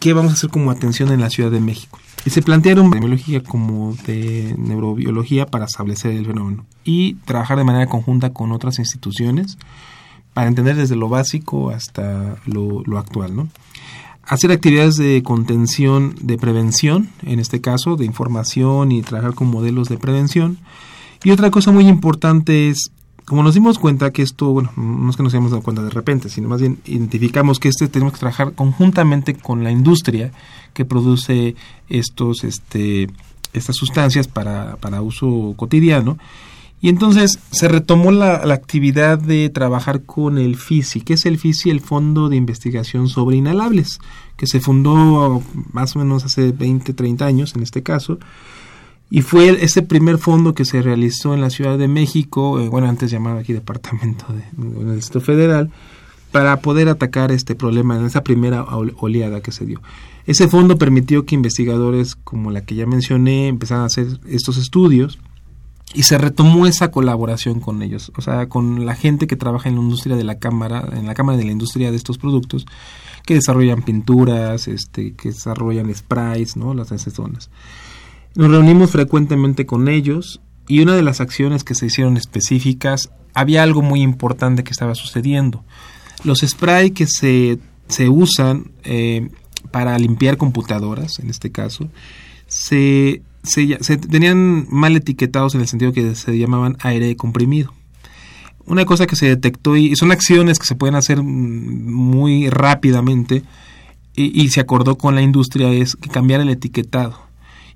qué 0.00 0.14
vamos 0.14 0.32
a 0.32 0.34
hacer 0.34 0.50
como 0.50 0.72
atención 0.72 1.12
en 1.12 1.20
la 1.20 1.30
Ciudad 1.30 1.52
de 1.52 1.60
México. 1.60 2.00
Y 2.24 2.30
se 2.30 2.42
plantearon 2.42 2.90
biología 2.90 3.40
como 3.40 3.96
de 4.04 4.56
neurobiología 4.58 5.46
para 5.46 5.66
establecer 5.66 6.16
el 6.16 6.26
fenómeno 6.26 6.66
y 6.82 7.14
trabajar 7.24 7.56
de 7.56 7.62
manera 7.62 7.86
conjunta 7.86 8.32
con 8.32 8.50
otras 8.50 8.80
instituciones 8.80 9.58
para 10.34 10.48
entender 10.48 10.74
desde 10.74 10.96
lo 10.96 11.08
básico 11.08 11.70
hasta 11.70 12.34
lo, 12.46 12.82
actual, 12.98 13.36
¿no? 13.36 13.48
Hacer 14.28 14.52
actividades 14.52 14.96
de 14.96 15.22
contención, 15.22 16.14
de 16.20 16.36
prevención, 16.36 17.08
en 17.22 17.40
este 17.40 17.62
caso, 17.62 17.96
de 17.96 18.04
información 18.04 18.92
y 18.92 19.00
trabajar 19.00 19.34
con 19.34 19.48
modelos 19.48 19.88
de 19.88 19.96
prevención. 19.96 20.58
Y 21.24 21.30
otra 21.30 21.50
cosa 21.50 21.72
muy 21.72 21.88
importante 21.88 22.68
es, 22.68 22.90
como 23.24 23.42
nos 23.42 23.54
dimos 23.54 23.78
cuenta 23.78 24.12
que 24.12 24.20
esto, 24.20 24.50
bueno, 24.50 24.70
no 24.76 25.08
es 25.08 25.16
que 25.16 25.22
nos 25.22 25.32
hayamos 25.32 25.52
dado 25.52 25.62
cuenta 25.62 25.82
de 25.82 25.88
repente, 25.88 26.28
sino 26.28 26.46
más 26.46 26.60
bien 26.60 26.78
identificamos 26.84 27.58
que 27.58 27.68
este 27.68 27.88
tenemos 27.88 28.12
que 28.12 28.20
trabajar 28.20 28.52
conjuntamente 28.52 29.34
con 29.34 29.64
la 29.64 29.70
industria 29.70 30.30
que 30.74 30.84
produce 30.84 31.56
estos, 31.88 32.44
este, 32.44 33.08
estas 33.54 33.76
sustancias 33.76 34.28
para, 34.28 34.76
para 34.76 35.00
uso 35.00 35.54
cotidiano 35.56 36.18
y 36.80 36.88
entonces 36.88 37.40
se 37.50 37.66
retomó 37.66 38.12
la, 38.12 38.36
actividad 38.52 39.18
de 39.18 39.48
trabajar 39.48 40.02
con 40.02 40.38
el 40.38 40.56
FISI. 40.56 41.00
¿Qué 41.00 41.14
es 41.14 41.26
el 41.26 41.38
FISI? 41.38 41.70
El 41.70 41.80
Fondo 41.80 42.28
de 42.28 42.36
Investigación 42.36 43.08
sobre 43.08 43.36
Inhalables, 43.36 43.98
que 44.36 44.46
se 44.46 44.60
fundó 44.60 45.42
más 45.72 45.96
o 45.96 45.98
menos 45.98 46.24
hace 46.24 46.52
20, 46.52 46.92
30 46.94 47.26
años 47.26 47.56
en 47.56 47.62
este 47.62 47.82
caso. 47.82 48.18
Y 49.10 49.22
fue 49.22 49.48
ese 49.64 49.82
primer 49.82 50.18
fondo 50.18 50.54
que 50.54 50.64
se 50.64 50.82
realizó 50.82 51.34
en 51.34 51.40
la 51.40 51.50
Ciudad 51.50 51.78
de 51.78 51.88
México, 51.88 52.60
eh, 52.60 52.68
bueno, 52.68 52.88
antes 52.88 53.10
llamado 53.10 53.38
aquí 53.38 53.52
Departamento 53.52 54.26
del 54.56 54.96
Distrito 54.96 55.20
Federal, 55.24 55.70
para 56.30 56.60
poder 56.60 56.88
atacar 56.88 57.32
este 57.32 57.54
problema 57.54 57.96
en 57.96 58.04
esa 58.04 58.22
primera 58.22 58.64
oleada 58.64 59.40
que 59.40 59.50
se 59.50 59.64
dio. 59.64 59.80
Ese 60.26 60.46
fondo 60.46 60.76
permitió 60.76 61.24
que 61.24 61.34
investigadores 61.34 62.14
como 62.14 62.50
la 62.50 62.60
que 62.60 62.74
ya 62.74 62.86
mencioné 62.86 63.48
empezaran 63.48 63.84
a 63.84 63.86
hacer 63.86 64.20
estos 64.28 64.58
estudios 64.58 65.18
y 65.94 66.02
se 66.02 66.18
retomó 66.18 66.66
esa 66.66 66.90
colaboración 66.90 67.60
con 67.60 67.82
ellos, 67.82 68.12
o 68.16 68.20
sea, 68.20 68.48
con 68.48 68.84
la 68.84 68.94
gente 68.94 69.26
que 69.26 69.36
trabaja 69.36 69.68
en 69.68 69.76
la 69.76 69.82
industria 69.82 70.16
de 70.16 70.24
la 70.24 70.38
cámara, 70.38 70.86
en 70.92 71.06
la 71.06 71.14
cámara 71.14 71.38
de 71.38 71.44
la 71.44 71.52
industria 71.52 71.90
de 71.90 71.96
estos 71.96 72.18
productos, 72.18 72.66
que 73.24 73.34
desarrollan 73.34 73.82
pinturas, 73.82 74.68
este, 74.68 75.14
que 75.14 75.30
desarrollan 75.30 75.94
sprays, 75.94 76.56
¿no? 76.56 76.74
Las 76.74 76.88
zonas. 76.88 77.50
Nos 78.34 78.50
reunimos 78.50 78.90
frecuentemente 78.90 79.66
con 79.66 79.88
ellos 79.88 80.40
y 80.68 80.80
una 80.80 80.94
de 80.94 81.02
las 81.02 81.20
acciones 81.20 81.64
que 81.64 81.74
se 81.74 81.86
hicieron 81.86 82.16
específicas, 82.16 83.10
había 83.34 83.62
algo 83.62 83.82
muy 83.82 84.02
importante 84.02 84.64
que 84.64 84.70
estaba 84.70 84.94
sucediendo. 84.94 85.64
Los 86.24 86.40
sprays 86.40 86.92
que 86.92 87.06
se, 87.06 87.58
se 87.88 88.08
usan 88.08 88.72
eh, 88.84 89.30
para 89.70 89.98
limpiar 89.98 90.36
computadoras, 90.36 91.18
en 91.18 91.30
este 91.30 91.50
caso, 91.50 91.88
se, 92.46 93.22
se, 93.42 93.96
tenían 93.96 94.66
mal 94.70 94.96
etiquetados 94.96 95.54
en 95.54 95.60
el 95.60 95.68
sentido 95.68 95.92
que 95.92 96.14
se 96.14 96.38
llamaban 96.38 96.76
aire 96.80 97.16
comprimido 97.16 97.72
una 98.68 98.84
cosa 98.84 99.06
que 99.06 99.16
se 99.16 99.26
detectó 99.26 99.76
y 99.76 99.96
son 99.96 100.12
acciones 100.12 100.58
que 100.58 100.66
se 100.66 100.74
pueden 100.74 100.94
hacer 100.94 101.22
muy 101.22 102.50
rápidamente 102.50 103.42
y, 104.14 104.48
se 104.48 104.60
acordó 104.60 104.98
con 104.98 105.14
la 105.14 105.22
industria 105.22 105.70
es 105.72 105.94
que 105.94 106.08
cambiar 106.08 106.40
el 106.40 106.48
etiquetado 106.48 107.14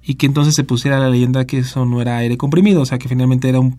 y 0.03 0.17
que 0.17 0.27
entonces 0.27 0.55
se 0.57 0.65
pusiera 0.65 0.99
la 0.99 1.09
leyenda 1.09 1.47
que 1.47 1.59
eso 1.59 1.87
no 1.87 2.03
era 2.03 2.17
aire 2.17 2.37
comprimido, 2.37 2.83
o 2.83 2.87
sea 2.87 2.99
que 2.99 3.09
finalmente 3.09 3.49
era 3.49 3.61
un 3.61 3.79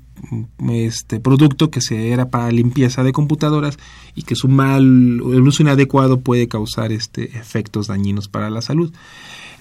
este 0.71 1.19
producto 1.19 1.69
que 1.69 1.81
se 1.81 2.11
era 2.11 2.29
para 2.29 2.51
limpieza 2.51 3.03
de 3.03 3.11
computadoras 3.11 3.77
y 4.15 4.21
que 4.21 4.35
su 4.35 4.47
mal 4.47 4.83
el 4.83 5.45
uso 5.45 5.61
inadecuado 5.61 6.21
puede 6.21 6.47
causar 6.47 6.93
este 6.93 7.37
efectos 7.37 7.87
dañinos 7.87 8.29
para 8.29 8.49
la 8.49 8.61
salud. 8.61 8.93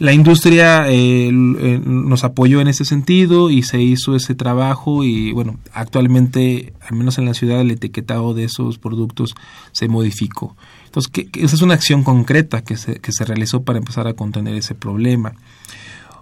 La 0.02 0.12
industria 0.12 0.90
eh, 0.90 1.28
eh, 1.28 1.80
nos 1.84 2.24
apoyó 2.24 2.60
en 2.60 2.66
ese 2.66 2.84
sentido 2.84 3.50
y 3.50 3.62
se 3.62 3.80
hizo 3.80 4.16
ese 4.16 4.34
trabajo 4.34 5.04
y 5.04 5.30
bueno, 5.30 5.60
actualmente, 5.72 6.72
al 6.80 6.96
menos 6.96 7.18
en 7.18 7.24
la 7.24 7.34
ciudad, 7.34 7.60
el 7.60 7.70
etiquetado 7.70 8.34
de 8.34 8.42
esos 8.42 8.78
productos 8.78 9.32
se 9.70 9.86
modificó. 9.86 10.56
Entonces, 10.86 11.08
que, 11.12 11.28
esa 11.40 11.54
es 11.54 11.62
una 11.62 11.74
acción 11.74 12.02
concreta 12.02 12.64
que 12.64 12.76
se, 12.76 12.96
que 12.96 13.12
se 13.12 13.24
realizó 13.24 13.62
para 13.62 13.78
empezar 13.78 14.08
a 14.08 14.14
contener 14.14 14.56
ese 14.56 14.74
problema. 14.74 15.34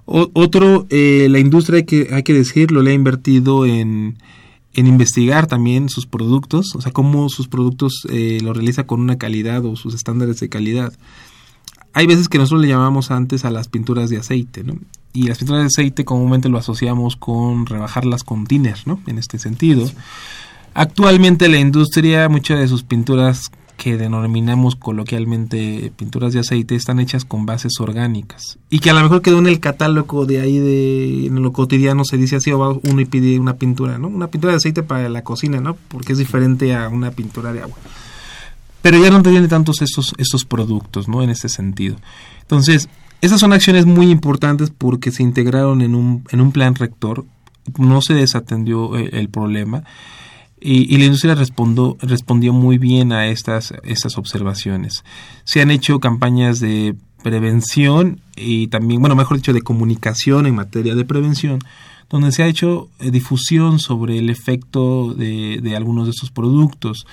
otro, 0.04 0.86
eh, 0.90 1.28
la 1.30 1.38
industria, 1.38 1.78
hay 1.78 1.84
que, 1.84 2.08
hay 2.12 2.22
que 2.22 2.34
decirlo, 2.34 2.82
le 2.82 2.90
ha 2.90 2.94
invertido 2.94 3.64
en, 3.64 4.18
en 4.74 4.86
investigar 4.88 5.46
también 5.46 5.88
sus 5.88 6.04
productos, 6.04 6.74
o 6.74 6.82
sea, 6.82 6.92
cómo 6.92 7.30
sus 7.30 7.48
productos 7.48 8.06
eh, 8.10 8.40
lo 8.42 8.52
realiza 8.52 8.84
con 8.84 9.00
una 9.00 9.16
calidad 9.16 9.64
o 9.64 9.74
sus 9.74 9.94
estándares 9.94 10.38
de 10.38 10.50
calidad 10.50 10.92
hay 11.92 12.06
veces 12.06 12.28
que 12.28 12.38
nosotros 12.38 12.62
le 12.62 12.68
llamamos 12.68 13.10
antes 13.10 13.44
a 13.44 13.50
las 13.50 13.68
pinturas 13.68 14.10
de 14.10 14.18
aceite, 14.18 14.64
¿no? 14.64 14.74
Y 15.12 15.24
las 15.24 15.38
pinturas 15.38 15.62
de 15.62 15.66
aceite 15.66 16.04
comúnmente 16.04 16.48
lo 16.48 16.58
asociamos 16.58 17.16
con 17.16 17.66
rebajarlas 17.66 18.22
con 18.22 18.46
tiner, 18.46 18.78
¿no? 18.86 19.00
En 19.06 19.18
este 19.18 19.38
sentido. 19.38 19.90
Actualmente 20.74 21.48
la 21.48 21.58
industria, 21.58 22.28
muchas 22.28 22.60
de 22.60 22.68
sus 22.68 22.84
pinturas 22.84 23.50
que 23.80 23.96
denominamos 23.96 24.76
coloquialmente 24.76 25.90
pinturas 25.96 26.34
de 26.34 26.40
aceite 26.40 26.74
están 26.74 27.00
hechas 27.00 27.24
con 27.24 27.46
bases 27.46 27.80
orgánicas 27.80 28.58
y 28.68 28.80
que 28.80 28.90
a 28.90 28.92
lo 28.92 29.00
mejor 29.00 29.22
quedó 29.22 29.38
en 29.38 29.46
el 29.46 29.58
catálogo 29.58 30.26
de 30.26 30.38
ahí 30.38 30.58
de 30.58 31.26
en 31.28 31.42
lo 31.42 31.50
cotidiano 31.54 32.04
se 32.04 32.18
dice 32.18 32.36
así 32.36 32.52
o 32.52 32.58
va 32.58 32.76
uno 32.82 33.00
y 33.00 33.06
pide 33.06 33.40
una 33.40 33.56
pintura 33.56 33.96
no 33.96 34.08
una 34.08 34.26
pintura 34.26 34.52
de 34.52 34.58
aceite 34.58 34.82
para 34.82 35.08
la 35.08 35.24
cocina 35.24 35.62
no 35.62 35.78
porque 35.88 36.12
es 36.12 36.18
diferente 36.18 36.76
a 36.76 36.90
una 36.90 37.10
pintura 37.10 37.54
de 37.54 37.62
agua 37.62 37.78
pero 38.82 39.02
ya 39.02 39.10
no 39.10 39.22
tiene 39.22 39.48
tantos 39.48 39.82
estos, 39.82 40.14
estos 40.18 40.44
productos, 40.44 41.08
¿no? 41.08 41.22
En 41.22 41.30
ese 41.30 41.48
sentido. 41.48 41.96
Entonces, 42.42 42.88
esas 43.20 43.40
son 43.40 43.52
acciones 43.52 43.84
muy 43.86 44.10
importantes 44.10 44.70
porque 44.70 45.10
se 45.10 45.22
integraron 45.22 45.82
en 45.82 45.94
un, 45.94 46.24
en 46.30 46.40
un 46.40 46.52
plan 46.52 46.74
rector, 46.74 47.24
no 47.76 48.00
se 48.00 48.14
desatendió 48.14 48.96
el, 48.96 49.28
problema 49.28 49.84
y, 50.60 50.96
la 50.96 51.04
industria 51.04 51.34
respondió, 51.34 51.96
respondió 52.00 52.52
muy 52.52 52.78
bien 52.78 53.12
a 53.12 53.28
estas, 53.28 53.74
estas 53.84 54.16
observaciones. 54.16 55.04
Se 55.44 55.60
han 55.60 55.70
hecho 55.70 56.00
campañas 56.00 56.60
de 56.60 56.96
prevención 57.22 58.20
y 58.36 58.68
también, 58.68 59.00
bueno, 59.00 59.14
mejor 59.14 59.36
dicho, 59.36 59.52
de 59.52 59.62
comunicación 59.62 60.46
en 60.46 60.54
materia 60.54 60.94
de 60.94 61.04
prevención, 61.04 61.60
donde 62.08 62.32
se 62.32 62.42
ha 62.42 62.46
hecho 62.46 62.88
eh, 62.98 63.10
difusión 63.10 63.78
sobre 63.78 64.18
el 64.18 64.30
efecto 64.30 65.14
de, 65.14 65.60
de 65.62 65.76
algunos 65.76 66.06
de 66.06 66.10
estos 66.12 66.30
productos. 66.30 67.06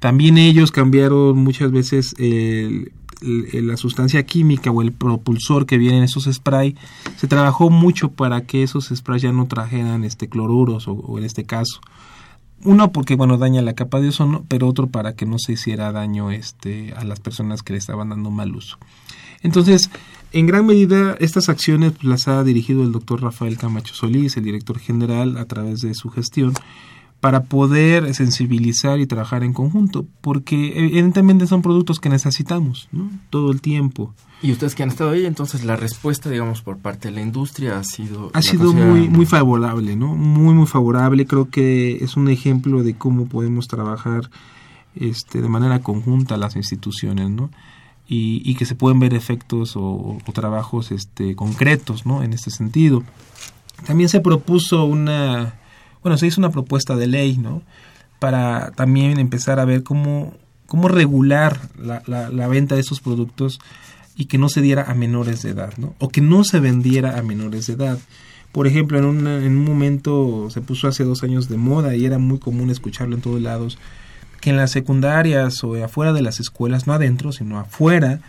También 0.00 0.38
ellos 0.38 0.72
cambiaron 0.72 1.36
muchas 1.36 1.70
veces 1.70 2.14
la 2.18 3.76
sustancia 3.76 4.24
química 4.24 4.70
o 4.70 4.80
el 4.80 4.92
propulsor 4.92 5.66
que 5.66 5.78
viene 5.78 5.98
en 5.98 6.04
esos 6.04 6.24
spray. 6.24 6.74
Se 7.16 7.28
trabajó 7.28 7.68
mucho 7.70 8.10
para 8.10 8.46
que 8.46 8.62
esos 8.62 8.88
sprays 8.88 9.22
ya 9.22 9.32
no 9.32 9.46
trajeran 9.46 10.04
este 10.04 10.28
cloruros 10.28 10.88
o, 10.88 11.18
en 11.18 11.24
este 11.24 11.44
caso. 11.44 11.80
Uno 12.64 12.92
porque 12.92 13.14
bueno 13.14 13.38
daña 13.38 13.62
la 13.62 13.74
capa 13.74 14.00
de 14.00 14.08
ozono, 14.08 14.44
pero 14.48 14.68
otro 14.68 14.86
para 14.86 15.14
que 15.14 15.26
no 15.26 15.38
se 15.38 15.52
hiciera 15.52 15.92
daño 15.92 16.30
este 16.30 16.92
a 16.94 17.04
las 17.04 17.20
personas 17.20 17.62
que 17.62 17.74
le 17.74 17.78
estaban 17.78 18.08
dando 18.08 18.30
mal 18.30 18.54
uso. 18.54 18.78
Entonces, 19.42 19.90
en 20.32 20.46
gran 20.46 20.66
medida, 20.66 21.16
estas 21.20 21.48
acciones 21.48 21.92
las 22.02 22.28
ha 22.28 22.42
dirigido 22.44 22.82
el 22.82 22.92
doctor 22.92 23.22
Rafael 23.22 23.56
Camacho 23.58 23.94
Solís, 23.94 24.36
el 24.36 24.44
director 24.44 24.78
general, 24.78 25.36
a 25.38 25.46
través 25.46 25.80
de 25.80 25.94
su 25.94 26.10
gestión 26.10 26.52
para 27.20 27.44
poder 27.44 28.14
sensibilizar 28.14 28.98
y 28.98 29.06
trabajar 29.06 29.44
en 29.44 29.52
conjunto, 29.52 30.06
porque 30.22 30.72
evidentemente 30.76 31.46
son 31.46 31.60
productos 31.60 32.00
que 32.00 32.08
necesitamos 32.08 32.88
¿no? 32.92 33.10
todo 33.28 33.52
el 33.52 33.60
tiempo. 33.60 34.14
Y 34.42 34.52
ustedes 34.52 34.74
que 34.74 34.82
han 34.82 34.88
estado 34.88 35.10
ahí, 35.10 35.26
entonces 35.26 35.64
la 35.64 35.76
respuesta, 35.76 36.30
digamos, 36.30 36.62
por 36.62 36.78
parte 36.78 37.08
de 37.08 37.14
la 37.14 37.20
industria 37.20 37.78
ha 37.78 37.84
sido... 37.84 38.30
Ha 38.32 38.40
sido 38.40 38.72
muy, 38.72 39.06
muy 39.06 39.26
favorable, 39.26 39.96
¿no? 39.96 40.14
Muy, 40.16 40.54
muy 40.54 40.66
favorable. 40.66 41.26
Creo 41.26 41.50
que 41.50 42.02
es 42.02 42.16
un 42.16 42.30
ejemplo 42.30 42.82
de 42.82 42.94
cómo 42.94 43.26
podemos 43.26 43.68
trabajar 43.68 44.30
este, 44.96 45.42
de 45.42 45.48
manera 45.50 45.80
conjunta 45.80 46.38
las 46.38 46.56
instituciones, 46.56 47.28
¿no? 47.28 47.50
Y, 48.08 48.40
y 48.44 48.54
que 48.54 48.64
se 48.64 48.74
pueden 48.74 48.98
ver 48.98 49.12
efectos 49.12 49.76
o, 49.76 49.82
o, 50.26 50.32
trabajos 50.32 50.90
este, 50.90 51.36
concretos, 51.36 52.06
¿no? 52.06 52.22
En 52.22 52.32
este 52.32 52.50
sentido. 52.50 53.04
También 53.86 54.08
se 54.08 54.20
propuso 54.20 54.84
una 54.84 55.59
bueno, 56.02 56.18
se 56.18 56.26
hizo 56.26 56.40
una 56.40 56.50
propuesta 56.50 56.96
de 56.96 57.06
ley, 57.06 57.36
¿no? 57.36 57.62
Para 58.18 58.70
también 58.72 59.18
empezar 59.18 59.60
a 59.60 59.64
ver 59.64 59.82
cómo, 59.82 60.34
cómo 60.66 60.88
regular 60.88 61.60
la, 61.78 62.02
la, 62.06 62.48
venta 62.48 62.74
de 62.74 62.80
esos 62.82 63.00
productos 63.00 63.58
y 64.16 64.26
que 64.26 64.38
no 64.38 64.48
se 64.48 64.60
diera 64.60 64.90
a 64.90 64.94
menores 64.94 65.42
de 65.42 65.50
edad, 65.50 65.72
¿no? 65.78 65.94
O 65.98 66.08
que 66.08 66.20
no 66.20 66.44
se 66.44 66.60
vendiera 66.60 67.18
a 67.18 67.22
menores 67.22 67.66
de 67.66 67.74
edad. 67.74 67.98
Por 68.52 68.66
ejemplo, 68.66 68.98
en, 68.98 69.26
en 69.26 69.56
un 69.56 69.64
momento 69.64 70.48
se 70.50 70.60
puso 70.60 70.88
hace 70.88 71.04
dos 71.04 71.22
años 71.22 71.48
de 71.48 71.56
moda 71.56 71.94
y 71.94 72.04
era 72.04 72.18
muy 72.18 72.38
común 72.38 72.70
escucharlo 72.70 73.14
en 73.14 73.22
todos 73.22 73.40
lados, 73.40 73.78
que 74.40 74.50
en 74.50 74.56
las 74.56 74.70
secundarias 74.70 75.62
o 75.64 75.82
afuera 75.82 76.12
de 76.12 76.22
las 76.22 76.40
escuelas, 76.40 76.86
no 76.86 76.92
adentro, 76.92 77.32
sino 77.32 77.58
afuera, 77.58 78.20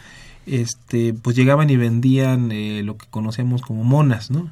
este, 0.45 1.13
pues 1.13 1.36
llegaban 1.36 1.69
y 1.69 1.78
vendían 1.78 2.51
eh, 2.51 2.82
lo 2.84 2.97
que 2.97 3.07
conocemos 3.09 3.61
como 3.61 3.84
monas, 3.84 4.32
¿no? 4.32 4.49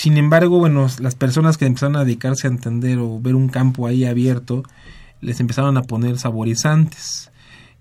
Sin 0.00 0.16
embargo, 0.16 0.60
bueno, 0.60 0.86
las 1.00 1.16
personas 1.16 1.58
que 1.58 1.66
empezaron 1.66 1.96
a 1.96 2.04
dedicarse 2.04 2.46
a 2.46 2.50
entender 2.50 2.98
o 3.00 3.18
ver 3.20 3.34
un 3.34 3.48
campo 3.48 3.88
ahí 3.88 4.04
abierto, 4.04 4.62
les 5.20 5.40
empezaron 5.40 5.76
a 5.76 5.82
poner 5.82 6.20
saborizantes. 6.20 7.32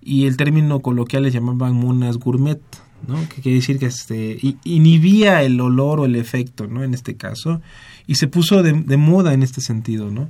Y 0.01 0.25
el 0.25 0.35
término 0.35 0.79
coloquial 0.79 1.21
les 1.21 1.33
llamaban 1.33 1.75
monas 1.75 2.17
gourmet, 2.17 2.59
¿no? 3.07 3.17
Que 3.29 3.43
quiere 3.43 3.57
decir 3.57 3.77
que 3.77 3.85
este, 3.85 4.39
inhibía 4.63 5.43
el 5.43 5.61
olor 5.61 5.99
o 5.99 6.05
el 6.05 6.15
efecto, 6.15 6.65
¿no? 6.65 6.83
En 6.83 6.95
este 6.95 7.17
caso. 7.17 7.61
Y 8.07 8.15
se 8.15 8.27
puso 8.27 8.63
de, 8.63 8.97
moda 8.97 9.35
en 9.35 9.43
este 9.43 9.61
sentido, 9.61 10.09
¿no? 10.09 10.27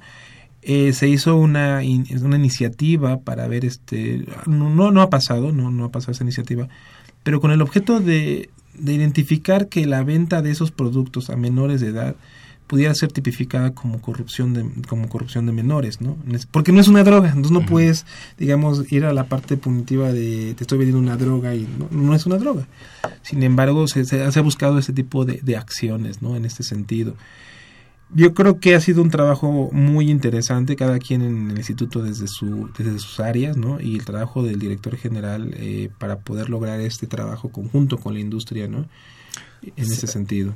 Eh, 0.63 0.91
se 0.91 1.07
hizo 1.07 1.37
una, 1.37 1.79
una 2.21 2.35
iniciativa 2.35 3.21
para 3.21 3.47
ver 3.47 3.63
este 3.63 4.25
no, 4.45 4.91
no 4.91 5.01
ha 5.01 5.09
pasado 5.09 5.53
no 5.53 5.71
no 5.71 5.85
ha 5.85 5.91
pasado 5.91 6.11
esa 6.11 6.25
iniciativa 6.25 6.67
pero 7.23 7.39
con 7.39 7.51
el 7.51 7.61
objeto 7.61 8.01
de, 8.01 8.49
de 8.77 8.93
identificar 8.93 9.67
que 9.67 9.85
la 9.85 10.03
venta 10.03 10.41
de 10.41 10.51
esos 10.51 10.71
productos 10.71 11.29
a 11.29 11.35
menores 11.35 11.81
de 11.81 11.87
edad 11.87 12.15
pudiera 12.67 12.93
ser 12.93 13.11
tipificada 13.11 13.73
como 13.73 14.01
corrupción 14.01 14.53
de 14.53 14.65
como 14.87 15.07
corrupción 15.07 15.45
de 15.45 15.53
menores, 15.53 16.01
¿no? 16.01 16.17
Porque 16.51 16.73
no 16.73 16.81
es 16.81 16.89
una 16.89 17.03
droga, 17.03 17.29
entonces 17.29 17.51
no 17.51 17.65
puedes, 17.65 18.05
digamos, 18.37 18.91
ir 18.91 19.05
a 19.05 19.13
la 19.13 19.23
parte 19.23 19.55
punitiva 19.55 20.11
de 20.11 20.53
te 20.55 20.63
estoy 20.63 20.77
vendiendo 20.77 20.99
una 20.99 21.15
droga 21.15 21.55
y 21.55 21.67
no, 21.89 22.13
es 22.13 22.25
una 22.25 22.37
droga. 22.37 22.67
Sin 23.21 23.41
embargo, 23.43 23.87
se, 23.87 24.03
se, 24.05 24.21
ha 24.21 24.41
buscado 24.41 24.77
ese 24.77 24.91
tipo 24.91 25.23
de, 25.23 25.39
de 25.41 25.55
acciones, 25.55 26.21
¿no? 26.21 26.35
En 26.35 26.45
este 26.45 26.63
sentido. 26.63 27.15
Yo 28.13 28.33
creo 28.33 28.59
que 28.59 28.73
ha 28.73 28.79
sido 28.79 29.01
un 29.01 29.09
trabajo 29.09 29.69
muy 29.73 30.09
interesante, 30.09 30.75
cada 30.75 30.97
quien 30.97 31.21
en 31.21 31.51
el 31.51 31.57
instituto 31.57 32.01
desde, 32.01 32.27
su, 32.27 32.69
desde 32.77 32.99
sus 32.99 33.19
áreas, 33.19 33.57
¿no? 33.57 33.81
Y 33.81 33.95
el 33.95 34.05
trabajo 34.05 34.43
del 34.43 34.59
director 34.59 34.95
general 34.95 35.53
eh, 35.57 35.89
para 35.97 36.19
poder 36.19 36.49
lograr 36.49 36.79
este 36.79 37.05
trabajo 37.05 37.49
conjunto 37.49 37.97
con 37.97 38.13
la 38.13 38.21
industria, 38.21 38.67
¿no? 38.67 38.85
En 39.61 39.83
ese 39.83 40.07
sentido. 40.07 40.53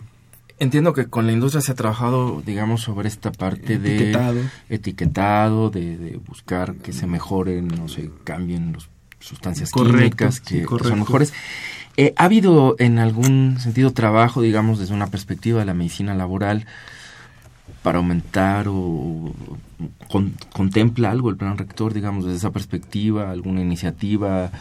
Entiendo 0.60 0.93
que 0.93 1.08
con 1.08 1.26
la 1.26 1.34
industria 1.34 1.62
se 1.62 1.72
ha 1.72 1.76
trabajado, 1.76 2.41
digamos, 2.45 2.82
sobre 2.82 3.08
esta 3.08 3.32
parte 3.32 3.74
etiquetado. 3.74 4.36
de 4.36 4.49
etiquetado, 4.70 5.70
de, 5.72 5.97
de 5.97 6.18
buscar 6.18 6.76
que 6.76 6.93
se 6.93 7.08
mejoren, 7.08 7.68
no 7.68 7.89
se 7.89 8.12
cambien 8.24 8.74
las 8.74 8.88
sustancias 9.22 9.72
químicas 9.72 10.39
que, 10.39 10.66
son 10.66 10.99
mejores. 10.99 11.34
Eh, 11.97 12.14
¿Ha 12.18 12.26
habido 12.26 12.76
en 12.80 12.99
algún 12.99 13.58
sentido 13.60 13.91
trabajo, 13.91 14.41
digamos, 14.41 14.80
desde 14.80 14.93
una 14.93 15.08
perspectiva 15.08 15.60
de 15.60 15.66
la 15.66 15.74
medicina 15.74 16.14
laboral, 16.14 16.66
para 17.84 17.98
aumentar 17.98 18.68
o, 18.68 19.34
contempla 20.54 21.12
algo 21.12 21.30
el 21.30 21.38
plan 21.38 21.58
rector, 21.58 21.94
digamos, 21.94 22.26
desde 22.26 22.38
esa 22.38 22.52
perspectiva, 22.52 23.32
alguna 23.32 23.62
iniciativa 23.62 24.52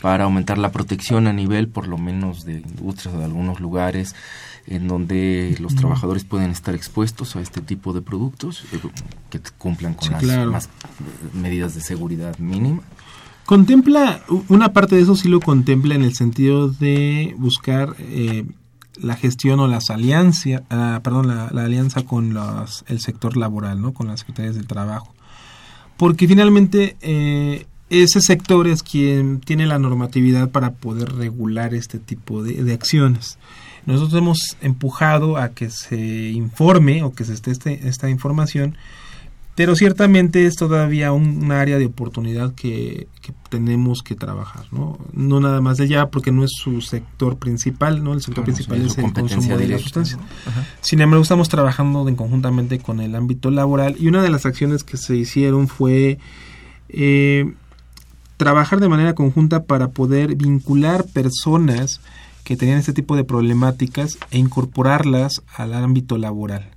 para 0.00 0.24
aumentar 0.24 0.58
la 0.58 0.72
protección 0.72 1.26
a 1.28 1.32
nivel, 1.32 1.68
por 1.68 1.86
lo 1.86 1.96
menos, 1.96 2.44
de 2.44 2.54
industrias 2.54 3.14
o 3.14 3.18
de 3.18 3.24
algunos 3.24 3.60
lugares 3.60 4.14
en 4.66 4.88
donde 4.88 5.56
los 5.60 5.74
trabajadores 5.74 6.24
pueden 6.24 6.50
estar 6.50 6.74
expuestos 6.74 7.36
a 7.36 7.40
este 7.40 7.60
tipo 7.60 7.92
de 7.92 8.00
productos 8.00 8.64
eh, 8.72 8.80
que 9.30 9.40
cumplan 9.58 9.94
con 9.94 10.10
las, 10.50 10.68
medidas 11.34 11.74
de 11.74 11.80
seguridad 11.80 12.38
mínima. 12.38 12.82
Contempla, 13.44 14.22
una 14.48 14.72
parte 14.72 14.96
de 14.96 15.02
eso 15.02 15.16
sí 15.16 15.28
lo 15.28 15.40
contempla 15.40 15.94
en 15.94 16.02
el 16.02 16.14
sentido 16.14 16.68
de 16.68 17.34
buscar 17.38 17.94
eh, 17.98 18.44
la 19.00 19.16
gestión 19.16 19.60
o 19.60 19.66
las 19.66 19.90
alianzas, 19.90 20.62
ah, 20.70 21.00
perdón, 21.02 21.28
la, 21.28 21.46
alianza 21.64 22.02
con 22.02 22.34
los, 22.34 22.84
el 22.88 23.00
sector 23.00 23.36
laboral, 23.36 23.80
¿no? 23.80 23.92
Con 23.92 24.08
las 24.08 24.20
secretarías 24.20 24.54
del 24.54 24.66
trabajo. 24.66 25.12
Porque 25.96 26.26
finalmente 26.26 26.96
eh, 27.00 27.66
ese 27.90 28.20
sector 28.20 28.66
es 28.66 28.82
quien 28.82 29.40
tiene 29.40 29.66
la 29.66 29.78
normatividad 29.78 30.50
para 30.50 30.72
poder 30.72 31.12
regular 31.12 31.74
este 31.74 31.98
tipo 31.98 32.42
de, 32.42 32.72
acciones. 32.72 33.38
Nosotros 33.84 34.14
hemos 34.14 34.38
empujado 34.60 35.36
a 35.36 35.50
que 35.50 35.70
se 35.70 36.30
informe 36.30 37.02
o 37.02 37.12
que 37.12 37.24
se 37.24 37.34
esté 37.34 37.50
este, 37.50 37.88
esta 37.88 38.08
información 38.08 38.76
pero 39.54 39.76
ciertamente 39.76 40.46
es 40.46 40.56
todavía 40.56 41.12
un, 41.12 41.52
área 41.52 41.78
de 41.78 41.86
oportunidad 41.86 42.54
que, 42.54 43.08
tenemos 43.50 44.02
que 44.02 44.14
trabajar, 44.14 44.64
¿no? 44.72 44.98
No 45.12 45.38
nada 45.38 45.60
más 45.60 45.76
de 45.76 45.84
allá, 45.84 46.06
porque 46.06 46.32
no 46.32 46.42
es 46.42 46.52
su 46.54 46.80
sector 46.80 47.36
principal, 47.36 48.02
¿no? 48.02 48.14
El 48.14 48.22
sector 48.22 48.44
principal 48.44 48.80
es, 48.80 48.96
el 48.96 49.12
consumo 49.12 49.58
de 49.58 49.68
las 49.68 49.82
sustancias. 49.82 50.18
Sin 50.80 51.02
embargo, 51.02 51.22
estamos 51.22 51.50
trabajando 51.50 52.08
en 52.08 52.16
conjuntamente 52.16 52.78
con 52.78 53.00
el 53.00 53.14
ámbito 53.14 53.50
laboral 53.50 53.96
y 53.98 54.08
una 54.08 54.22
de 54.22 54.30
las 54.30 54.46
acciones 54.46 54.84
que 54.84 54.96
se 54.96 55.16
hicieron 55.16 55.68
fue 55.68 56.18
eh, 56.88 57.52
trabajar 58.38 58.80
de 58.80 58.88
manera 58.88 59.14
conjunta 59.14 59.64
para 59.64 59.88
poder 59.88 60.34
vincular 60.34 61.04
personas 61.04 62.00
que 62.44 62.56
tenían 62.56 62.78
este 62.78 62.94
tipo 62.94 63.16
de 63.16 63.24
problemáticas 63.24 64.18
e 64.30 64.38
incorporarlas 64.38 65.42
al 65.54 65.74
ámbito 65.74 66.16
laboral 66.16 66.71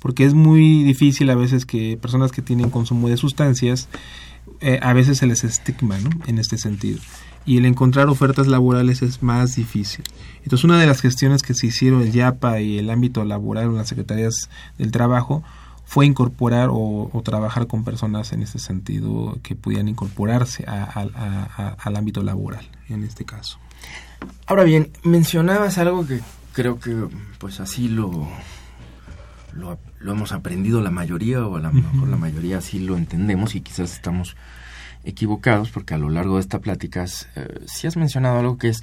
porque 0.00 0.24
es 0.24 0.34
muy 0.34 0.82
difícil 0.82 1.30
a 1.30 1.34
veces 1.34 1.66
que 1.66 1.98
personas 2.00 2.32
que 2.32 2.42
tienen 2.42 2.70
consumo 2.70 3.08
de 3.08 3.16
sustancias, 3.16 3.88
eh, 4.60 4.80
a 4.82 4.92
veces 4.92 5.18
se 5.18 5.26
les 5.26 5.44
estigma 5.44 5.98
¿no? 5.98 6.10
en 6.26 6.38
este 6.38 6.58
sentido. 6.58 6.98
Y 7.46 7.56
el 7.56 7.64
encontrar 7.64 8.08
ofertas 8.08 8.46
laborales 8.46 9.02
es 9.02 9.22
más 9.22 9.56
difícil. 9.56 10.04
Entonces, 10.42 10.64
una 10.64 10.78
de 10.78 10.86
las 10.86 11.00
gestiones 11.00 11.42
que 11.42 11.54
se 11.54 11.68
hicieron 11.68 12.02
el 12.02 12.12
YAPA 12.12 12.60
y 12.60 12.78
el 12.78 12.90
ámbito 12.90 13.24
laboral 13.24 13.64
en 13.64 13.76
las 13.76 13.88
secretarías 13.88 14.50
del 14.76 14.90
trabajo 14.90 15.42
fue 15.90 16.06
incorporar 16.06 16.68
o, 16.70 17.10
trabajar 17.24 17.66
con 17.66 17.82
personas 17.82 18.32
en 18.32 18.42
este 18.42 18.58
sentido 18.60 19.38
que 19.42 19.56
pudieran 19.56 19.88
incorporarse 19.88 20.64
al 20.66 21.96
ámbito 21.96 22.22
laboral, 22.22 22.68
en 22.88 23.02
este 23.02 23.24
caso. 23.24 23.58
Ahora 24.46 24.62
bien, 24.62 24.92
mencionabas 25.02 25.78
algo 25.78 26.06
que 26.06 26.20
creo 26.52 26.78
que 26.78 27.08
pues 27.38 27.58
así 27.58 27.88
lo, 27.88 28.28
lo, 29.52 29.78
hemos 30.00 30.32
aprendido 30.32 30.80
la 30.80 30.90
mayoría 30.90 31.46
o 31.46 31.56
a 31.56 31.60
lo 31.60 31.72
mejor 31.72 32.08
la 32.08 32.16
mayoría 32.16 32.60
sí 32.60 32.78
lo 32.78 32.96
entendemos 32.96 33.54
y 33.54 33.60
quizás 33.60 33.92
estamos 33.92 34.36
equivocados 35.04 35.70
porque 35.70 35.94
a 35.94 35.98
lo 35.98 36.10
largo 36.10 36.36
de 36.36 36.40
esta 36.40 36.60
plática 36.60 37.04
eh, 37.36 37.60
sí 37.66 37.86
has 37.86 37.96
mencionado 37.96 38.38
algo 38.38 38.58
que 38.58 38.68
es 38.68 38.82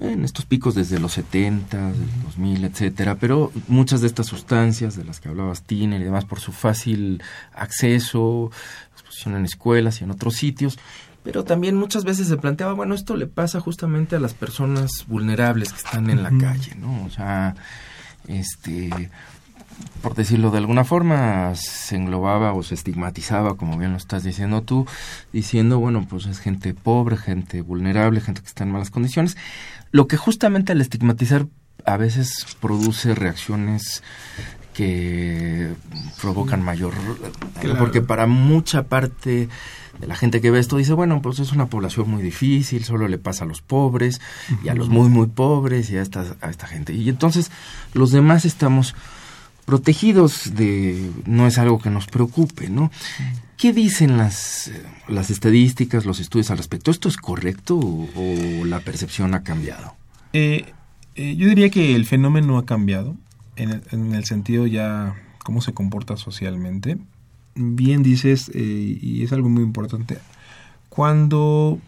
en 0.00 0.24
estos 0.24 0.44
picos 0.44 0.74
desde 0.74 0.98
los 0.98 1.12
70, 1.12 1.92
del 1.92 2.22
2000, 2.24 2.64
etcétera, 2.64 3.16
pero 3.16 3.52
muchas 3.68 4.00
de 4.00 4.08
estas 4.08 4.26
sustancias 4.26 4.96
de 4.96 5.04
las 5.04 5.20
que 5.20 5.28
hablabas 5.28 5.62
Tiner 5.62 6.00
y 6.00 6.04
demás 6.04 6.24
por 6.24 6.40
su 6.40 6.50
fácil 6.50 7.22
acceso, 7.54 8.50
exposición 8.92 9.36
en 9.36 9.44
escuelas 9.44 10.00
y 10.00 10.04
en 10.04 10.10
otros 10.10 10.34
sitios, 10.34 10.78
pero 11.22 11.44
también 11.44 11.76
muchas 11.76 12.04
veces 12.04 12.28
se 12.28 12.36
planteaba, 12.36 12.74
bueno, 12.74 12.94
esto 12.94 13.16
le 13.16 13.26
pasa 13.26 13.60
justamente 13.60 14.16
a 14.16 14.20
las 14.20 14.34
personas 14.34 15.04
vulnerables 15.06 15.72
que 15.72 15.78
están 15.78 16.10
en 16.10 16.22
la 16.22 16.30
calle, 16.38 16.74
¿no? 16.74 17.04
O 17.04 17.10
sea, 17.10 17.54
este 18.28 19.10
por 20.02 20.14
decirlo 20.14 20.50
de 20.50 20.58
alguna 20.58 20.84
forma, 20.84 21.54
se 21.54 21.96
englobaba 21.96 22.52
o 22.52 22.62
se 22.62 22.74
estigmatizaba, 22.74 23.56
como 23.56 23.78
bien 23.78 23.92
lo 23.92 23.96
estás 23.96 24.22
diciendo 24.22 24.62
tú, 24.62 24.86
diciendo, 25.32 25.78
bueno, 25.78 26.06
pues 26.08 26.26
es 26.26 26.40
gente 26.40 26.74
pobre, 26.74 27.16
gente 27.16 27.62
vulnerable, 27.62 28.20
gente 28.20 28.42
que 28.42 28.48
está 28.48 28.64
en 28.64 28.72
malas 28.72 28.90
condiciones. 28.90 29.36
Lo 29.92 30.06
que 30.06 30.16
justamente 30.16 30.72
al 30.72 30.80
estigmatizar 30.80 31.46
a 31.86 31.96
veces 31.96 32.46
produce 32.60 33.14
reacciones 33.14 34.02
que 34.74 35.72
provocan 36.20 36.62
mayor 36.62 36.92
porque 37.78 38.00
para 38.00 38.26
mucha 38.26 38.84
parte 38.84 39.48
de 40.00 40.06
la 40.06 40.16
gente 40.16 40.40
que 40.40 40.50
ve 40.50 40.58
esto 40.58 40.76
dice 40.76 40.94
bueno 40.94 41.22
pues 41.22 41.38
es 41.38 41.52
una 41.52 41.66
población 41.66 42.10
muy 42.10 42.22
difícil 42.22 42.82
solo 42.82 43.06
le 43.06 43.18
pasa 43.18 43.44
a 43.44 43.46
los 43.46 43.62
pobres 43.62 44.20
y 44.64 44.68
a 44.68 44.74
los 44.74 44.88
muy 44.88 45.08
muy 45.08 45.28
pobres 45.28 45.90
y 45.90 45.96
a 45.96 46.02
esta 46.02 46.24
a 46.40 46.50
esta 46.50 46.66
gente. 46.66 46.92
Y 46.92 47.08
entonces 47.08 47.52
los 47.92 48.10
demás 48.10 48.44
estamos 48.44 48.96
protegidos 49.64 50.54
de 50.54 51.10
no 51.26 51.46
es 51.46 51.58
algo 51.58 51.78
que 51.78 51.90
nos 51.90 52.06
preocupe, 52.06 52.68
¿no? 52.68 52.90
¿Qué 53.56 53.72
dicen 53.72 54.16
las, 54.16 54.70
las 55.08 55.30
estadísticas, 55.30 56.04
los 56.04 56.20
estudios 56.20 56.50
al 56.50 56.58
respecto? 56.58 56.90
¿Esto 56.90 57.08
es 57.08 57.16
correcto 57.16 57.78
o, 57.78 58.64
la 58.64 58.80
percepción 58.80 59.34
ha 59.34 59.42
cambiado? 59.42 59.94
Eh, 60.32 60.72
eh, 61.14 61.36
yo 61.36 61.48
diría 61.48 61.70
que 61.70 61.94
el 61.94 62.04
fenómeno 62.04 62.58
ha 62.58 62.66
cambiado 62.66 63.16
en 63.56 63.70
el, 63.70 63.82
en 63.92 64.14
el, 64.14 64.24
sentido 64.24 64.66
ya 64.66 65.14
cómo 65.42 65.60
se 65.60 65.72
comporta 65.72 66.16
socialmente. 66.16 66.98
Bien 67.54 68.02
dices, 68.02 68.50
eh, 68.52 68.98
y 69.00 69.22
es 69.22 69.32
algo 69.32 69.48
muy 69.48 69.62
importante, 69.62 70.18
cuando, 70.88 71.78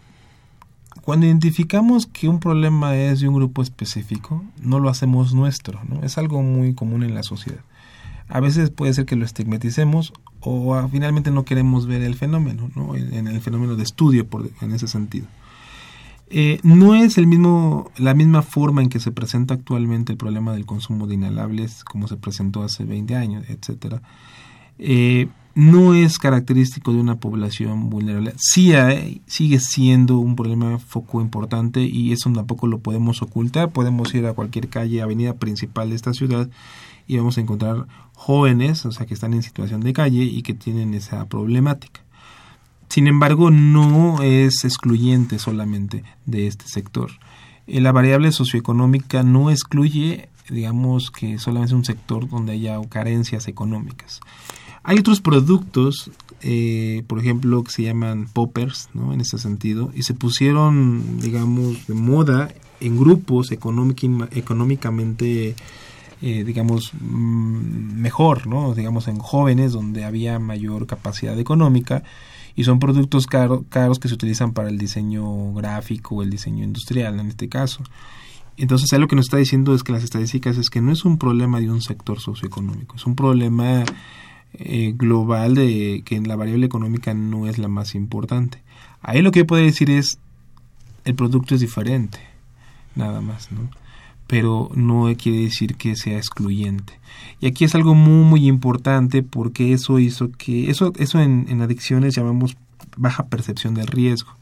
cuando 1.07 1.25
identificamos 1.25 2.05
que 2.05 2.27
un 2.27 2.41
problema 2.41 2.97
es 2.97 3.21
de 3.21 3.29
un 3.29 3.35
grupo 3.35 3.61
específico, 3.61 4.43
no 4.61 4.81
lo 4.81 4.89
hacemos 4.89 5.33
nuestro, 5.33 5.79
¿no? 5.87 6.03
Es 6.03 6.17
algo 6.17 6.43
muy 6.43 6.73
común 6.73 7.01
en 7.01 7.15
la 7.15 7.23
sociedad 7.23 7.61
a 8.29 8.39
veces 8.39 8.69
puede 8.69 8.93
ser 8.93 9.05
que 9.05 9.15
lo 9.15 9.25
estigmaticemos 9.25 10.13
o 10.41 10.75
ah, 10.75 10.87
finalmente 10.91 11.31
no 11.31 11.45
queremos 11.45 11.87
ver 11.87 12.01
el 12.01 12.15
fenómeno, 12.15 12.69
¿no? 12.75 12.95
en, 12.95 13.27
el 13.27 13.41
fenómeno 13.41 13.75
de 13.75 13.83
estudio 13.83 14.27
por, 14.27 14.49
en 14.61 14.73
ese 14.73 14.87
sentido. 14.87 15.27
Eh, 16.29 16.59
no 16.63 16.93
es 16.93 17.17
el 17.17 17.25
mismo, 17.25 17.89
la 17.97 18.13
misma 18.13 18.41
forma 18.41 18.81
en 18.81 18.89
que 18.89 18.99
se 18.99 19.11
presenta 19.11 19.53
actualmente 19.53 20.11
el 20.11 20.17
problema 20.17 20.53
del 20.53 20.65
consumo 20.65 21.07
de 21.07 21.15
inhalables 21.15 21.85
como 21.85 22.07
se 22.09 22.17
presentó 22.17 22.63
hace 22.63 22.83
20 22.83 23.15
años, 23.15 23.45
etcétera. 23.47 24.01
Eh, 24.77 25.29
no 25.57 25.95
es 25.95 26.19
característico 26.19 26.93
de 26.93 26.99
una 26.99 27.15
población 27.15 27.89
vulnerable. 27.89 28.35
Sí 28.37 28.73
sigue 29.25 29.59
siendo 29.59 30.19
un 30.19 30.35
problema 30.35 30.77
foco 30.77 31.19
importante 31.19 31.81
y 31.81 32.11
eso 32.11 32.31
tampoco 32.31 32.67
lo 32.67 32.77
podemos 32.77 33.23
ocultar. 33.23 33.71
Podemos 33.71 34.13
ir 34.13 34.27
a 34.27 34.33
cualquier 34.33 34.69
calle, 34.69 35.01
avenida 35.01 35.33
principal 35.33 35.89
de 35.89 35.95
esta 35.95 36.13
ciudad 36.13 36.47
y 37.07 37.17
vamos 37.17 37.39
a 37.39 37.41
encontrar 37.41 37.87
jóvenes, 38.13 38.85
o 38.85 38.91
sea, 38.91 39.07
que 39.07 39.15
están 39.15 39.33
en 39.33 39.41
situación 39.41 39.81
de 39.81 39.93
calle 39.93 40.21
y 40.21 40.43
que 40.43 40.53
tienen 40.53 40.93
esa 40.93 41.25
problemática. 41.25 42.01
Sin 42.87 43.07
embargo, 43.07 43.49
no 43.49 44.21
es 44.21 44.63
excluyente 44.63 45.39
solamente 45.39 46.03
de 46.27 46.45
este 46.45 46.67
sector. 46.67 47.09
Eh, 47.65 47.81
la 47.81 47.91
variable 47.91 48.31
socioeconómica 48.31 49.23
no 49.23 49.49
excluye, 49.49 50.29
digamos, 50.51 51.09
que 51.09 51.39
solamente 51.39 51.73
es 51.73 51.77
un 51.77 51.85
sector 51.85 52.29
donde 52.29 52.53
haya 52.53 52.79
carencias 52.89 53.47
económicas. 53.47 54.21
Hay 54.87 54.99
otros 54.99 55.19
productos, 55.19 56.09
eh, 56.41 57.03
por 57.07 57.19
ejemplo, 57.19 57.61
que 57.61 57.71
se 57.71 57.83
llaman 57.83 58.29
poppers, 58.31 58.87
¿no? 58.93 59.13
En 59.13 59.19
este 59.19 59.37
sentido, 59.37 59.91
y 59.93 60.03
se 60.03 60.13
pusieron, 60.13 61.19
digamos, 61.19 61.87
de 61.87 61.93
moda 61.93 62.47
en 62.79 62.97
grupos 62.97 63.51
económicamente 63.51 65.55
eh, 66.21 66.43
digamos, 66.45 66.93
mm, 66.99 67.99
mejor, 67.99 68.47
¿no? 68.47 68.73
Digamos, 68.73 69.09
en 69.09 69.19
jóvenes 69.19 69.73
donde 69.73 70.05
había 70.05 70.39
mayor 70.39 70.87
capacidad 70.87 71.37
económica 71.37 72.03
y 72.55 72.63
son 72.63 72.79
productos 72.79 73.27
caros 73.27 73.99
que 73.99 74.07
se 74.07 74.13
utilizan 74.13 74.53
para 74.53 74.69
el 74.69 74.77
diseño 74.77 75.53
gráfico 75.53 76.15
o 76.15 76.23
el 76.23 76.29
diseño 76.29 76.63
industrial 76.63 77.19
en 77.19 77.27
este 77.27 77.49
caso. 77.49 77.83
Entonces, 78.55 78.89
lo 78.97 79.09
que 79.09 79.17
nos 79.17 79.25
está 79.25 79.35
diciendo 79.35 79.75
es 79.75 79.83
que 79.83 79.91
las 79.91 80.05
estadísticas 80.05 80.57
es 80.57 80.69
que 80.69 80.81
no 80.81 80.93
es 80.93 81.03
un 81.03 81.17
problema 81.17 81.59
de 81.59 81.69
un 81.69 81.81
sector 81.81 82.21
socioeconómico, 82.21 82.95
es 82.95 83.05
un 83.05 83.15
problema 83.15 83.83
eh, 84.59 84.93
global 84.95 85.55
de 85.55 86.03
que 86.05 86.19
la 86.21 86.35
variable 86.35 86.65
económica 86.65 87.13
no 87.13 87.47
es 87.47 87.57
la 87.57 87.67
más 87.67 87.95
importante. 87.95 88.63
Ahí 89.01 89.21
lo 89.21 89.31
que 89.31 89.45
puede 89.45 89.63
decir 89.63 89.89
es 89.89 90.19
el 91.05 91.15
producto 91.15 91.55
es 91.55 91.61
diferente, 91.61 92.19
nada 92.95 93.21
más, 93.21 93.51
¿no? 93.51 93.69
pero 94.27 94.69
no 94.75 95.09
quiere 95.17 95.39
decir 95.39 95.75
que 95.75 95.95
sea 95.95 96.17
excluyente. 96.17 96.99
Y 97.39 97.47
aquí 97.47 97.63
es 97.63 97.73
algo 97.75 97.95
muy 97.95 98.25
muy 98.25 98.47
importante 98.47 99.23
porque 99.23 99.73
eso 99.73 99.99
hizo 99.99 100.31
que 100.31 100.69
eso 100.69 100.91
eso 100.97 101.19
en, 101.19 101.61
adicciones 101.61 102.15
llamamos 102.15 102.57
baja 102.97 103.27
percepción 103.27 103.73
del 103.73 103.87
riesgo. 103.87 104.35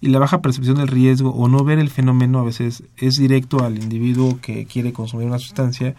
Y 0.00 0.08
la 0.08 0.18
baja 0.18 0.42
percepción 0.42 0.76
del 0.76 0.88
riesgo 0.88 1.30
o 1.30 1.48
no 1.48 1.64
ver 1.64 1.78
el 1.78 1.90
fenómeno 1.90 2.38
a 2.38 2.44
veces 2.44 2.84
es 2.96 3.14
directo 3.14 3.64
al 3.64 3.82
individuo 3.82 4.38
que 4.40 4.66
quiere 4.66 4.92
consumir 4.92 5.26
una 5.26 5.38
sustancia 5.38 5.94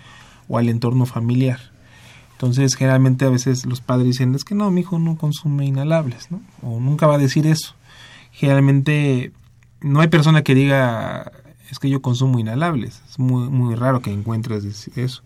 o 0.48 0.58
al 0.58 0.70
entorno 0.70 1.06
familiar. 1.06 1.75
Entonces, 2.36 2.76
generalmente 2.76 3.24
a 3.24 3.30
veces 3.30 3.66
los 3.66 3.80
padres 3.80 4.08
dicen, 4.08 4.36
es 4.36 4.44
que 4.44 4.56
no, 4.56 4.70
mi 4.70 4.82
hijo 4.82 5.00
no 5.00 5.16
consume 5.16 5.66
inhalables, 5.66 6.30
¿no? 6.32 6.42
O 6.62 6.82
nunca 6.82 7.08
va 7.08 7.16
a 7.16 7.18
decir 7.18 7.48
eso. 7.48 7.76
Generalmente 8.32 9.32
no 9.80 10.02
hay 10.02 10.10
persona 10.10 10.44
que 10.44 10.54
diga, 10.54 11.32
es 11.72 11.80
que 11.80 11.90
yo 11.90 12.02
consumo 12.02 12.38
inhalables. 12.38 13.02
Es 13.10 13.20
muy, 13.20 13.50
muy 13.50 13.76
raro 13.76 14.02
que 14.02 14.12
encuentres 14.12 14.90
eso. 14.98 15.24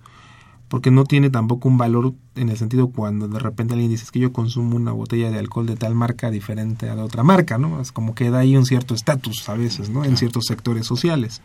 porque 0.68 0.92
no 0.92 1.04
tiene 1.04 1.32
tampoco 1.32 1.68
un 1.68 1.80
valor 1.80 2.14
en 2.36 2.50
el 2.50 2.58
sentido 2.58 2.90
cuando 2.90 3.28
de 3.28 3.40
repente 3.40 3.74
alguien 3.74 3.90
dice 3.90 4.06
que 4.12 4.20
yo 4.20 4.32
consumo 4.32 4.76
una 4.76 4.92
botella 4.92 5.32
de 5.32 5.40
alcohol 5.40 5.66
de 5.66 5.76
tal 5.76 5.96
marca 5.96 6.30
diferente 6.30 6.90
a 6.90 6.96
la 6.96 7.04
otra 7.04 7.24
marca, 7.24 7.58
¿no? 7.58 7.82
Es 7.82 7.92
como 7.92 8.14
que 8.14 8.30
da 8.30 8.40
ahí 8.40 8.56
un 8.56 8.68
cierto 8.68 8.94
estatus 8.94 9.50
a 9.50 9.56
veces, 9.56 9.90
¿no? 9.90 10.06
En 10.06 10.16
ciertos 10.16 10.46
sectores 10.46 10.86
sociales. 10.86 11.42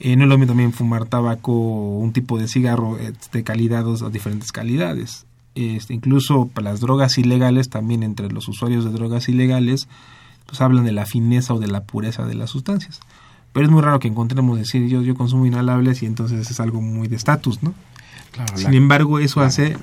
Eh, 0.00 0.16
no 0.16 0.24
es 0.24 0.30
lo 0.30 0.38
mismo 0.38 0.52
también 0.52 0.72
fumar 0.72 1.04
tabaco 1.04 1.52
o 1.52 1.98
un 1.98 2.12
tipo 2.12 2.38
de 2.38 2.48
cigarro 2.48 2.98
eh, 2.98 3.12
de 3.32 3.44
calidad 3.44 3.86
o 3.86 4.10
diferentes 4.10 4.50
calidades. 4.50 5.26
Este, 5.54 5.92
incluso 5.92 6.46
para 6.46 6.70
las 6.70 6.80
drogas 6.80 7.18
ilegales, 7.18 7.68
también 7.68 8.02
entre 8.02 8.30
los 8.30 8.48
usuarios 8.48 8.84
de 8.84 8.90
drogas 8.90 9.28
ilegales, 9.28 9.88
pues 10.46 10.60
hablan 10.62 10.84
de 10.84 10.92
la 10.92 11.04
fineza 11.04 11.52
o 11.52 11.58
de 11.58 11.66
la 11.66 11.82
pureza 11.84 12.24
de 12.24 12.34
las 12.34 12.50
sustancias. 12.50 13.00
Pero 13.52 13.66
es 13.66 13.72
muy 13.72 13.82
raro 13.82 13.98
que 13.98 14.08
encontremos 14.08 14.58
decir 14.58 14.88
yo, 14.88 15.02
yo 15.02 15.14
consumo 15.14 15.44
inhalables 15.44 16.02
y 16.02 16.06
entonces 16.06 16.50
es 16.50 16.60
algo 16.60 16.80
muy 16.80 17.08
de 17.08 17.16
estatus, 17.16 17.62
¿no? 17.62 17.74
Sin 18.54 18.74
embargo, 18.74 19.18
eso 19.18 19.40
hace 19.40 19.76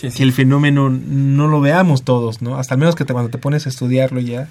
que 0.00 0.22
el 0.22 0.32
fenómeno 0.32 0.90
no 0.90 1.46
lo 1.46 1.60
veamos 1.60 2.02
todos, 2.02 2.42
¿no? 2.42 2.56
Hasta 2.56 2.76
menos 2.76 2.96
que 2.96 3.04
cuando 3.04 3.30
te 3.30 3.38
pones 3.38 3.66
a 3.66 3.68
estudiarlo 3.68 4.20
ya. 4.20 4.48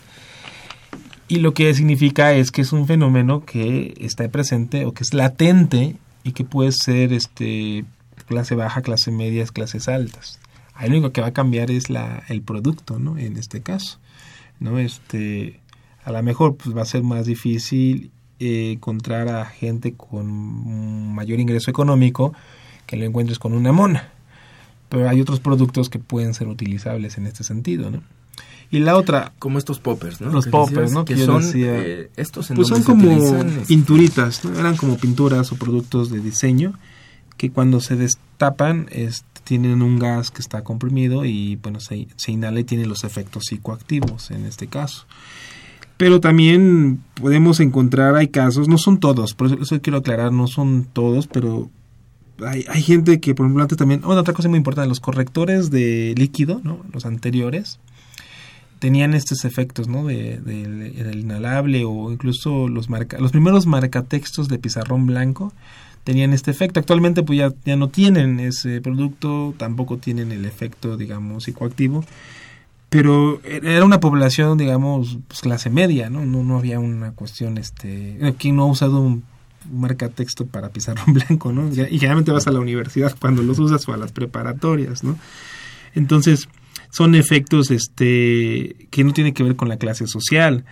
Y 1.27 1.39
lo 1.39 1.53
que 1.53 1.73
significa 1.73 2.33
es 2.33 2.51
que 2.51 2.61
es 2.61 2.71
un 2.71 2.87
fenómeno 2.87 3.43
que 3.43 3.93
está 3.99 4.29
presente 4.29 4.85
o 4.85 4.93
que 4.93 5.03
es 5.03 5.13
latente 5.13 5.97
y 6.23 6.31
que 6.31 6.45
puede 6.45 6.71
ser 6.71 7.11
este 7.11 7.83
clase 8.27 8.55
baja, 8.55 8.81
clase 8.81 9.11
media, 9.11 9.45
clases 9.45 9.87
altas. 9.87 10.39
Ahí 10.73 10.89
lo 10.89 10.97
único 10.97 11.11
que 11.11 11.21
va 11.21 11.27
a 11.27 11.33
cambiar 11.33 11.71
es 11.71 11.89
la, 11.89 12.23
el 12.29 12.41
producto, 12.41 12.99
¿no? 12.99 13.17
En 13.17 13.37
este 13.37 13.61
caso, 13.61 13.99
¿no? 14.59 14.79
Este, 14.79 15.59
a 16.05 16.11
lo 16.11 16.23
mejor 16.23 16.55
pues 16.55 16.75
va 16.75 16.83
a 16.83 16.85
ser 16.85 17.03
más 17.03 17.25
difícil 17.25 18.11
eh, 18.39 18.73
encontrar 18.73 19.27
a 19.27 19.45
gente 19.45 19.95
con 19.95 21.13
mayor 21.13 21.39
ingreso 21.39 21.71
económico 21.71 22.33
que 22.85 22.95
lo 22.95 23.05
encuentres 23.05 23.39
con 23.39 23.53
una 23.53 23.71
mona. 23.71 24.09
Pero 24.89 25.09
hay 25.09 25.19
otros 25.19 25.41
productos 25.41 25.89
que 25.89 25.99
pueden 25.99 26.33
ser 26.33 26.47
utilizables 26.47 27.17
en 27.17 27.27
este 27.27 27.43
sentido, 27.43 27.91
¿no? 27.91 28.03
Y 28.69 28.79
la 28.79 28.97
otra... 28.97 29.33
Como 29.39 29.57
estos 29.57 29.79
poppers, 29.79 30.19
¿no? 30.19 30.31
Los 30.31 30.47
poppers, 30.47 30.91
¿no? 30.91 31.05
Que, 31.05 31.17
son... 31.17 31.43
Eh, 31.55 32.09
estos 32.17 32.49
pues 32.53 32.67
son 32.67 32.83
como 32.83 33.11
este, 33.11 33.61
pinturitas, 33.67 34.43
¿no? 34.43 34.59
Eran 34.59 34.75
como 34.75 34.97
pinturas 34.97 35.51
o 35.51 35.55
productos 35.55 36.09
de 36.09 36.19
diseño 36.19 36.73
que 37.37 37.51
cuando 37.51 37.79
se 37.79 37.95
destapan 37.95 38.89
tienen 39.43 39.81
un 39.81 39.97
gas 39.97 40.31
que 40.31 40.41
está 40.41 40.63
comprimido 40.63 41.23
y 41.23 41.55
bueno, 41.57 41.79
se, 41.79 42.07
se 42.17 42.31
inhala 42.33 42.59
y 42.59 42.65
tiene 42.65 42.85
los 42.85 43.05
efectos 43.05 43.45
psicoactivos 43.45 44.31
en 44.31 44.45
este 44.45 44.67
caso. 44.67 45.05
Pero 45.95 46.19
también 46.19 47.01
podemos 47.15 47.59
encontrar, 47.59 48.15
hay 48.15 48.27
casos, 48.27 48.67
no 48.67 48.77
son 48.77 48.99
todos, 48.99 49.33
por 49.33 49.61
eso 49.61 49.81
quiero 49.81 49.99
aclarar, 49.99 50.31
no 50.31 50.47
son 50.47 50.85
todos, 50.91 51.27
pero 51.27 51.71
hay, 52.45 52.65
hay 52.67 52.81
gente 52.83 53.19
que, 53.19 53.33
por 53.33 53.45
ejemplo, 53.45 53.63
antes 53.63 53.77
también, 53.77 54.01
otra 54.03 54.33
cosa 54.33 54.49
muy 54.49 54.57
importante, 54.57 54.89
los 54.89 54.99
correctores 54.99 55.71
de 55.71 56.13
líquido, 56.17 56.61
¿no? 56.63 56.81
Los 56.93 57.05
anteriores, 57.05 57.79
tenían 58.79 59.13
estos 59.13 59.45
efectos, 59.45 59.87
¿no? 59.87 60.05
De, 60.05 60.37
del 60.37 61.19
inhalable 61.19 61.83
o 61.85 62.11
incluso 62.11 62.67
los 62.67 62.89
marca, 62.89 63.17
los 63.19 63.31
primeros 63.31 63.65
marcatextos 63.65 64.47
de 64.47 64.59
pizarrón 64.59 65.05
blanco 65.05 65.53
tenían 66.03 66.33
este 66.33 66.51
efecto. 66.51 66.79
Actualmente 66.79 67.23
pues 67.23 67.39
ya, 67.39 67.53
ya 67.65 67.75
no 67.75 67.89
tienen 67.89 68.39
ese 68.39 68.81
producto, 68.81 69.53
tampoco 69.57 69.97
tienen 69.97 70.31
el 70.31 70.45
efecto, 70.45 70.95
digamos, 70.95 71.43
psicoactivo. 71.43 72.05
Pero 72.89 73.41
era 73.43 73.83
una 73.83 73.99
población, 73.99 74.57
digamos, 74.57 75.17
pues, 75.27 75.41
clase 75.41 75.69
media, 75.69 76.09
¿no? 76.09 76.25
¿no? 76.25 76.43
No 76.43 76.57
había 76.57 76.79
una 76.79 77.11
cuestión, 77.11 77.57
este... 77.57 78.17
Aquí 78.25 78.53
no 78.53 78.63
ha 78.63 78.65
usado 78.67 79.01
un 79.01 79.23
marca 79.69 80.07
texto 80.07 80.45
para 80.45 80.69
pizarrón 80.69 81.13
blanco, 81.13 81.51
¿no? 81.51 81.67
Y 81.69 81.99
generalmente 81.99 82.31
vas 82.31 82.47
a 82.47 82.51
la 82.51 82.61
universidad 82.61 83.13
cuando 83.19 83.43
los 83.43 83.59
usas 83.59 83.85
o 83.89 83.93
a 83.93 83.97
las 83.97 84.13
preparatorias, 84.13 85.03
¿no? 85.03 85.17
Entonces, 85.95 86.47
son 86.89 87.15
efectos 87.15 87.71
este, 87.71 88.87
que 88.89 89.03
no 89.03 89.13
tienen 89.13 89.33
que 89.33 89.43
ver 89.43 89.55
con 89.55 89.69
la 89.69 89.77
clase 89.77 90.07
social. 90.07 90.65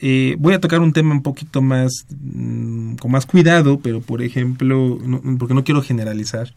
Eh, 0.00 0.36
voy 0.38 0.54
a 0.54 0.60
tocar 0.60 0.80
un 0.80 0.92
tema 0.92 1.12
un 1.12 1.22
poquito 1.22 1.60
más, 1.60 2.06
mm, 2.10 2.96
con 2.96 3.10
más 3.10 3.26
cuidado, 3.26 3.80
pero 3.80 4.00
por 4.00 4.22
ejemplo, 4.22 4.98
porque 5.38 5.54
no 5.54 5.64
quiero 5.64 5.82
generalizar, 5.82 6.54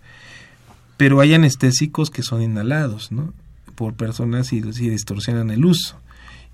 pero 0.97 1.19
hay 1.19 1.33
anestésicos 1.33 2.11
que 2.11 2.21
son 2.21 2.41
inhalados, 2.41 3.11
¿no? 3.11 3.33
Por 3.75 3.95
personas 3.95 4.53
y, 4.53 4.57
y 4.57 4.89
distorsionan 4.89 5.49
el 5.49 5.65
uso 5.65 5.97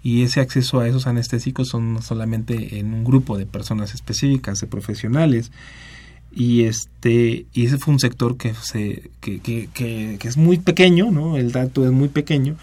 y 0.03 0.23
ese 0.23 0.39
acceso 0.39 0.79
a 0.79 0.87
esos 0.87 1.07
anestésicos 1.07 1.69
son 1.69 2.01
solamente 2.01 2.79
en 2.79 2.93
un 2.93 3.03
grupo 3.03 3.37
de 3.37 3.45
personas 3.45 3.93
específicas, 3.93 4.61
de 4.61 4.67
profesionales. 4.67 5.51
Y 6.39 6.65
este 6.65 7.47
y 7.51 7.65
ese 7.65 7.79
fue 7.79 7.95
un 7.95 7.99
sector 7.99 8.37
que 8.37 8.53
se 8.53 9.09
que, 9.21 9.39
que, 9.39 9.69
que, 9.73 10.27
es 10.27 10.37
muy 10.37 10.59
pequeño, 10.59 11.09
¿no? 11.09 11.35
El 11.35 11.51
dato 11.51 11.83
es 11.83 11.91
muy 11.91 12.09
pequeño, 12.09 12.57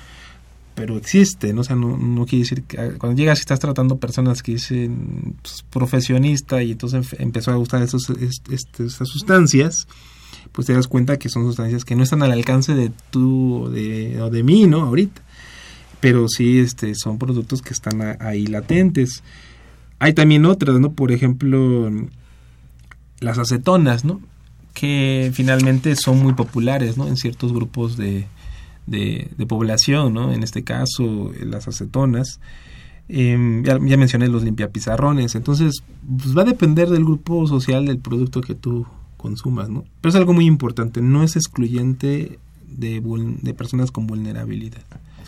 pero 0.76 0.96
existe, 0.96 1.52
¿no? 1.52 1.62
O 1.62 1.64
sea, 1.64 1.74
no, 1.74 1.96
no 1.96 2.24
quiere 2.24 2.44
decir 2.44 2.62
que 2.62 2.76
cuando 2.98 3.18
llegas 3.18 3.38
y 3.38 3.40
estás 3.40 3.58
tratando 3.58 3.96
personas 3.96 4.44
que 4.44 4.52
dicen 4.52 5.34
pues, 5.42 5.64
profesionista 5.70 6.62
y 6.62 6.72
entonces 6.72 7.16
empezó 7.18 7.50
a 7.50 7.56
gustar 7.56 7.82
esos, 7.82 8.08
este, 8.10 8.84
esas 8.84 9.08
sustancias, 9.08 9.88
pues 10.52 10.68
te 10.68 10.72
das 10.72 10.86
cuenta 10.86 11.18
que 11.18 11.28
son 11.28 11.44
sustancias 11.44 11.84
que 11.84 11.96
no 11.96 12.04
están 12.04 12.22
al 12.22 12.30
alcance 12.30 12.74
de 12.74 12.92
tú 13.10 13.64
o 13.64 13.70
de, 13.70 14.22
o 14.22 14.30
de 14.30 14.44
mí, 14.44 14.68
¿no? 14.68 14.82
Ahorita 14.82 15.20
pero 16.04 16.28
sí 16.28 16.58
este, 16.58 16.94
son 16.94 17.18
productos 17.18 17.62
que 17.62 17.72
están 17.72 18.18
ahí 18.20 18.46
latentes. 18.46 19.22
Hay 19.98 20.12
también 20.12 20.44
otras, 20.44 20.78
¿no? 20.78 20.92
Por 20.92 21.12
ejemplo, 21.12 21.90
las 23.20 23.38
acetonas, 23.38 24.04
¿no? 24.04 24.20
Que 24.72 25.30
finalmente 25.34 25.94
son 25.96 26.22
muy 26.22 26.32
populares, 26.32 26.96
¿no? 26.96 27.06
En 27.06 27.16
ciertos 27.16 27.52
grupos 27.52 27.96
de, 27.96 28.26
de, 28.86 29.46
población, 29.46 30.14
¿no? 30.14 30.32
En 30.32 30.42
este 30.42 30.64
caso, 30.64 31.32
las 31.40 31.68
acetonas. 31.68 32.40
Em, 33.08 33.62
ya, 33.64 33.78
mencioné 33.78 34.28
los 34.28 34.42
limpiapizarrones. 34.42 35.34
Entonces, 35.34 35.82
pues 36.18 36.36
va 36.36 36.42
a 36.42 36.46
depender 36.46 36.88
del 36.88 37.04
grupo 37.04 37.46
social 37.46 37.86
del 37.86 37.98
producto 37.98 38.40
que 38.40 38.54
tú 38.54 38.86
consumas, 39.16 39.68
¿no? 39.68 39.84
Pero 40.00 40.10
es 40.10 40.16
algo 40.16 40.32
muy 40.32 40.46
importante, 40.46 41.00
no 41.00 41.22
es 41.22 41.36
excluyente 41.36 42.38
de, 42.66 43.02
de 43.42 43.54
personas 43.54 43.90
con 43.90 44.06
vulnerabilidad 44.06 44.82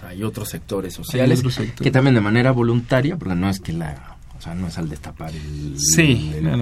hay 0.06 0.22
otros 0.22 0.48
sectores 0.48 0.94
sociales 0.94 1.42
que 1.80 1.90
también 1.90 2.14
de 2.14 2.20
manera 2.20 2.52
voluntaria, 2.52 3.16
porque 3.16 3.34
no 3.34 3.48
es 3.48 3.60
que 3.60 3.72
la, 3.72 4.15
o 4.38 4.40
sea, 4.40 4.54
no 4.54 4.68
es 4.68 4.78
al 4.78 4.88
destapar 4.88 5.32
el, 5.34 5.76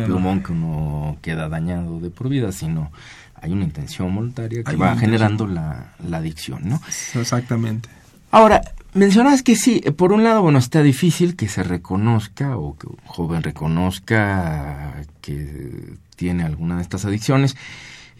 plumón 0.06 0.42
que 0.42 0.52
uno 0.52 1.16
queda 1.22 1.48
dañado 1.48 2.00
de 2.00 2.10
por 2.10 2.28
vida, 2.28 2.52
sino 2.52 2.92
hay 3.34 3.52
una 3.52 3.64
intención 3.64 4.14
voluntaria 4.14 4.64
que 4.64 4.76
va 4.76 4.96
generando 4.96 5.46
la, 5.46 5.94
la 6.06 6.18
adicción, 6.18 6.68
¿no? 6.68 6.80
Exactamente. 7.14 7.88
Ahora, 8.30 8.62
mencionas 8.94 9.42
que 9.42 9.54
sí, 9.54 9.80
por 9.96 10.12
un 10.12 10.24
lado, 10.24 10.42
bueno, 10.42 10.58
está 10.58 10.82
difícil 10.82 11.36
que 11.36 11.48
se 11.48 11.62
reconozca 11.62 12.56
o 12.56 12.76
que 12.76 12.86
un 12.86 12.96
joven 13.04 13.42
reconozca 13.42 15.04
que 15.20 15.96
tiene 16.16 16.42
alguna 16.42 16.76
de 16.76 16.82
estas 16.82 17.04
adicciones, 17.04 17.56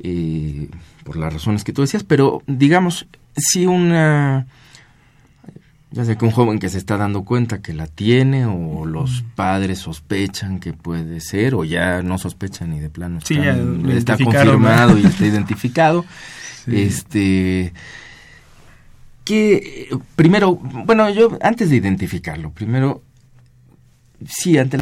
eh, 0.03 0.69
por 1.05 1.17
las 1.17 1.33
razones 1.33 1.65
que 1.65 1.73
tú 1.73 1.83
decías, 1.83 2.05
pero 2.05 2.43
digamos, 2.47 3.07
si 3.37 3.67
una 3.67 4.47
ya 5.95 6.05
sé 6.05 6.17
que 6.17 6.25
un 6.25 6.33
joven 6.33 6.59
que 6.59 6.69
se 6.69 6.79
está 6.79 6.97
dando 6.97 7.25
cuenta 7.25 7.63
que 7.63 7.73
la 7.73 7.87
tiene 7.87 8.47
o 8.47 8.85
los 8.85 9.23
padres 9.37 9.79
sospechan 9.79 10.59
que 10.59 10.73
puede 10.73 11.21
ser 11.21 11.55
o 11.55 11.63
ya 11.63 12.03
no 12.03 12.19
sospechan 12.19 12.71
ni 12.71 12.81
de 12.81 12.91
plano 12.91 13.21
está 13.91 14.19
confirmado 14.19 14.99
y 14.99 15.07
está 15.07 15.25
identificado. 15.25 16.05
Este 16.67 17.75
que 19.23 19.91
primero, 20.17 20.55
bueno, 20.55 21.11
yo 21.11 21.37
antes 21.43 21.69
de 21.69 21.77
identificarlo, 21.77 22.51
primero 22.51 23.03
sí, 24.27 24.57
antes 24.57 24.81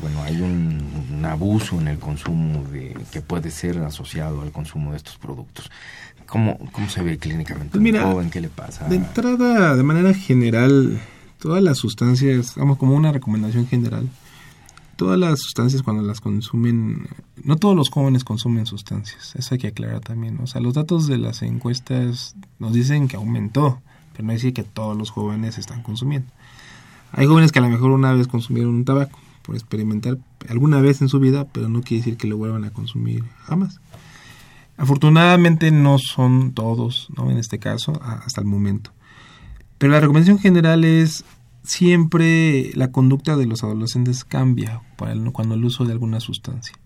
bueno, 0.00 0.22
hay 0.22 0.40
un, 0.40 1.22
abuso 1.26 1.78
en 1.78 1.88
el 1.88 1.98
consumo 1.98 2.64
de 2.64 2.96
que 3.12 3.20
puede 3.20 3.50
ser 3.50 3.76
asociado 3.78 4.40
al 4.40 4.52
consumo 4.52 4.92
de 4.92 4.96
estos 4.96 5.18
productos. 5.18 5.70
¿Cómo, 6.28 6.58
cómo 6.72 6.88
se 6.88 7.02
ve 7.02 7.18
clínicamente? 7.18 7.70
Pues 7.70 7.82
mira, 7.82 8.14
¿Qué 8.30 8.40
le 8.40 8.48
pasa? 8.48 8.86
De 8.86 8.96
entrada, 8.96 9.74
de 9.74 9.82
manera 9.82 10.12
general, 10.12 11.00
todas 11.38 11.62
las 11.62 11.78
sustancias, 11.78 12.54
vamos, 12.56 12.76
como 12.76 12.94
una 12.94 13.12
recomendación 13.12 13.66
general, 13.66 14.08
todas 14.96 15.18
las 15.18 15.40
sustancias 15.40 15.82
cuando 15.82 16.02
las 16.02 16.20
consumen, 16.20 17.08
no 17.42 17.56
todos 17.56 17.74
los 17.74 17.88
jóvenes 17.88 18.24
consumen 18.24 18.66
sustancias, 18.66 19.34
eso 19.36 19.54
hay 19.54 19.58
que 19.58 19.68
aclarar 19.68 20.00
también. 20.00 20.38
O 20.42 20.46
sea, 20.46 20.60
los 20.60 20.74
datos 20.74 21.06
de 21.06 21.16
las 21.16 21.40
encuestas 21.42 22.36
nos 22.58 22.74
dicen 22.74 23.08
que 23.08 23.16
aumentó, 23.16 23.80
pero 24.12 24.26
no 24.26 24.32
dice 24.34 24.52
que 24.52 24.64
todos 24.64 24.98
los 24.98 25.10
jóvenes 25.10 25.56
están 25.56 25.82
consumiendo. 25.82 26.28
Hay 27.12 27.26
jóvenes 27.26 27.52
que 27.52 27.60
a 27.60 27.62
lo 27.62 27.70
mejor 27.70 27.90
una 27.92 28.12
vez 28.12 28.28
consumieron 28.28 28.74
un 28.74 28.84
tabaco 28.84 29.18
por 29.42 29.54
experimentar 29.54 30.18
alguna 30.50 30.80
vez 30.82 31.00
en 31.00 31.08
su 31.08 31.20
vida, 31.20 31.46
pero 31.50 31.70
no 31.70 31.80
quiere 31.80 32.02
decir 32.02 32.18
que 32.18 32.26
lo 32.26 32.36
vuelvan 32.36 32.64
a 32.64 32.70
consumir 32.70 33.24
jamás. 33.44 33.80
Afortunadamente 34.78 35.72
no 35.72 35.98
son 35.98 36.52
todos, 36.54 37.08
¿no? 37.16 37.30
En 37.30 37.36
este 37.36 37.58
caso, 37.58 38.00
hasta 38.00 38.40
el 38.40 38.46
momento. 38.46 38.92
Pero 39.76 39.92
la 39.92 40.00
recomendación 40.00 40.38
general 40.38 40.84
es 40.84 41.24
siempre 41.64 42.70
la 42.74 42.90
conducta 42.90 43.36
de 43.36 43.46
los 43.46 43.62
adolescentes 43.62 44.24
cambia 44.24 44.80
cuando 45.32 45.54
el 45.54 45.64
uso 45.64 45.84
de 45.84 45.92
alguna 45.92 46.20
sustancia. 46.20 46.76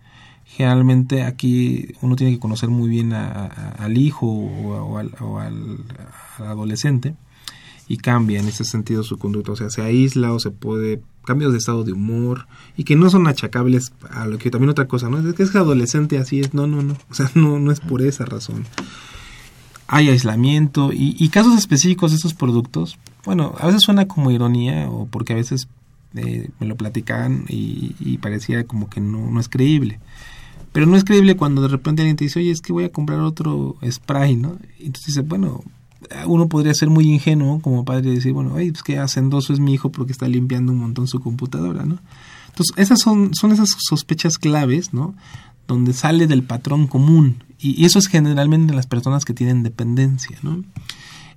Generalmente 0.44 1.22
aquí 1.22 1.88
uno 2.02 2.16
tiene 2.16 2.32
que 2.32 2.40
conocer 2.40 2.68
muy 2.68 2.88
bien 2.88 3.12
al 3.12 3.96
hijo 3.96 4.26
o, 4.26 4.98
al, 4.98 5.10
adolescente 6.38 7.14
y 7.88 7.98
cambia 7.98 8.40
en 8.40 8.48
ese 8.48 8.64
sentido 8.64 9.02
su 9.02 9.18
conducta, 9.18 9.52
o 9.52 9.56
sea, 9.56 9.70
se 9.70 9.82
aísla 9.82 10.32
o 10.32 10.40
se 10.40 10.50
puede 10.50 11.02
cambios 11.24 11.52
de 11.52 11.58
estado 11.58 11.84
de 11.84 11.92
humor 11.92 12.46
y 12.76 12.84
que 12.84 12.96
no 12.96 13.10
son 13.10 13.26
achacables 13.26 13.92
a 14.10 14.26
lo 14.26 14.38
que 14.38 14.50
también 14.50 14.70
otra 14.70 14.88
cosa, 14.88 15.08
¿no? 15.08 15.18
Es 15.18 15.34
que 15.34 15.42
es 15.42 15.54
adolescente 15.54 16.18
así 16.18 16.40
es, 16.40 16.54
no, 16.54 16.66
no, 16.66 16.82
no, 16.82 16.96
o 17.10 17.14
sea, 17.14 17.30
no, 17.34 17.58
no 17.58 17.70
es 17.70 17.80
por 17.80 18.02
esa 18.02 18.24
razón. 18.24 18.64
Hay 19.86 20.08
aislamiento 20.08 20.90
y, 20.92 21.28
casos 21.28 21.58
específicos 21.58 22.12
de 22.12 22.16
estos 22.16 22.32
productos, 22.32 22.98
bueno, 23.24 23.54
a 23.58 23.66
veces 23.66 23.82
suena 23.82 24.08
como 24.08 24.30
ironía 24.30 24.88
o 24.88 25.06
porque 25.06 25.34
a 25.34 25.36
veces 25.36 25.68
eh, 26.14 26.48
me 26.60 26.66
lo 26.66 26.76
platicaban 26.76 27.44
y, 27.48 28.18
parecía 28.18 28.64
como 28.64 28.88
que 28.88 29.00
no, 29.00 29.30
no 29.30 29.38
es 29.38 29.48
creíble. 29.48 30.00
Pero 30.72 30.86
no 30.86 30.96
es 30.96 31.04
creíble 31.04 31.36
cuando 31.36 31.60
de 31.60 31.68
repente 31.68 32.00
alguien 32.00 32.16
te 32.16 32.24
dice, 32.24 32.38
oye, 32.38 32.50
es 32.50 32.62
que 32.62 32.72
voy 32.72 32.84
a 32.84 32.92
comprar 32.92 33.20
otro 33.20 33.76
spray, 33.88 34.36
¿no? 34.36 34.56
Y 34.78 34.86
entonces 34.86 35.08
dices, 35.08 35.28
bueno, 35.28 35.62
uno 36.26 36.48
podría 36.48 36.74
ser 36.74 36.90
muy 36.90 37.08
ingenuo 37.08 37.60
como 37.60 37.84
padre 37.84 38.10
y 38.10 38.14
decir, 38.14 38.32
bueno, 38.32 38.50
pues 38.50 38.82
que 38.82 38.98
hacendoso 38.98 39.52
es 39.52 39.60
mi 39.60 39.74
hijo 39.74 39.90
porque 39.92 40.12
está 40.12 40.28
limpiando 40.28 40.72
un 40.72 40.78
montón 40.78 41.06
su 41.06 41.20
computadora, 41.20 41.84
¿no? 41.84 41.98
Entonces, 42.48 42.74
esas 42.76 43.00
son, 43.00 43.34
son 43.34 43.52
esas 43.52 43.76
sospechas 43.78 44.38
claves, 44.38 44.92
¿no? 44.92 45.14
Donde 45.66 45.92
sale 45.92 46.26
del 46.26 46.42
patrón 46.42 46.86
común. 46.86 47.44
Y, 47.58 47.84
eso 47.84 47.98
es 47.98 48.08
generalmente 48.08 48.72
en 48.72 48.76
las 48.76 48.86
personas 48.86 49.24
que 49.24 49.34
tienen 49.34 49.62
dependencia, 49.62 50.36
¿no? 50.42 50.62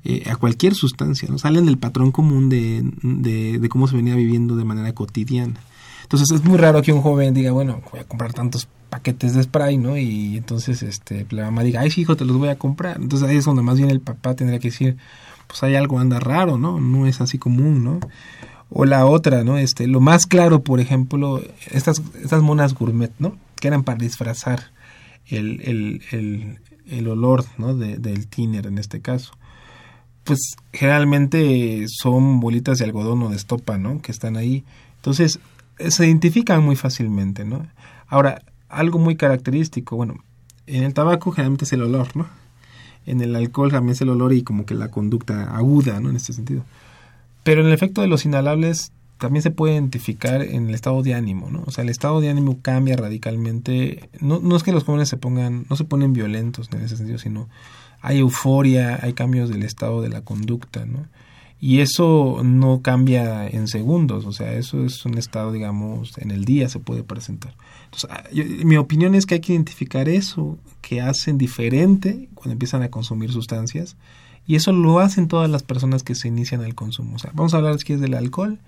Eh, 0.04 0.30
a 0.30 0.36
cualquier 0.36 0.76
sustancia, 0.76 1.28
¿no? 1.30 1.38
Salen 1.38 1.66
del 1.66 1.78
patrón 1.78 2.12
común 2.12 2.50
de, 2.50 2.84
de 3.02 3.70
cómo 3.70 3.88
se 3.88 3.96
venía 3.96 4.16
viviendo 4.16 4.56
de 4.56 4.66
manera 4.66 4.94
cotidiana. 4.94 5.60
Entonces 6.06 6.30
es 6.32 6.44
muy 6.44 6.58
raro 6.58 6.84
que 6.84 6.94
un 6.94 7.02
joven 7.02 7.34
diga, 7.34 7.52
bueno, 7.52 7.82
voy 7.92 8.00
a 8.00 8.04
comprar 8.04 8.32
tantos 8.32 8.68
paquetes 8.92 9.34
de 9.34 9.42
spray, 9.42 9.78
¿no? 9.78 9.98
Y 9.98 10.38
entonces 10.38 10.84
este, 10.84 11.26
la 11.32 11.46
mamá 11.46 11.64
diga, 11.64 11.82
ay, 11.82 11.90
sí, 11.90 12.02
hijo, 12.02 12.16
te 12.16 12.26
los 12.26 12.38
voy 12.38 12.50
a 12.50 12.60
comprar. 12.60 13.02
Entonces 13.02 13.28
ahí 13.28 13.38
es 13.38 13.46
donde 13.46 13.64
más 13.64 13.78
bien 13.78 13.90
el 13.90 14.02
papá 14.02 14.36
tendría 14.36 14.60
que 14.60 14.70
decir, 14.70 14.98
pues 15.48 15.64
hay 15.64 15.76
algo 15.76 15.98
anda 16.00 16.20
raro, 16.20 16.60
¿no? 16.60 16.80
No 16.80 17.08
es 17.08 17.22
así 17.22 17.40
común, 17.40 17.84
¿no? 17.84 18.00
O 18.70 18.86
la 18.86 19.08
otra, 19.08 19.44
¿no? 19.44 19.58
Este, 19.58 19.88
lo 19.88 20.00
más 20.00 20.28
claro, 20.28 20.62
por 20.62 20.80
ejemplo, 20.80 21.42
estas, 21.72 22.04
estas 22.22 22.44
monas 22.44 22.76
gourmet, 22.76 23.12
¿no? 23.18 23.36
Que 23.60 23.68
eran 23.68 23.84
para 23.84 23.98
disfrazar 23.98 24.72
el, 25.26 25.62
el, 25.62 26.02
el, 26.12 26.60
el 26.88 27.08
olor, 27.08 27.46
¿no? 27.58 27.76
De, 27.76 27.98
del 27.98 28.28
tiner 28.28 28.68
en 28.68 28.78
este 28.78 29.02
caso. 29.02 29.34
Pues 30.24 30.56
generalmente 30.72 31.86
son 31.88 32.40
bolitas 32.40 32.78
de 32.78 32.86
algodón 32.86 33.24
o 33.24 33.30
de 33.30 33.36
estopa, 33.36 33.80
¿no? 33.80 34.02
Que 34.02 34.12
están 34.12 34.38
ahí. 34.38 34.64
Entonces, 34.98 35.40
se 35.78 36.06
identifican 36.06 36.64
muy 36.64 36.76
fácilmente, 36.76 37.46
¿no? 37.46 37.68
Ahora, 38.08 38.42
algo 38.70 39.00
muy 39.00 39.16
característico. 39.16 39.96
Bueno, 39.96 40.24
en 40.68 40.84
el 40.84 40.94
tabaco 40.94 41.32
generalmente 41.32 41.66
es 41.66 41.74
el 41.74 41.84
olor, 41.84 42.16
¿no? 42.16 42.28
En 43.06 43.22
el 43.22 43.36
alcohol 43.36 43.72
también 43.72 43.94
es 43.94 44.02
el 44.02 44.10
olor 44.10 44.34
y 44.34 44.44
como 44.44 44.66
que 44.66 44.74
la 44.74 44.90
conducta 44.90 45.56
aguda, 45.56 46.00
¿no? 46.00 46.10
En 46.10 46.16
este 46.16 46.34
sentido. 46.34 46.64
Pero 47.44 47.62
en 47.62 47.68
el 47.68 47.74
efecto 47.74 48.02
de 48.02 48.08
los 48.08 48.26
inhalables 48.26 48.92
también 49.18 49.44
se 49.44 49.52
puede 49.52 49.74
identificar 49.74 50.42
en 50.42 50.68
el 50.68 50.76
estado 50.76 51.02
de 51.04 51.14
ánimo, 51.14 51.50
¿no? 51.50 51.64
O 51.66 51.72
sea, 51.72 51.84
el 51.84 51.90
estado 51.90 52.20
de 52.20 52.30
ánimo 52.30 52.60
cambia 52.62 52.96
radicalmente. 52.96 54.10
No, 54.20 54.40
no 54.40 54.56
es 54.56 54.64
que 54.64 54.72
los 54.72 54.84
jóvenes 54.84 55.10
se 55.10 55.18
pongan, 55.18 55.66
no 55.70 55.76
se 55.76 55.86
ponen 55.86 56.14
violentos 56.14 56.70
en 56.74 56.82
ese 56.82 56.98
sentido, 56.98 57.20
sino 57.20 57.48
hay 58.02 58.20
euforia, 58.20 59.00
hay 59.02 59.14
cambios 59.14 59.50
del 59.50 59.64
estado 59.64 60.02
de 60.02 60.10
la 60.10 60.22
conducta, 60.22 60.86
¿no? 60.86 61.06
Y 61.60 61.80
eso 61.80 62.42
no 62.44 62.82
cambia 62.82 63.48
en 63.48 63.68
segundos, 63.68 64.26
o 64.26 64.34
sea, 64.34 64.54
eso 64.54 64.86
es 64.86 65.04
un 65.06 65.18
estado, 65.18 65.52
digamos, 65.52 66.18
en 66.18 66.32
el 66.32 66.46
día 66.46 66.70
se 66.70 66.80
puede 66.80 67.04
presentar. 67.04 67.56
Entonces, 67.86 68.10
ah, 68.12 68.24
mi 68.64 68.78
opinión 68.78 69.16
es 69.16 69.26
que 69.26 69.36
hay 69.36 69.40
que 69.40 69.54
identificar 69.54 70.10
eso 70.10 70.58
que 70.82 71.02
hacen 71.02 71.38
diferente 71.38 72.30
cuando 72.34 72.54
empiezan 72.54 72.84
a 72.84 72.90
consumir 72.90 73.32
sustancias 73.32 73.96
y 74.48 74.56
eso 74.56 74.72
lo 74.72 75.00
hacen 75.00 75.28
todas 75.28 75.50
las 75.50 75.64
personas 75.64 76.04
que 76.04 76.14
se 76.14 76.28
inician 76.28 76.62
al 76.62 76.76
consumo. 76.76 77.16
O 77.16 77.20
sea, 77.20 77.32
vamos 77.34 77.54
a 77.54 77.58
hablar 77.58 77.76
es 77.76 78.00
del 78.00 78.14
alcohol. 78.14 78.60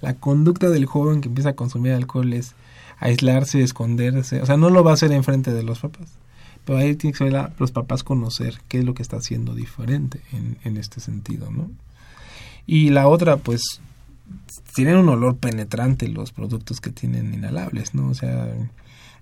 La 0.00 0.14
conducta 0.14 0.68
del 0.68 0.86
joven 0.86 1.20
que 1.20 1.28
empieza 1.28 1.50
a 1.50 1.56
consumir 1.56 1.92
alcohol 1.92 2.32
es 2.32 2.54
aislarse, 2.98 3.62
esconderse, 3.62 4.40
o 4.40 4.46
sea, 4.46 4.56
no 4.56 4.70
lo 4.70 4.84
va 4.84 4.92
a 4.92 4.94
hacer 4.94 5.12
enfrente 5.12 5.52
de 5.52 5.62
los 5.62 5.80
papás. 5.80 6.08
Pero 6.64 6.78
ahí 6.78 6.94
tiene 6.94 7.12
que 7.12 7.30
ser 7.30 7.50
los 7.58 7.72
papás 7.72 8.04
conocer 8.04 8.60
qué 8.68 8.78
es 8.78 8.84
lo 8.84 8.94
que 8.94 9.02
está 9.02 9.16
haciendo 9.16 9.54
diferente 9.54 10.20
en, 10.32 10.58
en 10.62 10.76
este 10.76 11.00
sentido, 11.00 11.50
¿no? 11.50 11.70
Y 12.66 12.90
la 12.90 13.08
otra, 13.08 13.36
pues, 13.36 13.80
tienen 14.74 14.96
un 14.96 15.08
olor 15.08 15.36
penetrante 15.36 16.08
los 16.08 16.32
productos 16.32 16.80
que 16.80 16.90
tienen 16.90 17.34
inhalables, 17.34 17.94
¿no? 17.94 18.08
O 18.08 18.14
sea, 18.14 18.48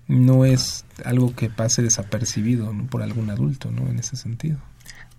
no 0.07 0.45
es 0.45 0.85
algo 1.05 1.35
que 1.35 1.49
pase 1.49 1.81
desapercibido 1.81 2.73
por 2.89 3.01
algún 3.01 3.29
adulto, 3.29 3.71
¿no? 3.71 3.87
En 3.87 3.99
ese 3.99 4.15
sentido. 4.15 4.57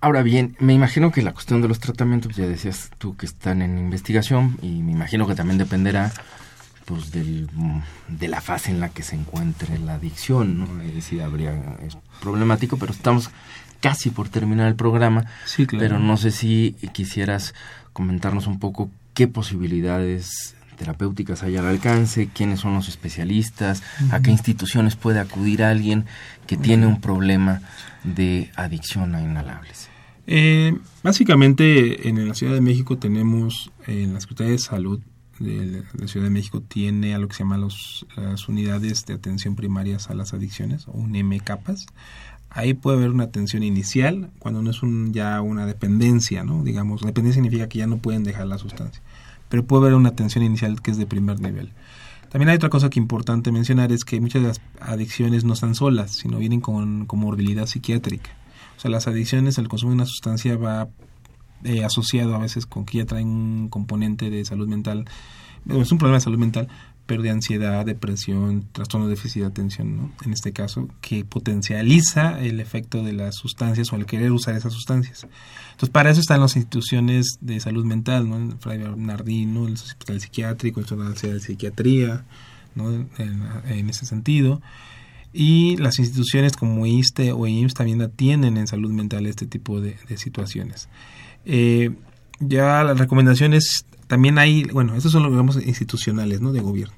Ahora 0.01 0.23
bien, 0.23 0.57
me 0.59 0.75
imagino 0.75 1.13
que 1.13 1.23
la 1.23 1.33
cuestión 1.33 1.63
de 1.63 1.69
los 1.69 1.81
tratamientos, 1.81 2.37
ya 2.37 2.47
decías 2.47 2.91
tú 2.99 3.17
que 3.17 3.27
están 3.27 3.63
en 3.63 3.79
investigación 3.79 4.59
y 4.61 4.83
me 4.83 4.93
imagino 4.93 5.27
que 5.27 5.35
también 5.35 5.57
dependerá 5.57 6.13
pues 6.85 7.11
del, 7.11 7.49
de 8.09 8.29
la 8.29 8.43
fase 8.43 8.71
en 8.71 8.81
la 8.81 8.91
que 8.91 9.03
se 9.03 9.17
encuentre 9.17 9.79
la 9.79 9.95
adicción, 9.95 10.59
¿no? 10.59 10.83
Es 10.83 10.95
decir, 10.95 11.23
habría, 11.23 11.79
es 11.83 11.97
problemático, 12.21 12.77
pero 12.77 12.93
estamos 12.93 13.31
casi 13.81 14.11
por 14.11 14.29
terminar 14.29 14.69
el 14.69 14.75
programa, 14.75 15.25
sí, 15.47 15.67
claro. 15.67 15.83
pero 15.83 15.99
no 15.99 16.19
sé 16.19 16.31
si 16.31 16.77
quisieras 16.93 17.55
comentarnos 17.95 18.47
un 18.47 18.59
poco 18.59 18.91
qué 19.15 19.27
posibilidades 19.27 20.55
terapéuticas 20.77 21.43
hay 21.43 21.57
al 21.57 21.67
alcance, 21.67 22.29
quiénes 22.35 22.61
son 22.61 22.75
los 22.75 22.89
especialistas, 22.89 23.83
a 24.11 24.21
qué 24.21 24.31
instituciones 24.31 24.97
puede 24.97 25.21
acudir 25.21 25.63
alguien 25.63 26.05
que 26.47 26.59
tiene 26.59 26.87
un 26.87 27.01
problema 27.01 27.63
de 28.03 28.51
adicción 28.57 29.15
a 29.15 29.23
inhalables. 29.23 29.89
Eh, 30.27 30.77
básicamente 31.03 32.09
en 32.09 32.27
la 32.27 32.35
Ciudad 32.35 32.55
de 32.55 32.61
México 32.61 32.99
tenemos, 32.99 33.71
en 33.87 34.15
la 34.15 34.21
Secretaría 34.21 34.53
de 34.53 34.59
Salud 34.59 35.01
de 35.39 35.83
la 35.99 36.07
Ciudad 36.07 36.27
de 36.27 36.31
México 36.31 36.61
tiene 36.61 37.15
a 37.15 37.19
lo 37.19 37.29
que 37.29 37.35
se 37.35 37.43
llama 37.43 37.59
los, 37.59 38.07
las 38.17 38.49
unidades 38.49 39.05
de 39.07 39.15
atención 39.15 39.57
primarias 39.57 40.11
a 40.11 40.15
las 40.15 40.33
adicciones, 40.33 40.87
o 40.89 40.93
un 40.93 41.13
MCAPAS. 41.13 41.87
Ahí 42.55 42.73
puede 42.73 42.99
haber 42.99 43.11
una 43.11 43.25
atención 43.25 43.65
inicial 43.65 44.31
cuando 44.39 44.63
no 44.63 44.71
es 44.71 44.83
un, 44.83 45.13
ya 45.13 45.41
una 45.41 45.67
dependencia, 45.67 46.45
¿no? 46.45 46.63
Digamos, 46.63 47.03
dependencia 47.03 47.43
significa 47.43 47.69
que 47.69 47.79
ya 47.79 47.89
no 47.89 47.99
pueden 47.99 48.23
dejar 48.23 48.47
la 48.47 48.59
sustancia, 48.59 49.03
pero 49.49 49.67
puede 49.67 49.83
haber 49.83 49.95
una 49.95 50.11
atención 50.11 50.45
inicial 50.45 50.81
que 50.81 50.93
es 50.93 50.97
de 50.97 51.07
primer 51.07 51.41
nivel. 51.41 51.73
También 52.31 52.49
hay 52.49 52.57
otra 52.57 52.69
cosa 52.69 52.91
que 52.91 53.01
importante 53.01 53.51
mencionar 53.51 53.91
es 53.91 54.05
que 54.05 54.21
muchas 54.21 54.43
de 54.43 54.49
las 54.49 54.61
adicciones 54.81 55.45
no 55.45 55.55
están 55.55 55.75
solas, 55.75 56.13
sino 56.13 56.39
vienen 56.39 56.61
con 56.61 57.07
comorbilidad 57.07 57.67
psiquiátrica. 57.67 58.31
O 58.77 58.81
sea, 58.81 58.91
las 58.91 59.09
adicciones, 59.09 59.59
el 59.59 59.69
consumo 59.69 59.91
de 59.91 59.97
una 59.97 60.07
sustancia 60.07 60.57
va 60.57 60.89
eh, 61.65 61.85
asociado 61.85 62.37
a 62.37 62.39
veces 62.39 62.67
con 62.67 62.85
que 62.85 62.99
ya 62.99 63.05
traen 63.05 63.29
un 63.29 63.69
componente 63.69 64.31
de 64.31 64.45
salud 64.45 64.69
mental, 64.69 65.07
es 65.69 65.93
un 65.93 65.99
problema 65.99 66.19
de 66.19 66.25
salud 66.25 66.39
mental, 66.39 66.69
pero 67.07 67.23
de 67.23 67.31
ansiedad, 67.31 67.85
depresión, 67.85 68.67
trastorno 68.73 69.07
de 69.07 69.15
déficit 69.15 69.43
de 69.43 69.49
atención, 69.49 69.97
¿no? 69.97 70.13
en 70.25 70.33
este 70.33 70.53
caso, 70.53 70.89
que 71.01 71.25
potencializa 71.25 72.41
el 72.41 72.61
efecto 72.61 73.03
de 73.03 73.13
las 73.13 73.37
sustancias 73.37 73.93
o 73.93 73.97
el 73.97 74.07
querer 74.07 74.33
usar 74.33 74.55
esas 74.55 74.73
sustancias. 74.73 75.27
Entonces, 75.73 75.91
para 75.91 76.11
eso 76.11 76.21
están 76.21 76.41
las 76.41 76.57
instituciones 76.57 77.39
de 77.41 77.61
salud 77.61 77.85
mental, 77.85 78.29
¿no? 78.29 78.37
el 78.37 78.59
Fray 78.59 78.79
Bernardino, 78.79 79.67
el 79.67 79.75
Hospital 79.75 80.21
Psiquiátrico, 80.21 80.81
el 80.81 80.87
Centro 80.87 81.13
de 81.13 81.41
Psiquiatría, 81.41 82.25
¿no? 82.75 82.91
en, 82.91 83.91
ese 83.91 84.07
sentido. 84.07 84.63
Y 85.33 85.77
las 85.79 85.99
instituciones 85.99 86.57
como 86.57 86.87
ISTE 86.87 87.33
o 87.33 87.47
IMSS 87.47 87.75
también 87.75 88.01
atienden 88.01 88.57
en 88.57 88.67
salud 88.67 88.93
mental 88.93 89.27
este 89.27 89.47
tipo 89.47 89.81
de, 89.81 89.97
situaciones. 90.17 90.89
Eh, 91.45 91.91
ya 92.41 92.83
las 92.85 92.99
recomendaciones 92.99 93.85
también 94.07 94.39
hay, 94.39 94.65
bueno, 94.65 94.95
estos 94.95 95.13
son 95.13 95.23
los 95.23 95.33
digamos 95.33 95.57
institucionales, 95.57 96.41
¿no? 96.41 96.53
De 96.53 96.61
gobierno. 96.61 96.95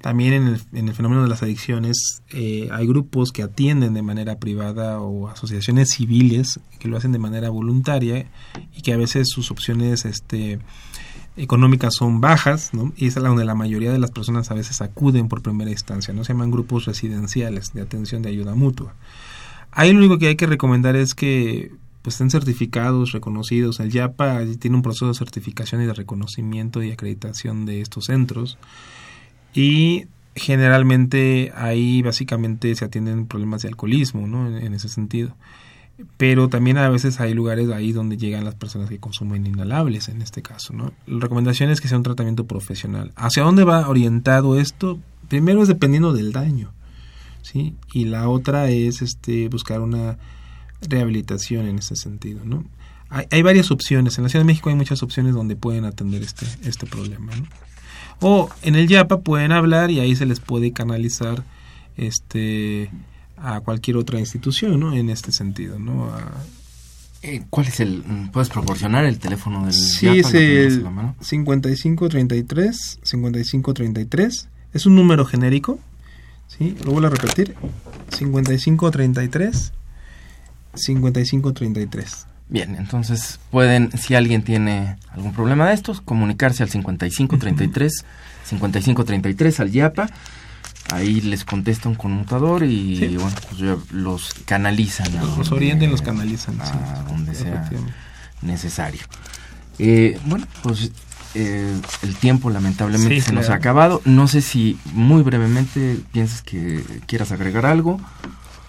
También 0.00 0.34
en 0.34 0.46
el, 0.48 0.60
en 0.72 0.88
el 0.88 0.94
fenómeno 0.94 1.22
de 1.22 1.28
las 1.28 1.42
adicciones 1.42 2.22
eh, 2.30 2.68
hay 2.70 2.86
grupos 2.86 3.32
que 3.32 3.42
atienden 3.42 3.94
de 3.94 4.02
manera 4.02 4.38
privada 4.38 5.00
o 5.00 5.28
asociaciones 5.28 5.90
civiles 5.90 6.60
que 6.78 6.88
lo 6.88 6.96
hacen 6.96 7.12
de 7.12 7.18
manera 7.18 7.48
voluntaria 7.50 8.30
y 8.76 8.82
que 8.82 8.92
a 8.92 8.96
veces 8.96 9.28
sus 9.28 9.50
opciones 9.50 10.04
este, 10.04 10.60
económicas 11.36 11.94
son 11.94 12.20
bajas, 12.20 12.72
¿no? 12.72 12.92
Y 12.96 13.06
es 13.06 13.16
a 13.16 13.20
donde 13.20 13.44
la 13.44 13.54
mayoría 13.54 13.90
de 13.90 13.98
las 13.98 14.10
personas 14.10 14.50
a 14.50 14.54
veces 14.54 14.80
acuden 14.80 15.28
por 15.28 15.42
primera 15.42 15.70
instancia, 15.70 16.14
¿no? 16.14 16.24
Se 16.24 16.32
llaman 16.32 16.50
grupos 16.50 16.84
residenciales 16.84 17.72
de 17.72 17.82
atención 17.82 18.22
de 18.22 18.30
ayuda 18.30 18.54
mutua. 18.54 18.94
Ahí 19.72 19.92
lo 19.92 19.98
único 19.98 20.18
que 20.18 20.28
hay 20.28 20.36
que 20.36 20.46
recomendar 20.46 20.96
es 20.96 21.14
que 21.14 21.72
pues 22.06 22.14
estén 22.14 22.30
certificados, 22.30 23.10
reconocidos. 23.10 23.80
El 23.80 23.90
YAPA 23.90 24.38
tiene 24.60 24.76
un 24.76 24.82
proceso 24.82 25.08
de 25.08 25.14
certificación 25.14 25.82
y 25.82 25.86
de 25.86 25.92
reconocimiento 25.92 26.80
y 26.80 26.92
acreditación 26.92 27.66
de 27.66 27.80
estos 27.80 28.04
centros. 28.04 28.58
Y 29.52 30.04
generalmente 30.36 31.50
ahí 31.56 32.02
básicamente 32.02 32.72
se 32.76 32.84
atienden 32.84 33.26
problemas 33.26 33.62
de 33.62 33.70
alcoholismo, 33.70 34.28
¿no? 34.28 34.56
En, 34.56 34.72
ese 34.72 34.88
sentido. 34.88 35.34
Pero 36.16 36.48
también 36.48 36.78
a 36.78 36.88
veces 36.88 37.18
hay 37.18 37.34
lugares 37.34 37.70
ahí 37.70 37.90
donde 37.90 38.16
llegan 38.16 38.44
las 38.44 38.54
personas 38.54 38.88
que 38.88 39.00
consumen 39.00 39.44
inhalables, 39.44 40.08
en 40.08 40.22
este 40.22 40.42
caso, 40.42 40.74
¿no? 40.74 40.92
La 41.08 41.18
recomendación 41.18 41.70
es 41.70 41.80
que 41.80 41.88
sea 41.88 41.98
un 41.98 42.04
tratamiento 42.04 42.46
profesional. 42.46 43.10
¿Hacia 43.16 43.42
dónde 43.42 43.64
va 43.64 43.88
orientado 43.88 44.60
esto? 44.60 45.00
Primero 45.26 45.60
es 45.60 45.66
dependiendo 45.66 46.12
del 46.12 46.30
daño. 46.30 46.72
¿sí? 47.42 47.74
Y 47.92 48.04
la 48.04 48.28
otra 48.28 48.70
es 48.70 49.02
este 49.02 49.48
buscar 49.48 49.80
una 49.80 50.18
rehabilitación 50.82 51.66
en 51.66 51.78
ese 51.78 51.96
sentido, 51.96 52.44
¿no? 52.44 52.64
Hay, 53.08 53.26
hay 53.30 53.42
varias 53.42 53.70
opciones. 53.70 54.18
En 54.18 54.24
la 54.24 54.30
Ciudad 54.30 54.44
de 54.44 54.46
México 54.46 54.68
hay 54.68 54.74
muchas 54.74 55.02
opciones 55.02 55.34
donde 55.34 55.56
pueden 55.56 55.84
atender 55.84 56.22
este, 56.22 56.46
este 56.64 56.86
problema, 56.86 57.34
¿no? 57.36 57.46
O 58.20 58.48
en 58.62 58.74
el 58.76 58.88
YAPA 58.88 59.20
pueden 59.20 59.52
hablar 59.52 59.90
y 59.90 60.00
ahí 60.00 60.16
se 60.16 60.26
les 60.26 60.40
puede 60.40 60.72
canalizar 60.72 61.44
este 61.96 62.90
a 63.36 63.60
cualquier 63.60 63.98
otra 63.98 64.18
institución, 64.18 64.80
¿no? 64.80 64.94
En 64.94 65.10
este 65.10 65.32
sentido, 65.32 65.78
¿no? 65.78 66.06
A, 66.06 66.32
eh, 67.22 67.42
¿Cuál 67.50 67.66
es 67.66 67.80
el...? 67.80 68.02
¿Puedes 68.32 68.48
proporcionar 68.50 69.04
el 69.04 69.18
teléfono 69.18 69.64
del 69.64 69.72
Sí, 69.72 70.06
YAPA? 70.06 70.16
es 70.18 70.24
¿Lo 70.24 70.30
tienes 70.30 70.72
el 70.74 70.80
a 70.80 70.82
la 70.84 70.90
mano? 70.90 71.16
5533, 71.20 73.00
5533. 73.02 74.48
Es 74.72 74.86
un 74.86 74.94
número 74.94 75.24
genérico. 75.24 75.78
¿Sí? 76.46 76.76
Lo 76.84 76.92
vuelvo 76.92 77.08
a 77.08 77.10
repetir. 77.10 77.56
5533, 78.10 79.72
5533. 80.76 82.26
Bien, 82.48 82.76
entonces 82.76 83.40
pueden, 83.50 83.90
si 83.98 84.14
alguien 84.14 84.42
tiene 84.42 84.96
algún 85.10 85.32
problema 85.32 85.66
de 85.68 85.74
estos, 85.74 86.00
comunicarse 86.00 86.62
al 86.62 86.70
5533, 86.70 88.04
5533 88.44 89.60
al 89.60 89.70
YAPA. 89.72 90.08
Ahí 90.92 91.20
les 91.20 91.44
contesta 91.44 91.88
un 91.88 91.96
conmutador 91.96 92.62
y 92.62 92.96
Sí. 92.96 93.16
bueno, 93.16 93.34
pues 93.48 93.60
ya 93.60 93.76
los 93.90 94.32
canalizan. 94.44 95.12
Los 95.16 95.36
donde- 95.36 95.54
orientan, 95.56 95.90
los 95.90 96.02
canalizan. 96.02 96.60
A 96.60 96.66
sí. 96.66 96.72
donde 97.08 97.34
sea 97.34 97.68
necesario. 98.42 99.00
Eh, 99.80 100.18
bueno, 100.26 100.46
pues 100.62 100.92
eh, 101.34 101.74
el 102.02 102.14
tiempo 102.16 102.48
lamentablemente 102.50 103.16
Sí, 103.16 103.20
se 103.20 103.32
nos 103.32 103.50
ha 103.50 103.54
acabado. 103.54 104.00
No 104.04 104.28
sé 104.28 104.40
si 104.40 104.78
muy 104.92 105.22
brevemente 105.22 105.98
piensas 106.12 106.40
que 106.42 106.84
quieras 107.06 107.32
agregar 107.32 107.66
algo. 107.66 108.00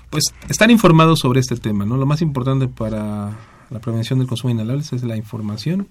Pues 0.09 0.33
estar 0.49 0.71
informados 0.71 1.19
sobre 1.19 1.39
este 1.39 1.55
tema, 1.55 1.85
¿no? 1.85 1.97
Lo 1.97 2.05
más 2.05 2.21
importante 2.21 2.67
para 2.67 3.37
la 3.69 3.79
prevención 3.79 4.19
del 4.19 4.27
consumo 4.27 4.49
de 4.49 4.61
inhalables 4.61 4.93
es 4.93 5.03
la 5.03 5.17
información 5.17 5.87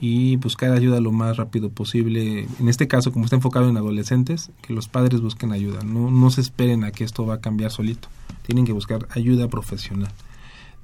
y 0.00 0.36
buscar 0.36 0.72
ayuda 0.72 1.00
lo 1.00 1.12
más 1.12 1.36
rápido 1.36 1.70
posible. 1.70 2.48
En 2.58 2.68
este 2.68 2.88
caso, 2.88 3.12
como 3.12 3.24
está 3.26 3.36
enfocado 3.36 3.68
en 3.68 3.76
adolescentes, 3.76 4.50
que 4.62 4.72
los 4.72 4.88
padres 4.88 5.20
busquen 5.20 5.52
ayuda. 5.52 5.82
No, 5.84 6.10
no 6.10 6.30
se 6.30 6.40
esperen 6.40 6.84
a 6.84 6.90
que 6.90 7.04
esto 7.04 7.24
va 7.24 7.34
a 7.34 7.40
cambiar 7.40 7.70
solito. 7.70 8.08
Tienen 8.42 8.64
que 8.64 8.72
buscar 8.72 9.06
ayuda 9.10 9.48
profesional. 9.48 10.10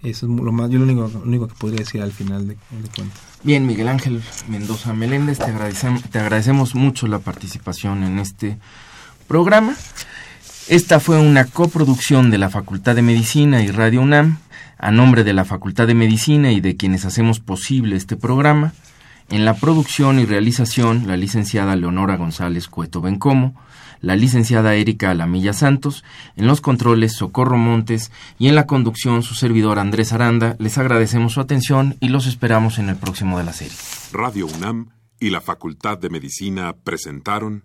Eso 0.03 0.27
es 0.27 0.33
lo 0.33 0.53
más, 0.53 0.71
yo 0.71 0.79
lo 0.79 0.85
único, 0.85 1.11
lo 1.13 1.23
único 1.23 1.49
que 1.49 1.55
podría 1.55 1.81
decir 1.81 2.01
al 2.01 2.13
final 2.13 2.49
de, 2.49 2.55
de 2.55 2.89
cuentas. 2.95 3.21
Bien, 3.43 3.67
Miguel 3.67 3.89
Ángel 3.89 4.23
Mendoza 4.49 4.95
Meléndez, 4.95 5.39
te 5.39 5.45
agradecemos, 5.45 6.03
te 6.05 6.19
agradecemos 6.19 6.75
mucho 6.75 7.07
la 7.07 7.19
participación 7.19 8.05
en 8.05 8.19
este 8.19 8.59
programa. 9.29 9.77
Esta 10.71 11.01
fue 11.01 11.19
una 11.19 11.47
coproducción 11.47 12.31
de 12.31 12.39
la 12.39 12.49
Facultad 12.49 12.95
de 12.95 13.03
Medicina 13.03 13.61
y 13.61 13.73
Radio 13.73 14.03
UNAM, 14.03 14.39
a 14.79 14.93
nombre 14.93 15.25
de 15.25 15.33
la 15.33 15.45
Facultad 15.45 15.89
de 15.89 15.95
Medicina 15.95 16.53
y 16.53 16.61
de 16.61 16.77
quienes 16.77 17.05
hacemos 17.05 17.41
posible 17.41 17.97
este 17.97 18.15
programa. 18.15 18.73
En 19.31 19.45
la 19.45 19.55
producción 19.55 20.21
y 20.21 20.27
realización, 20.27 21.09
la 21.09 21.17
licenciada 21.17 21.75
Leonora 21.75 22.17
González 22.17 22.69
Cueto 22.69 23.01
Bencomo, 23.01 23.61
la 24.01 24.15
licenciada 24.15 24.77
Erika 24.77 25.11
Alamilla 25.11 25.55
Santos, 25.55 26.05
en 26.37 26.47
los 26.47 26.61
controles 26.61 27.17
Socorro 27.17 27.57
Montes 27.57 28.13
y 28.39 28.47
en 28.47 28.55
la 28.55 28.69
conducción 28.69 29.25
su 29.25 29.35
servidor 29.35 29.81
Andrés 29.81 30.13
Aranda. 30.13 30.55
Les 30.61 30.79
agradecemos 30.79 31.33
su 31.33 31.41
atención 31.41 31.97
y 31.99 32.11
los 32.11 32.29
esperamos 32.29 32.79
en 32.79 32.91
el 32.91 32.97
próximo 32.97 33.39
de 33.39 33.45
la 33.45 33.53
serie. 33.53 33.77
Radio 34.13 34.47
UNAM 34.47 34.91
y 35.19 35.31
la 35.31 35.41
Facultad 35.41 35.99
de 35.99 36.11
Medicina 36.11 36.77
presentaron 36.85 37.65